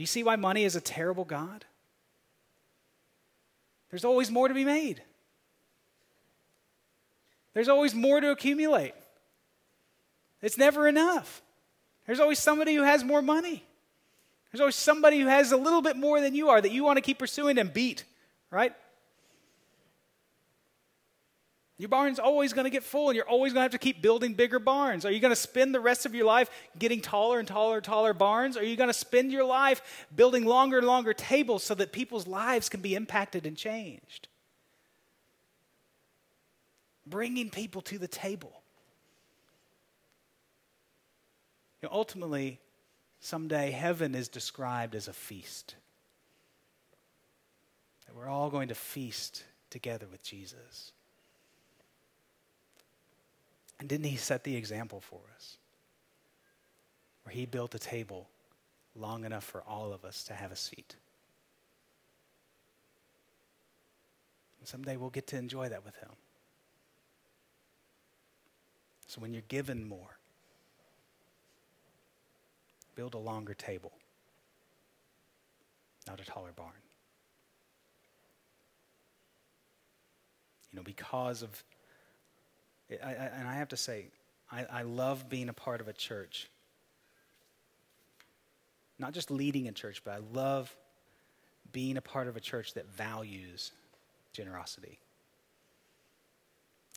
Do 0.01 0.03
you 0.03 0.07
see 0.07 0.23
why 0.23 0.37
money 0.37 0.65
is 0.65 0.77
a 0.77 0.81
terrible 0.81 1.27
God? 1.27 1.67
There's 3.91 4.03
always 4.03 4.31
more 4.31 4.49
to 4.49 4.55
be 4.55 4.65
made. 4.65 5.03
There's 7.53 7.69
always 7.69 7.95
more 7.95 8.19
to 8.19 8.31
accumulate. 8.31 8.95
It's 10.41 10.57
never 10.57 10.89
enough. 10.89 11.43
There's 12.07 12.19
always 12.19 12.39
somebody 12.39 12.77
who 12.77 12.83
has 12.83 13.05
more 13.05 13.21
money. 13.21 13.63
There's 14.51 14.63
always 14.63 14.77
somebody 14.77 15.21
who 15.21 15.27
has 15.27 15.53
a 15.53 15.59
little 15.59 15.83
bit 15.83 15.99
more 15.99 16.23
than 16.23 16.35
you 16.35 16.49
are 16.49 16.63
that 16.63 16.73
you 16.73 16.83
want 16.83 16.97
to 16.97 17.03
keep 17.03 17.19
pursuing 17.19 17.59
and 17.59 17.71
beat, 17.71 18.05
right? 18.51 18.73
Your 21.81 21.89
barn's 21.89 22.19
always 22.19 22.53
going 22.53 22.65
to 22.65 22.71
get 22.71 22.83
full, 22.83 23.09
and 23.09 23.17
you're 23.17 23.27
always 23.27 23.55
going 23.55 23.61
to 23.61 23.65
have 23.65 23.71
to 23.71 23.79
keep 23.79 24.03
building 24.03 24.35
bigger 24.35 24.59
barns. 24.59 25.07
Are 25.07 25.11
you 25.11 25.19
going 25.19 25.33
to 25.33 25.37
spend 25.37 25.75
the 25.75 25.81
rest 25.81 26.05
of 26.05 26.15
your 26.15 26.27
life 26.27 26.51
getting 26.79 27.01
taller 27.01 27.39
and 27.39 27.49
taller 27.49 27.77
and 27.77 27.85
taller 27.85 28.13
barns? 28.13 28.59
Are 28.59 28.63
you 28.63 28.77
going 28.77 28.91
to 28.91 28.95
spend 28.95 29.33
your 29.33 29.45
life 29.45 30.07
building 30.15 30.45
longer 30.45 30.77
and 30.77 30.87
longer 30.87 31.15
tables 31.15 31.65
so 31.65 31.75
that 31.77 31.91
people's 31.91 32.27
lives 32.27 32.69
can 32.69 32.83
be 32.83 32.95
impacted 32.95 33.47
and 33.47 33.57
changed? 33.57 34.29
Bringing 37.07 37.49
people 37.49 37.81
to 37.81 37.97
the 37.97 38.09
table. 38.09 38.61
You 41.81 41.89
know, 41.89 41.95
ultimately, 41.95 42.61
someday 43.21 43.71
heaven 43.71 44.15
is 44.15 44.29
described 44.29 44.95
as 44.95 45.09
a 45.09 45.15
feast. 45.15 45.77
That 48.07 48.15
we're 48.15 48.29
all 48.29 48.51
going 48.51 48.69
to 48.69 48.75
feast 48.75 49.45
together 49.71 50.07
with 50.13 50.23
Jesus. 50.23 50.93
And 53.81 53.89
didn't 53.89 54.07
he 54.07 54.17
set 54.17 54.45
the 54.45 54.55
example 54.55 55.01
for 55.01 55.21
us? 55.35 55.57
Where 57.25 57.35
he 57.35 57.47
built 57.47 57.75
a 57.75 57.79
table 57.79 58.29
long 58.95 59.25
enough 59.25 59.45
for 59.45 59.63
all 59.63 59.93
of 59.93 60.05
us 60.05 60.23
to 60.25 60.35
have 60.35 60.53
a 60.53 60.57
seat. 60.57 60.97
And 64.59 64.69
someday 64.69 64.99
we'll 64.99 65.11
get 65.11 65.27
to 65.29 65.37
enjoy 65.39 65.71
that 65.71 65.85
with 65.85 65.97
him. 65.97 66.11
So 69.07 69.21
when 69.21 69.33
you're 69.33 69.43
given 69.49 69.89
more, 69.89 70.19
build 72.95 73.15
a 73.15 73.19
longer 73.19 73.55
table, 73.55 73.93
not 76.07 76.21
a 76.21 76.25
taller 76.25 76.53
barn. 76.55 76.75
You 80.71 80.77
know, 80.77 80.83
because 80.83 81.43
of, 81.43 81.65
I, 82.91 83.09
I, 83.09 83.13
and 83.13 83.49
I 83.49 83.55
have 83.55 83.69
to 83.69 83.77
say, 83.77 84.07
I, 84.51 84.65
I 84.65 84.83
love 84.83 85.29
being 85.29 85.49
a 85.49 85.53
part 85.53 85.81
of 85.81 85.89
a 85.89 85.93
church. 85.93 86.49
Not 88.99 89.13
just 89.13 89.31
leading 89.31 89.69
a 89.69 89.73
church, 89.73 90.03
but 90.05 90.13
I 90.13 90.19
love 90.33 90.75
being 91.73 91.97
a 91.97 92.03
part 92.03 92.27
of 92.27 92.37
a 92.37 92.41
church 92.41 92.75
that 92.75 92.87
values 92.87 93.73
generosity. 94.33 94.99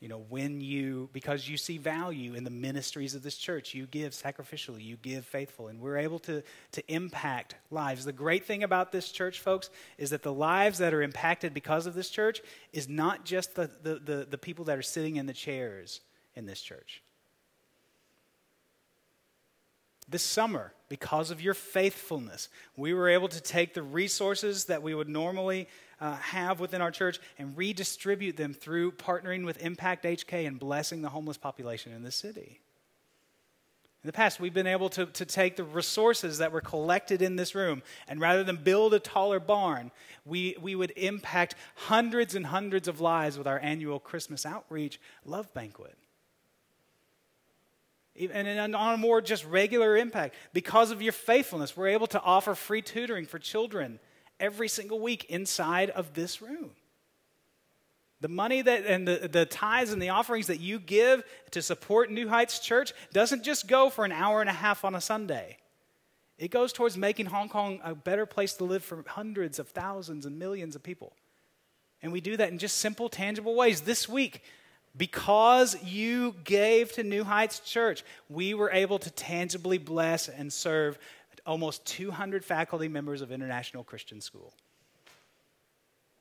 You 0.04 0.10
know, 0.10 0.26
when 0.28 0.60
you, 0.60 1.10
because 1.14 1.48
you 1.48 1.56
see 1.56 1.78
value 1.78 2.34
in 2.34 2.44
the 2.44 2.50
ministries 2.50 3.16
of 3.16 3.24
this 3.24 3.38
church, 3.38 3.74
you 3.74 3.86
give 3.86 4.12
sacrificially, 4.12 4.84
you 4.84 4.98
give 4.98 5.24
faithful, 5.24 5.70
and 5.70 5.80
we're 5.80 5.96
able 5.96 6.20
to, 6.20 6.44
to 6.74 6.94
impact 6.94 7.56
lives. 7.72 8.04
The 8.04 8.12
great 8.12 8.44
thing 8.44 8.64
about 8.64 8.92
this 8.92 9.14
church, 9.14 9.40
folks, 9.40 9.70
is 9.98 10.10
that 10.10 10.22
the 10.22 10.34
lives 10.34 10.80
that 10.80 10.94
are 10.94 11.02
impacted 11.02 11.54
because 11.54 11.86
of 11.86 11.94
this 11.94 12.10
church 12.10 12.42
is 12.74 12.90
not 12.90 13.24
just 13.24 13.56
the, 13.56 13.72
the, 13.82 13.96
the, 13.96 14.28
the 14.30 14.38
people 14.38 14.66
that 14.66 14.78
are 14.78 14.82
sitting 14.82 15.16
in 15.16 15.26
the 15.26 15.32
chairs 15.32 16.02
in 16.36 16.46
this 16.46 16.60
church. 16.60 17.02
This 20.14 20.22
summer, 20.22 20.72
because 20.90 21.32
of 21.32 21.42
your 21.42 21.56
faithfulness, 21.56 22.50
we 22.78 22.94
were 22.94 23.10
able 23.10 23.30
to 23.30 23.42
take 23.42 23.74
the 23.74 23.82
resources 23.82 24.66
that 24.66 24.84
we 24.84 24.94
would 24.94 25.10
normally 25.10 25.68
uh, 26.00 26.18
have 26.18 26.60
within 26.60 26.82
our 26.82 26.92
church 26.92 27.20
and 27.40 27.58
redistribute 27.58 28.38
them 28.38 28.54
through 28.54 28.92
partnering 28.92 29.44
with 29.44 29.60
Impact 29.64 30.06
HK 30.06 30.46
and 30.46 30.60
blessing 30.60 31.02
the 31.02 31.10
homeless 31.10 31.40
population 31.40 31.94
in 31.94 32.04
the 32.04 32.12
city. 32.12 32.60
In 34.04 34.08
the 34.08 34.14
past, 34.14 34.40
we've 34.40 34.54
been 34.54 34.68
able 34.68 34.90
to, 34.90 35.08
to 35.08 35.26
take 35.26 35.56
the 35.56 35.64
resources 35.64 36.38
that 36.38 36.52
were 36.52 36.62
collected 36.62 37.24
in 37.24 37.36
this 37.36 37.56
room, 37.56 37.82
and 38.08 38.22
rather 38.22 38.44
than 38.44 38.58
build 38.58 38.94
a 38.94 39.00
taller 39.00 39.40
barn, 39.40 39.90
we, 40.26 40.56
we 40.62 40.76
would 40.76 40.94
impact 40.96 41.56
hundreds 41.74 42.36
and 42.36 42.46
hundreds 42.46 42.88
of 42.88 43.02
lives 43.02 43.36
with 43.36 43.48
our 43.48 43.58
annual 43.58 44.00
Christmas 44.00 44.46
outreach 44.46 45.00
love 45.26 45.52
banquet. 45.56 45.98
And 48.16 48.76
on 48.76 48.94
a 48.94 48.98
more 48.98 49.22
just 49.22 49.46
regular 49.46 49.98
impact. 49.98 50.36
Because 50.54 50.92
of 50.92 51.02
your 51.02 51.14
faithfulness, 51.14 51.76
we're 51.76 51.88
able 51.88 52.08
to 52.08 52.22
offer 52.22 52.54
free 52.54 52.82
tutoring 52.82 53.26
for 53.26 53.40
children 53.40 54.00
every 54.40 54.68
single 54.68 55.00
week 55.00 55.26
inside 55.26 55.90
of 55.90 56.14
this 56.14 56.42
room. 56.42 56.72
The 58.22 58.30
money 58.30 58.62
that 58.62 58.86
and 58.86 59.08
the, 59.08 59.28
the 59.28 59.46
tithes 59.46 59.92
and 59.92 60.02
the 60.02 60.10
offerings 60.10 60.48
that 60.48 60.60
you 60.60 60.80
give 60.80 61.24
to 61.52 61.62
support 61.62 62.10
New 62.10 62.30
Heights 62.30 62.60
Church 62.60 62.94
doesn't 63.12 63.44
just 63.44 63.68
go 63.68 63.90
for 63.90 64.06
an 64.06 64.12
hour 64.12 64.40
and 64.40 64.50
a 64.50 64.54
half 64.54 64.86
on 64.86 64.96
a 64.96 65.02
Sunday. 65.02 65.58
It 66.38 66.50
goes 66.50 66.72
towards 66.72 66.98
making 66.98 67.28
Hong 67.28 67.50
Kong 67.50 67.82
a 67.84 67.94
better 67.94 68.26
place 68.26 68.54
to 68.56 68.64
live 68.64 68.84
for 68.84 69.04
hundreds 69.08 69.60
of 69.60 69.70
thousands 69.70 70.26
and 70.26 70.40
millions 70.40 70.76
of 70.76 70.84
people. 70.84 71.14
And 72.02 72.12
we 72.12 72.22
do 72.22 72.38
that 72.38 72.50
in 72.50 72.60
just 72.60 72.78
simple, 72.78 73.10
tangible 73.10 73.56
ways. 73.56 73.82
This 73.82 74.08
week, 74.08 74.42
because 74.96 75.82
you 75.84 76.36
gave 76.44 76.94
to 76.94 77.04
New 77.04 77.24
Heights 77.24 77.60
Church, 77.60 78.04
we 78.30 78.54
were 78.54 78.72
able 78.72 79.00
to 79.00 79.10
tangibly 79.12 79.78
bless 79.78 80.30
and 80.30 80.52
serve 80.52 81.00
almost 81.46 81.86
200 81.86 82.46
faculty 82.46 82.88
members 82.88 83.22
of 83.22 83.32
International 83.32 83.84
Christian 83.84 84.22
School 84.22 84.54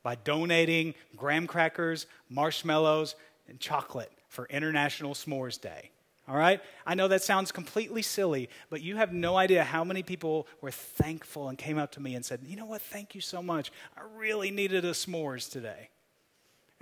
by 0.02 0.16
donating 0.16 0.94
graham 1.16 1.46
crackers, 1.46 2.06
marshmallows, 2.28 3.14
and 3.48 3.60
chocolate 3.60 4.10
for 4.28 4.46
International 4.46 5.14
S'mores 5.14 5.60
Day. 5.60 5.90
All 6.28 6.36
right? 6.36 6.60
I 6.86 6.94
know 6.94 7.08
that 7.08 7.22
sounds 7.22 7.52
completely 7.52 8.02
silly, 8.02 8.48
but 8.70 8.80
you 8.80 8.96
have 8.96 9.12
no 9.12 9.36
idea 9.36 9.64
how 9.64 9.84
many 9.84 10.02
people 10.02 10.46
were 10.60 10.70
thankful 10.70 11.48
and 11.48 11.58
came 11.58 11.78
up 11.78 11.92
to 11.92 12.00
me 12.00 12.14
and 12.14 12.24
said, 12.24 12.40
You 12.46 12.56
know 12.56 12.66
what? 12.66 12.80
Thank 12.80 13.14
you 13.14 13.20
so 13.20 13.42
much. 13.42 13.72
I 13.96 14.02
really 14.16 14.50
needed 14.50 14.84
a 14.84 14.92
s'mores 14.92 15.50
today. 15.50 15.90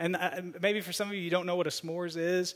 And 0.00 0.16
uh, 0.16 0.30
maybe 0.62 0.80
for 0.80 0.92
some 0.92 1.08
of 1.08 1.14
you, 1.14 1.20
you 1.20 1.30
don't 1.30 1.44
know 1.44 1.56
what 1.56 1.66
a 1.66 1.70
s'mores 1.70 2.16
is. 2.16 2.54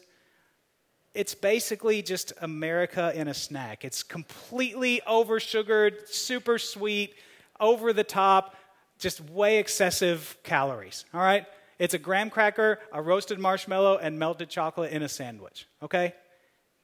It's 1.12 1.34
basically 1.34 2.02
just 2.02 2.32
America 2.40 3.12
in 3.14 3.28
a 3.28 3.34
snack. 3.34 3.84
It's 3.84 4.02
completely 4.02 5.02
over 5.06 5.38
sugared, 5.38 6.08
super 6.08 6.58
sweet, 6.58 7.14
over 7.60 7.92
the 7.92 8.02
top 8.02 8.56
just 8.98 9.20
way 9.20 9.58
excessive 9.58 10.38
calories, 10.42 11.04
all 11.12 11.20
right? 11.20 11.44
It's 11.78 11.92
a 11.92 11.98
graham 11.98 12.30
cracker, 12.30 12.78
a 12.92 13.02
roasted 13.02 13.38
marshmallow, 13.38 13.98
and 13.98 14.18
melted 14.18 14.48
chocolate 14.48 14.92
in 14.92 15.02
a 15.02 15.08
sandwich, 15.08 15.68
okay? 15.82 16.14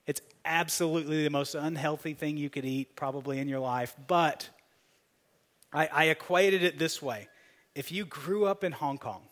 It's 0.07 0.21
absolutely 0.45 1.25
the 1.25 1.31
most 1.31 1.55
unhealthy 1.55 2.13
thing 2.13 2.37
you 2.37 2.51
could 2.51 2.67
eat 2.67 2.97
probably 2.97 3.39
in 3.39 3.49
your 3.49 3.61
life, 3.61 3.97
but 4.07 4.49
I, 5.73 5.87
I 5.87 6.05
equated 6.07 6.63
it 6.63 6.79
this 6.79 7.01
way. 7.01 7.29
If 7.75 7.91
you 7.91 8.05
grew 8.05 8.45
up 8.45 8.63
in 8.65 8.73
Hong 8.73 8.99
Kong, 8.99 9.23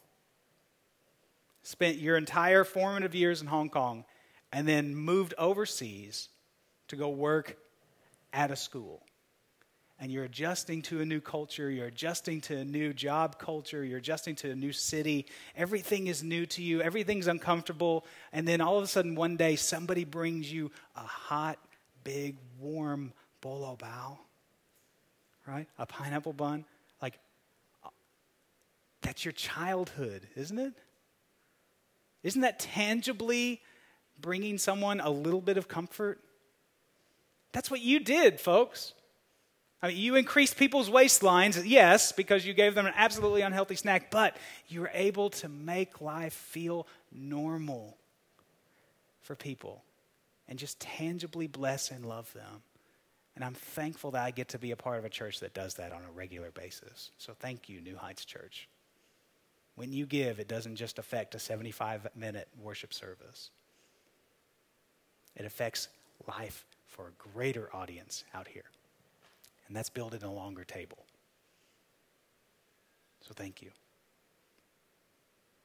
spent 1.68 1.98
your 1.98 2.16
entire 2.16 2.64
formative 2.64 3.14
years 3.14 3.42
in 3.42 3.46
Hong 3.46 3.68
Kong, 3.68 4.06
and 4.50 4.66
then 4.66 4.96
moved 4.96 5.34
overseas 5.36 6.30
to 6.86 6.96
go 6.96 7.10
work 7.10 7.58
at 8.32 8.50
a 8.50 8.56
school, 8.56 9.02
and 10.00 10.10
you're 10.10 10.24
adjusting 10.24 10.80
to 10.80 11.02
a 11.02 11.04
new 11.04 11.20
culture, 11.20 11.70
you're 11.70 11.88
adjusting 11.88 12.40
to 12.40 12.56
a 12.56 12.64
new 12.64 12.94
job 12.94 13.38
culture, 13.38 13.84
you're 13.84 13.98
adjusting 13.98 14.34
to 14.36 14.50
a 14.50 14.54
new 14.54 14.72
city. 14.72 15.26
Everything 15.56 16.06
is 16.06 16.22
new 16.22 16.46
to 16.46 16.62
you, 16.62 16.80
everything's 16.80 17.26
uncomfortable. 17.26 18.06
And 18.32 18.48
then 18.48 18.62
all 18.62 18.78
of 18.78 18.84
a 18.84 18.86
sudden, 18.86 19.14
one 19.14 19.36
day, 19.36 19.54
somebody 19.56 20.04
brings 20.04 20.50
you 20.50 20.70
a 20.96 21.00
hot, 21.00 21.58
big, 22.02 22.36
warm 22.58 23.12
bolo 23.42 23.76
bao, 23.76 24.16
right? 25.46 25.66
A 25.78 25.84
pineapple 25.84 26.32
bun. 26.32 26.64
Like, 27.02 27.18
uh, 27.84 27.90
that's 29.02 29.22
your 29.22 29.32
childhood, 29.32 30.26
isn't 30.34 30.58
it? 30.58 30.72
Isn't 32.28 32.42
that 32.42 32.58
tangibly 32.58 33.62
bringing 34.20 34.58
someone 34.58 35.00
a 35.00 35.08
little 35.08 35.40
bit 35.40 35.56
of 35.56 35.66
comfort? 35.66 36.20
That's 37.52 37.70
what 37.70 37.80
you 37.80 38.00
did, 38.00 38.38
folks. 38.38 38.92
I 39.80 39.88
mean, 39.88 39.96
you 39.96 40.14
increased 40.14 40.58
people's 40.58 40.90
waistlines, 40.90 41.62
yes, 41.64 42.12
because 42.12 42.44
you 42.44 42.52
gave 42.52 42.74
them 42.74 42.84
an 42.84 42.92
absolutely 42.94 43.40
unhealthy 43.40 43.76
snack, 43.76 44.10
but 44.10 44.36
you 44.66 44.82
were 44.82 44.90
able 44.92 45.30
to 45.30 45.48
make 45.48 46.02
life 46.02 46.34
feel 46.34 46.86
normal 47.10 47.96
for 49.22 49.34
people 49.34 49.82
and 50.48 50.58
just 50.58 50.78
tangibly 50.80 51.46
bless 51.46 51.90
and 51.90 52.04
love 52.04 52.30
them. 52.34 52.62
And 53.36 53.42
I'm 53.42 53.54
thankful 53.54 54.10
that 54.10 54.22
I 54.22 54.32
get 54.32 54.48
to 54.48 54.58
be 54.58 54.72
a 54.72 54.76
part 54.76 54.98
of 54.98 55.06
a 55.06 55.08
church 55.08 55.40
that 55.40 55.54
does 55.54 55.76
that 55.76 55.92
on 55.92 56.02
a 56.06 56.12
regular 56.12 56.50
basis. 56.50 57.10
So 57.16 57.32
thank 57.32 57.70
you, 57.70 57.80
New 57.80 57.96
Heights 57.96 58.26
Church. 58.26 58.68
When 59.78 59.92
you 59.92 60.06
give, 60.06 60.40
it 60.40 60.48
doesn't 60.48 60.76
just 60.76 60.98
affect 60.98 61.34
a 61.34 61.38
75 61.38 62.08
minute 62.16 62.48
worship 62.60 62.92
service, 62.92 63.50
it 65.36 65.46
affects 65.46 65.88
life 66.26 66.64
for 66.88 67.06
a 67.08 67.30
greater 67.32 67.68
audience 67.72 68.24
out 68.34 68.48
here 68.48 68.64
and 69.68 69.76
that's 69.76 69.90
building 69.90 70.22
a 70.22 70.32
longer 70.32 70.64
table. 70.64 70.98
So 73.20 73.34
thank 73.34 73.62
you. 73.62 73.70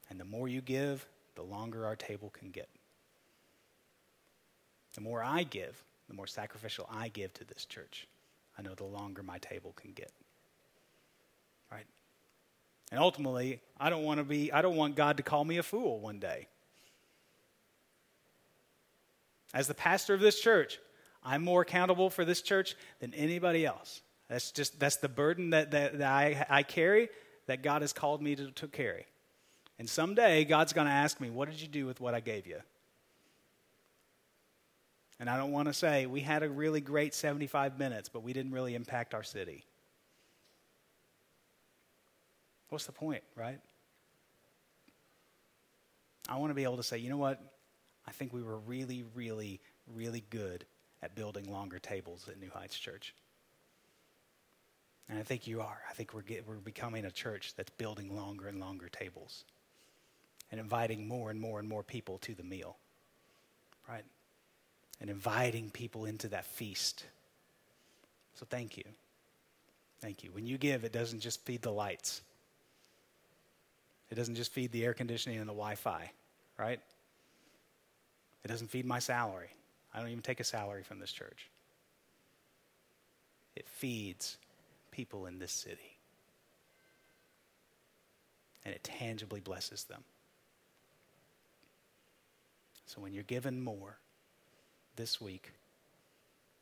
And 0.09 0.20
the 0.20 0.26
more 0.26 0.47
you 0.47 0.61
give, 0.61 1.07
the 1.36 1.41
longer 1.41 1.86
our 1.86 1.95
table 1.95 2.30
can 2.30 2.51
get. 2.51 2.68
The 4.93 5.01
more 5.01 5.24
I 5.24 5.43
give, 5.43 5.82
the 6.07 6.14
more 6.14 6.28
sacrificial 6.28 6.88
I 6.91 7.07
give 7.07 7.34
to 7.36 7.45
this 7.45 7.66
church, 7.66 8.07
I 8.59 8.61
know 8.61 8.76
the 8.76 8.84
longer 8.84 9.24
my 9.24 9.39
table 9.39 9.74
can 9.76 9.93
get. 9.93 10.11
Right? 11.72 11.86
And 12.94 13.02
ultimately, 13.02 13.60
I 13.80 13.89
don't 13.89 14.04
want 14.04 14.20
to 14.20 14.24
be 14.24 14.54
I 14.54 14.62
don't 14.62 14.76
want 14.76 14.96
God 14.96 15.18
to 15.18 15.24
call 15.24 15.44
me 15.44 15.58
a 15.58 15.64
fool 15.64 16.00
one 16.00 16.20
day. 16.20 16.48
As 19.52 19.68
the 19.68 19.74
pastor 19.74 20.14
of 20.14 20.20
this 20.20 20.39
church, 20.39 20.78
I'm 21.24 21.44
more 21.44 21.64
accountable 21.64 22.12
for 22.12 22.24
this 22.24 22.44
church 22.44 22.76
than 23.00 23.12
anybody 23.16 23.66
else. 23.66 24.04
That's 24.30 24.52
just 24.52 24.80
that's 24.80 24.98
the 24.98 25.10
burden 25.10 25.50
that, 25.50 25.72
that, 25.72 25.98
that 25.98 26.08
I, 26.08 26.46
I 26.48 26.62
carry 26.62 27.10
that 27.48 27.64
God 27.64 27.82
has 27.82 27.94
called 27.94 28.22
me 28.22 28.36
to, 28.36 28.52
to 28.52 28.68
carry. 28.68 29.08
And 29.80 29.89
someday 29.89 30.46
God's 30.46 30.72
going 30.72 30.86
to 30.86 30.94
ask 30.94 31.20
me, 31.20 31.32
What 31.32 31.50
did 31.50 31.60
you 31.60 31.68
do 31.68 31.88
with 31.88 32.00
what 32.00 32.14
I 32.14 32.20
gave 32.20 32.46
you? 32.46 32.60
And 35.20 35.32
I 35.32 35.38
don't 35.38 35.52
want 35.52 35.68
to 35.68 35.74
say 35.74 36.06
we 36.06 36.22
had 36.22 36.44
a 36.44 36.50
really 36.50 36.80
great 36.80 37.16
75 37.16 37.80
minutes, 37.80 38.08
but 38.08 38.22
we 38.22 38.34
didn't 38.34 38.52
really 38.52 38.76
impact 38.76 39.16
our 39.16 39.24
city. 39.24 39.66
What's 42.74 42.88
the 42.88 42.91
point, 42.91 43.21
right? 43.36 43.59
I 46.28 46.38
want 46.38 46.49
to 46.49 46.55
be 46.55 46.63
able 46.63 46.78
to 46.78 46.84
say, 46.84 46.97
you 46.97 47.07
know 47.07 47.17
what? 47.17 47.39
I 48.07 48.11
think 48.11 48.34
we 48.34 48.41
were 48.41 48.57
really, 48.57 49.03
really, 49.13 49.61
really 49.86 50.24
good 50.32 50.65
at 51.03 51.13
building 51.13 51.51
longer 51.51 51.78
tables 51.78 52.28
at 52.28 52.39
New 52.39 52.49
Heights 52.49 52.76
Church. 52.76 53.13
And 55.07 55.19
I 55.19 55.21
think 55.21 55.45
you 55.45 55.61
are. 55.61 55.82
I 55.88 55.93
think 55.93 56.15
we're, 56.15 56.24
get, 56.24 56.47
we're 56.47 56.55
becoming 56.55 57.05
a 57.05 57.11
church 57.11 57.53
that's 57.55 57.69
building 57.69 58.15
longer 58.15 58.47
and 58.47 58.59
longer 58.59 58.89
tables 58.89 59.43
and 60.49 60.59
inviting 60.59 61.07
more 61.07 61.30
and 61.30 61.39
more 61.39 61.59
and 61.59 61.69
more 61.69 61.84
people 61.84 62.17
to 62.24 62.34
the 62.34 62.43
meal, 62.43 62.78
right? 63.88 64.05
And 64.99 65.11
inviting 65.11 65.69
people 65.69 66.05
into 66.05 66.28
that 66.30 66.45
feast. 66.45 67.03
So 68.34 68.47
thank 68.49 68.78
you. 68.78 68.86
Thank 70.01 70.24
you. 70.24 70.32
When 70.32 70.47
you 70.47 70.57
give, 70.57 70.84
it 70.84 70.91
doesn't 70.91 71.19
just 71.19 71.45
feed 71.45 71.61
the 71.61 71.71
lights, 71.71 72.24
it 74.14 74.16
doesn't 74.16 74.36
just 74.36 74.51
feed 74.51 74.72
the 74.72 74.86
air 74.86 74.93
conditioning 74.93 75.39
and 75.39 75.49
the 75.49 75.53
Wi 75.53 75.74
Fi, 75.74 76.11
right? 76.59 76.80
It 78.43 78.47
doesn't 78.47 78.68
feed 78.68 78.86
my 78.86 78.99
salary. 78.99 79.49
I 79.91 79.99
don't 79.99 80.09
even 80.09 80.22
take 80.22 80.39
a 80.39 80.43
salary 80.43 80.84
from 80.84 80.99
this 80.99 81.11
church. 81.11 81.49
It 83.55 83.68
feeds 83.68 84.38
people 84.91 85.26
in 85.26 85.39
this 85.39 85.51
city. 85.51 85.97
And 88.64 88.76
it 88.76 88.84
tangibly 88.84 89.39
blesses 89.39 89.86
them. 89.86 90.03
So 92.86 93.01
when 93.01 93.14
you're 93.14 93.24
given 93.24 93.64
more 93.64 93.97
this 94.95 95.20
week, 95.20 95.53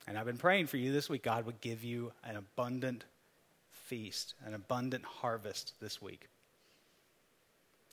and 0.08 0.18
I've 0.18 0.26
been 0.26 0.38
praying 0.38 0.68
for 0.68 0.78
you 0.78 0.93
this 0.93 1.10
week, 1.10 1.24
God 1.24 1.45
would 1.45 1.60
give 1.60 1.84
you 1.84 2.14
an 2.24 2.38
abundant 2.38 3.04
feast, 3.74 4.36
an 4.45 4.54
abundant 4.54 5.04
harvest 5.04 5.74
this 5.82 6.02
week. 6.02 6.30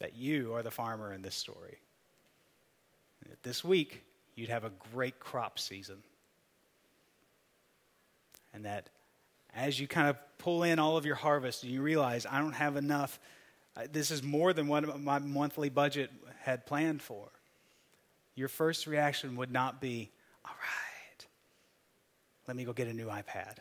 That 0.00 0.16
you 0.16 0.54
are 0.54 0.62
the 0.62 0.70
farmer 0.70 1.12
in 1.12 1.22
this 1.22 1.34
story. 1.34 1.78
This 3.42 3.64
week, 3.64 4.02
you'd 4.36 4.48
have 4.48 4.64
a 4.64 4.72
great 4.92 5.18
crop 5.18 5.58
season. 5.58 6.02
And 8.54 8.64
that 8.64 8.90
as 9.54 9.78
you 9.78 9.88
kind 9.88 10.08
of 10.08 10.16
pull 10.38 10.62
in 10.62 10.78
all 10.78 10.96
of 10.96 11.04
your 11.04 11.16
harvest 11.16 11.64
and 11.64 11.72
you 11.72 11.82
realize, 11.82 12.26
I 12.30 12.38
don't 12.38 12.52
have 12.52 12.76
enough, 12.76 13.18
this 13.92 14.10
is 14.10 14.22
more 14.22 14.52
than 14.52 14.68
what 14.68 15.00
my 15.00 15.18
monthly 15.18 15.68
budget 15.68 16.10
had 16.42 16.64
planned 16.64 17.02
for, 17.02 17.28
your 18.34 18.48
first 18.48 18.86
reaction 18.86 19.36
would 19.36 19.50
not 19.50 19.80
be, 19.80 20.10
all 20.44 20.52
right, 20.52 21.26
let 22.46 22.56
me 22.56 22.64
go 22.64 22.72
get 22.72 22.86
a 22.86 22.92
new 22.92 23.06
iPad. 23.06 23.56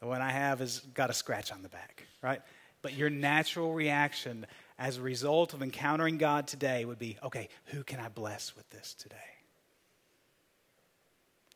The 0.00 0.06
one 0.06 0.20
I 0.20 0.30
have 0.30 0.58
has 0.58 0.80
got 0.80 1.10
a 1.10 1.14
scratch 1.14 1.50
on 1.52 1.62
the 1.62 1.68
back, 1.68 2.06
right? 2.20 2.42
But 2.82 2.94
your 2.94 3.08
natural 3.08 3.72
reaction 3.72 4.46
as 4.82 4.96
a 4.96 5.00
result 5.00 5.54
of 5.54 5.62
encountering 5.62 6.18
God 6.18 6.48
today 6.48 6.84
would 6.84 6.98
be, 6.98 7.16
okay, 7.22 7.48
who 7.66 7.84
can 7.84 8.00
I 8.00 8.08
bless 8.08 8.56
with 8.56 8.68
this 8.70 8.94
today? 8.94 9.14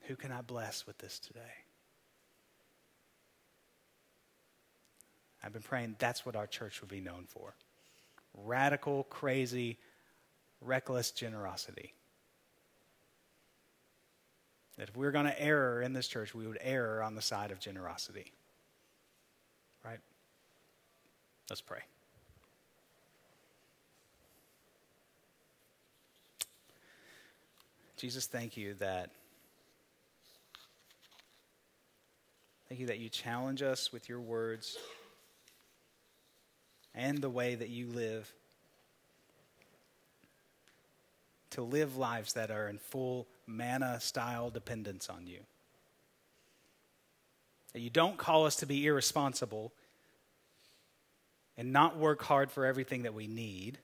Who 0.03 0.15
can 0.15 0.31
I 0.31 0.43
bless 0.43 0.87
with 0.87 0.97
this 0.99 1.19
today? 1.19 1.41
I've 5.43 5.53
been 5.53 5.63
praying 5.63 5.97
that's 5.99 6.25
what 6.25 6.37
our 6.37 6.47
church 6.47 6.81
would 6.81 6.91
be 6.91 7.01
known 7.01 7.25
for 7.27 7.57
radical, 8.45 9.03
crazy, 9.11 9.79
reckless 10.61 11.11
generosity. 11.11 11.95
That 14.77 14.91
if 14.91 14.97
we 14.97 15.05
we're 15.05 15.11
going 15.11 15.27
to 15.27 15.43
err 15.43 15.83
in 15.83 15.95
this 15.95 16.07
church, 16.07 16.33
we 16.33 16.47
would 16.47 16.59
err 16.61 17.03
on 17.03 17.17
the 17.17 17.23
side 17.23 17.51
of 17.51 17.59
generosity. 17.59 18.31
Right? 19.85 19.99
Let's 21.51 21.61
pray. 21.61 21.81
Jesus, 27.97 28.27
thank 28.27 28.59
you 28.59 28.75
that 28.75 29.11
thank 32.69 32.79
you 32.79 32.89
that 32.89 32.99
you 32.99 33.09
challenge 33.09 33.63
us 33.63 33.91
with 33.91 34.07
your 34.09 34.21
words 34.21 34.77
and 36.95 37.19
the 37.19 37.31
way 37.31 37.55
that 37.55 37.71
you 37.71 37.87
live 37.87 38.31
to 41.51 41.63
live 41.63 41.97
lives 41.97 42.35
that 42.35 42.51
are 42.51 42.69
in 42.69 42.77
full 42.77 43.27
manna 43.47 43.99
style 43.99 44.51
dependence 44.51 45.09
on 45.09 45.27
you. 45.27 45.39
That 47.73 47.81
you 47.81 47.89
don't 47.89 48.19
call 48.19 48.45
us 48.45 48.57
to 48.57 48.67
be 48.67 48.85
irresponsible 48.85 49.73
and 51.57 51.73
not 51.73 51.97
work 51.97 52.23
hard 52.23 52.51
for 52.51 52.67
everything 52.67 53.05
that 53.05 53.15
we 53.15 53.27
need, 53.27 53.79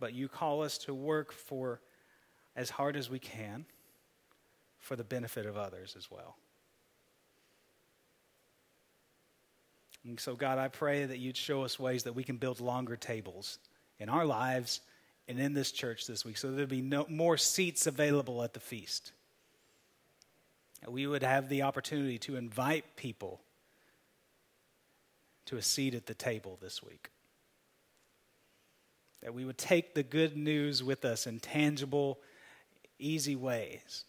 but 0.00 0.14
you 0.14 0.26
call 0.26 0.62
us 0.62 0.78
to 0.78 0.94
work 0.94 1.30
for 1.30 1.80
as 2.56 2.70
hard 2.70 2.96
as 2.96 3.10
we 3.10 3.18
can 3.18 3.64
for 4.78 4.96
the 4.96 5.04
benefit 5.04 5.46
of 5.46 5.56
others 5.56 5.94
as 5.96 6.10
well. 6.10 6.36
And 10.04 10.20
so, 10.20 10.34
God, 10.34 10.58
I 10.58 10.68
pray 10.68 11.06
that 11.06 11.18
you'd 11.18 11.36
show 11.36 11.62
us 11.64 11.78
ways 11.78 12.02
that 12.02 12.14
we 12.14 12.24
can 12.24 12.36
build 12.36 12.60
longer 12.60 12.96
tables 12.96 13.58
in 13.98 14.08
our 14.08 14.26
lives 14.26 14.80
and 15.26 15.40
in 15.40 15.54
this 15.54 15.72
church 15.72 16.06
this 16.06 16.24
week 16.24 16.36
so 16.36 16.50
there'd 16.50 16.68
be 16.68 16.82
no, 16.82 17.06
more 17.08 17.38
seats 17.38 17.86
available 17.86 18.42
at 18.42 18.52
the 18.52 18.60
feast. 18.60 19.12
We 20.86 21.06
would 21.06 21.22
have 21.22 21.48
the 21.48 21.62
opportunity 21.62 22.18
to 22.18 22.36
invite 22.36 22.96
people 22.96 23.40
to 25.46 25.56
a 25.56 25.62
seat 25.62 25.94
at 25.94 26.04
the 26.04 26.14
table 26.14 26.58
this 26.60 26.82
week. 26.82 27.10
That 29.22 29.32
we 29.32 29.46
would 29.46 29.56
take 29.56 29.94
the 29.94 30.02
good 30.02 30.36
news 30.36 30.82
with 30.82 31.06
us 31.06 31.26
in 31.26 31.40
tangible, 31.40 32.18
easy 32.98 33.36
ways. 33.36 34.04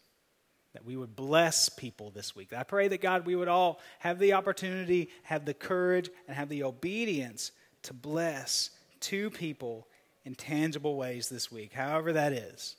That 0.74 0.86
we 0.86 0.98
would 0.98 1.16
bless 1.16 1.70
people 1.70 2.12
this 2.12 2.36
week. 2.36 2.52
I 2.52 2.64
pray 2.64 2.90
that 2.90 3.00
God, 3.00 3.26
we 3.26 3.36
would 3.36 3.48
all 3.48 3.80
have 4.00 4.20
the 4.20 4.34
opportunity, 4.34 5.10
have 5.24 5.46
the 5.46 5.54
courage, 5.54 6.10
and 6.28 6.36
have 6.36 6.50
the 6.50 6.64
obedience 6.64 7.52
to 7.84 7.94
bless 7.94 8.72
two 9.00 9.30
people 9.30 9.88
in 10.26 10.36
tangible 10.36 10.98
ways 10.98 11.30
this 11.30 11.52
week, 11.52 11.72
however 11.72 12.14
that 12.14 12.34
is. 12.34 12.76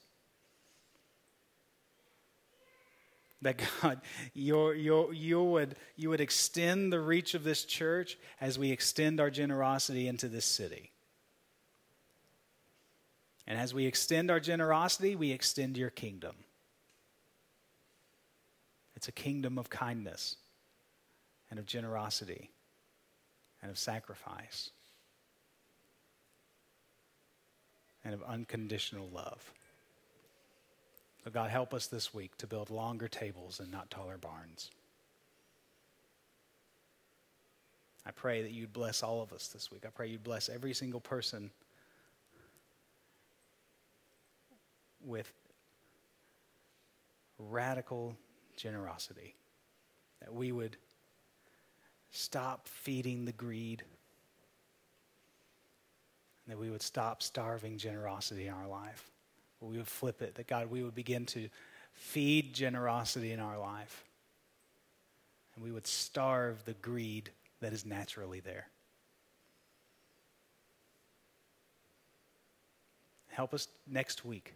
That 3.42 3.60
God, 3.82 4.00
you 4.34 4.72
you 5.12 5.42
would, 5.42 5.76
you 5.96 6.10
would 6.10 6.20
extend 6.20 6.92
the 6.92 7.00
reach 7.00 7.34
of 7.34 7.44
this 7.44 7.64
church 7.64 8.18
as 8.40 8.58
we 8.58 8.70
extend 8.72 9.20
our 9.20 9.30
generosity 9.30 10.08
into 10.08 10.28
this 10.28 10.44
city. 10.44 10.90
And 13.46 13.58
as 13.58 13.72
we 13.72 13.86
extend 13.86 14.30
our 14.30 14.40
generosity, 14.40 15.14
we 15.14 15.30
extend 15.30 15.76
your 15.76 15.90
kingdom. 15.90 16.34
It's 18.96 19.08
a 19.08 19.12
kingdom 19.12 19.58
of 19.58 19.70
kindness 19.70 20.36
and 21.50 21.58
of 21.58 21.66
generosity 21.66 22.50
and 23.62 23.70
of 23.70 23.78
sacrifice 23.78 24.70
and 28.04 28.14
of 28.14 28.22
unconditional 28.22 29.08
love. 29.12 29.52
So, 31.24 31.30
God, 31.30 31.50
help 31.50 31.74
us 31.74 31.88
this 31.88 32.14
week 32.14 32.36
to 32.38 32.46
build 32.46 32.70
longer 32.70 33.08
tables 33.08 33.60
and 33.60 33.70
not 33.70 33.90
taller 33.90 34.16
barns. 34.16 34.70
I 38.06 38.12
pray 38.12 38.42
that 38.42 38.52
you'd 38.52 38.72
bless 38.72 39.02
all 39.02 39.20
of 39.20 39.32
us 39.32 39.48
this 39.48 39.70
week. 39.72 39.84
I 39.84 39.90
pray 39.90 40.08
you'd 40.08 40.22
bless 40.22 40.48
every 40.48 40.72
single 40.72 41.00
person 41.00 41.50
with 45.06 45.32
radical 47.38 48.16
generosity. 48.56 49.34
That 50.20 50.34
we 50.34 50.52
would 50.52 50.76
stop 52.10 52.68
feeding 52.68 53.24
the 53.24 53.32
greed. 53.32 53.82
And 56.44 56.52
That 56.52 56.58
we 56.58 56.70
would 56.70 56.82
stop 56.82 57.22
starving 57.22 57.78
generosity 57.78 58.46
in 58.46 58.54
our 58.54 58.66
life. 58.66 59.10
We 59.60 59.76
would 59.76 59.88
flip 59.88 60.22
it. 60.22 60.34
That 60.34 60.46
God, 60.46 60.70
we 60.70 60.82
would 60.82 60.94
begin 60.94 61.26
to 61.26 61.48
feed 61.94 62.54
generosity 62.54 63.32
in 63.32 63.40
our 63.40 63.58
life. 63.58 64.04
And 65.54 65.64
we 65.64 65.72
would 65.72 65.86
starve 65.86 66.64
the 66.64 66.74
greed 66.74 67.30
that 67.60 67.72
is 67.72 67.86
naturally 67.86 68.40
there. 68.40 68.68
Help 73.28 73.52
us 73.54 73.68
next 73.86 74.24
week 74.24 74.54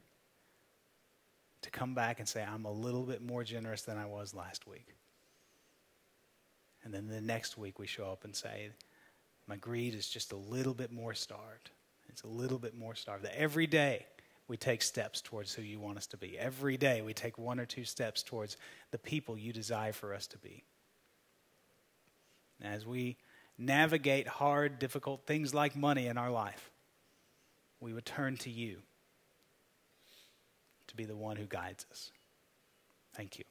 to 1.63 1.71
come 1.71 1.95
back 1.95 2.19
and 2.19 2.29
say, 2.29 2.43
I'm 2.43 2.65
a 2.65 2.73
little 2.73 3.05
bit 3.05 3.23
more 3.23 3.45
generous 3.45 3.83
than 3.83 3.99
I 3.99 4.07
was 4.07 4.35
last 4.35 4.67
week. 4.67 4.95
And 6.85 6.95
then 6.95 7.09
the 7.09 7.21
next 7.21 7.59
week 7.59 7.79
we 7.79 7.87
show 7.87 8.11
up 8.11 8.25
and 8.25 8.35
say, 8.35 8.71
my 9.47 9.57
greed 9.57 9.95
is 9.95 10.09
just 10.09 10.33
a 10.33 10.37
little 10.37 10.75
bit 10.75 10.93
more 10.93 11.13
starved. 11.13 11.71
It's 12.09 12.23
a 12.23 12.29
little 12.29 12.59
bit 12.59 12.75
more 12.75 12.95
starved. 12.95 13.27
Every 13.35 13.67
day 13.67 14.07
we 14.49 14.57
take 14.57 14.83
steps 14.83 15.21
towards 15.21 15.53
who 15.53 15.63
you 15.63 15.79
want 15.79 15.99
us 15.99 16.07
to 16.09 16.17
be. 16.17 16.39
Every 16.39 16.77
day 16.77 17.03
we 17.03 17.15
take 17.15 17.39
one 17.39 17.61
or 17.61 17.67
two 17.67 17.85
steps 17.85 18.23
towards 18.23 18.57
the 18.91 18.99
people 18.99 19.39
you 19.39 19.53
desire 19.53 19.93
for 19.93 20.15
us 20.15 20.27
to 20.29 20.39
be. 20.39 20.65
As 22.63 22.87
we 22.87 23.17
navigate 23.59 24.27
hard, 24.27 24.79
difficult 24.79 25.27
things 25.27 25.55
like 25.55 25.77
money 25.77 26.07
in 26.07 26.19
our 26.19 26.31
life, 26.31 26.71
we 27.81 27.93
would 27.93 28.07
turn 28.07 28.37
to 28.39 28.51
you 28.51 28.79
to 30.91 30.97
be 30.97 31.05
the 31.05 31.17
one 31.17 31.37
who 31.37 31.47
guides 31.47 31.87
us. 31.91 32.13
Thank 33.15 33.39
you. 33.39 33.51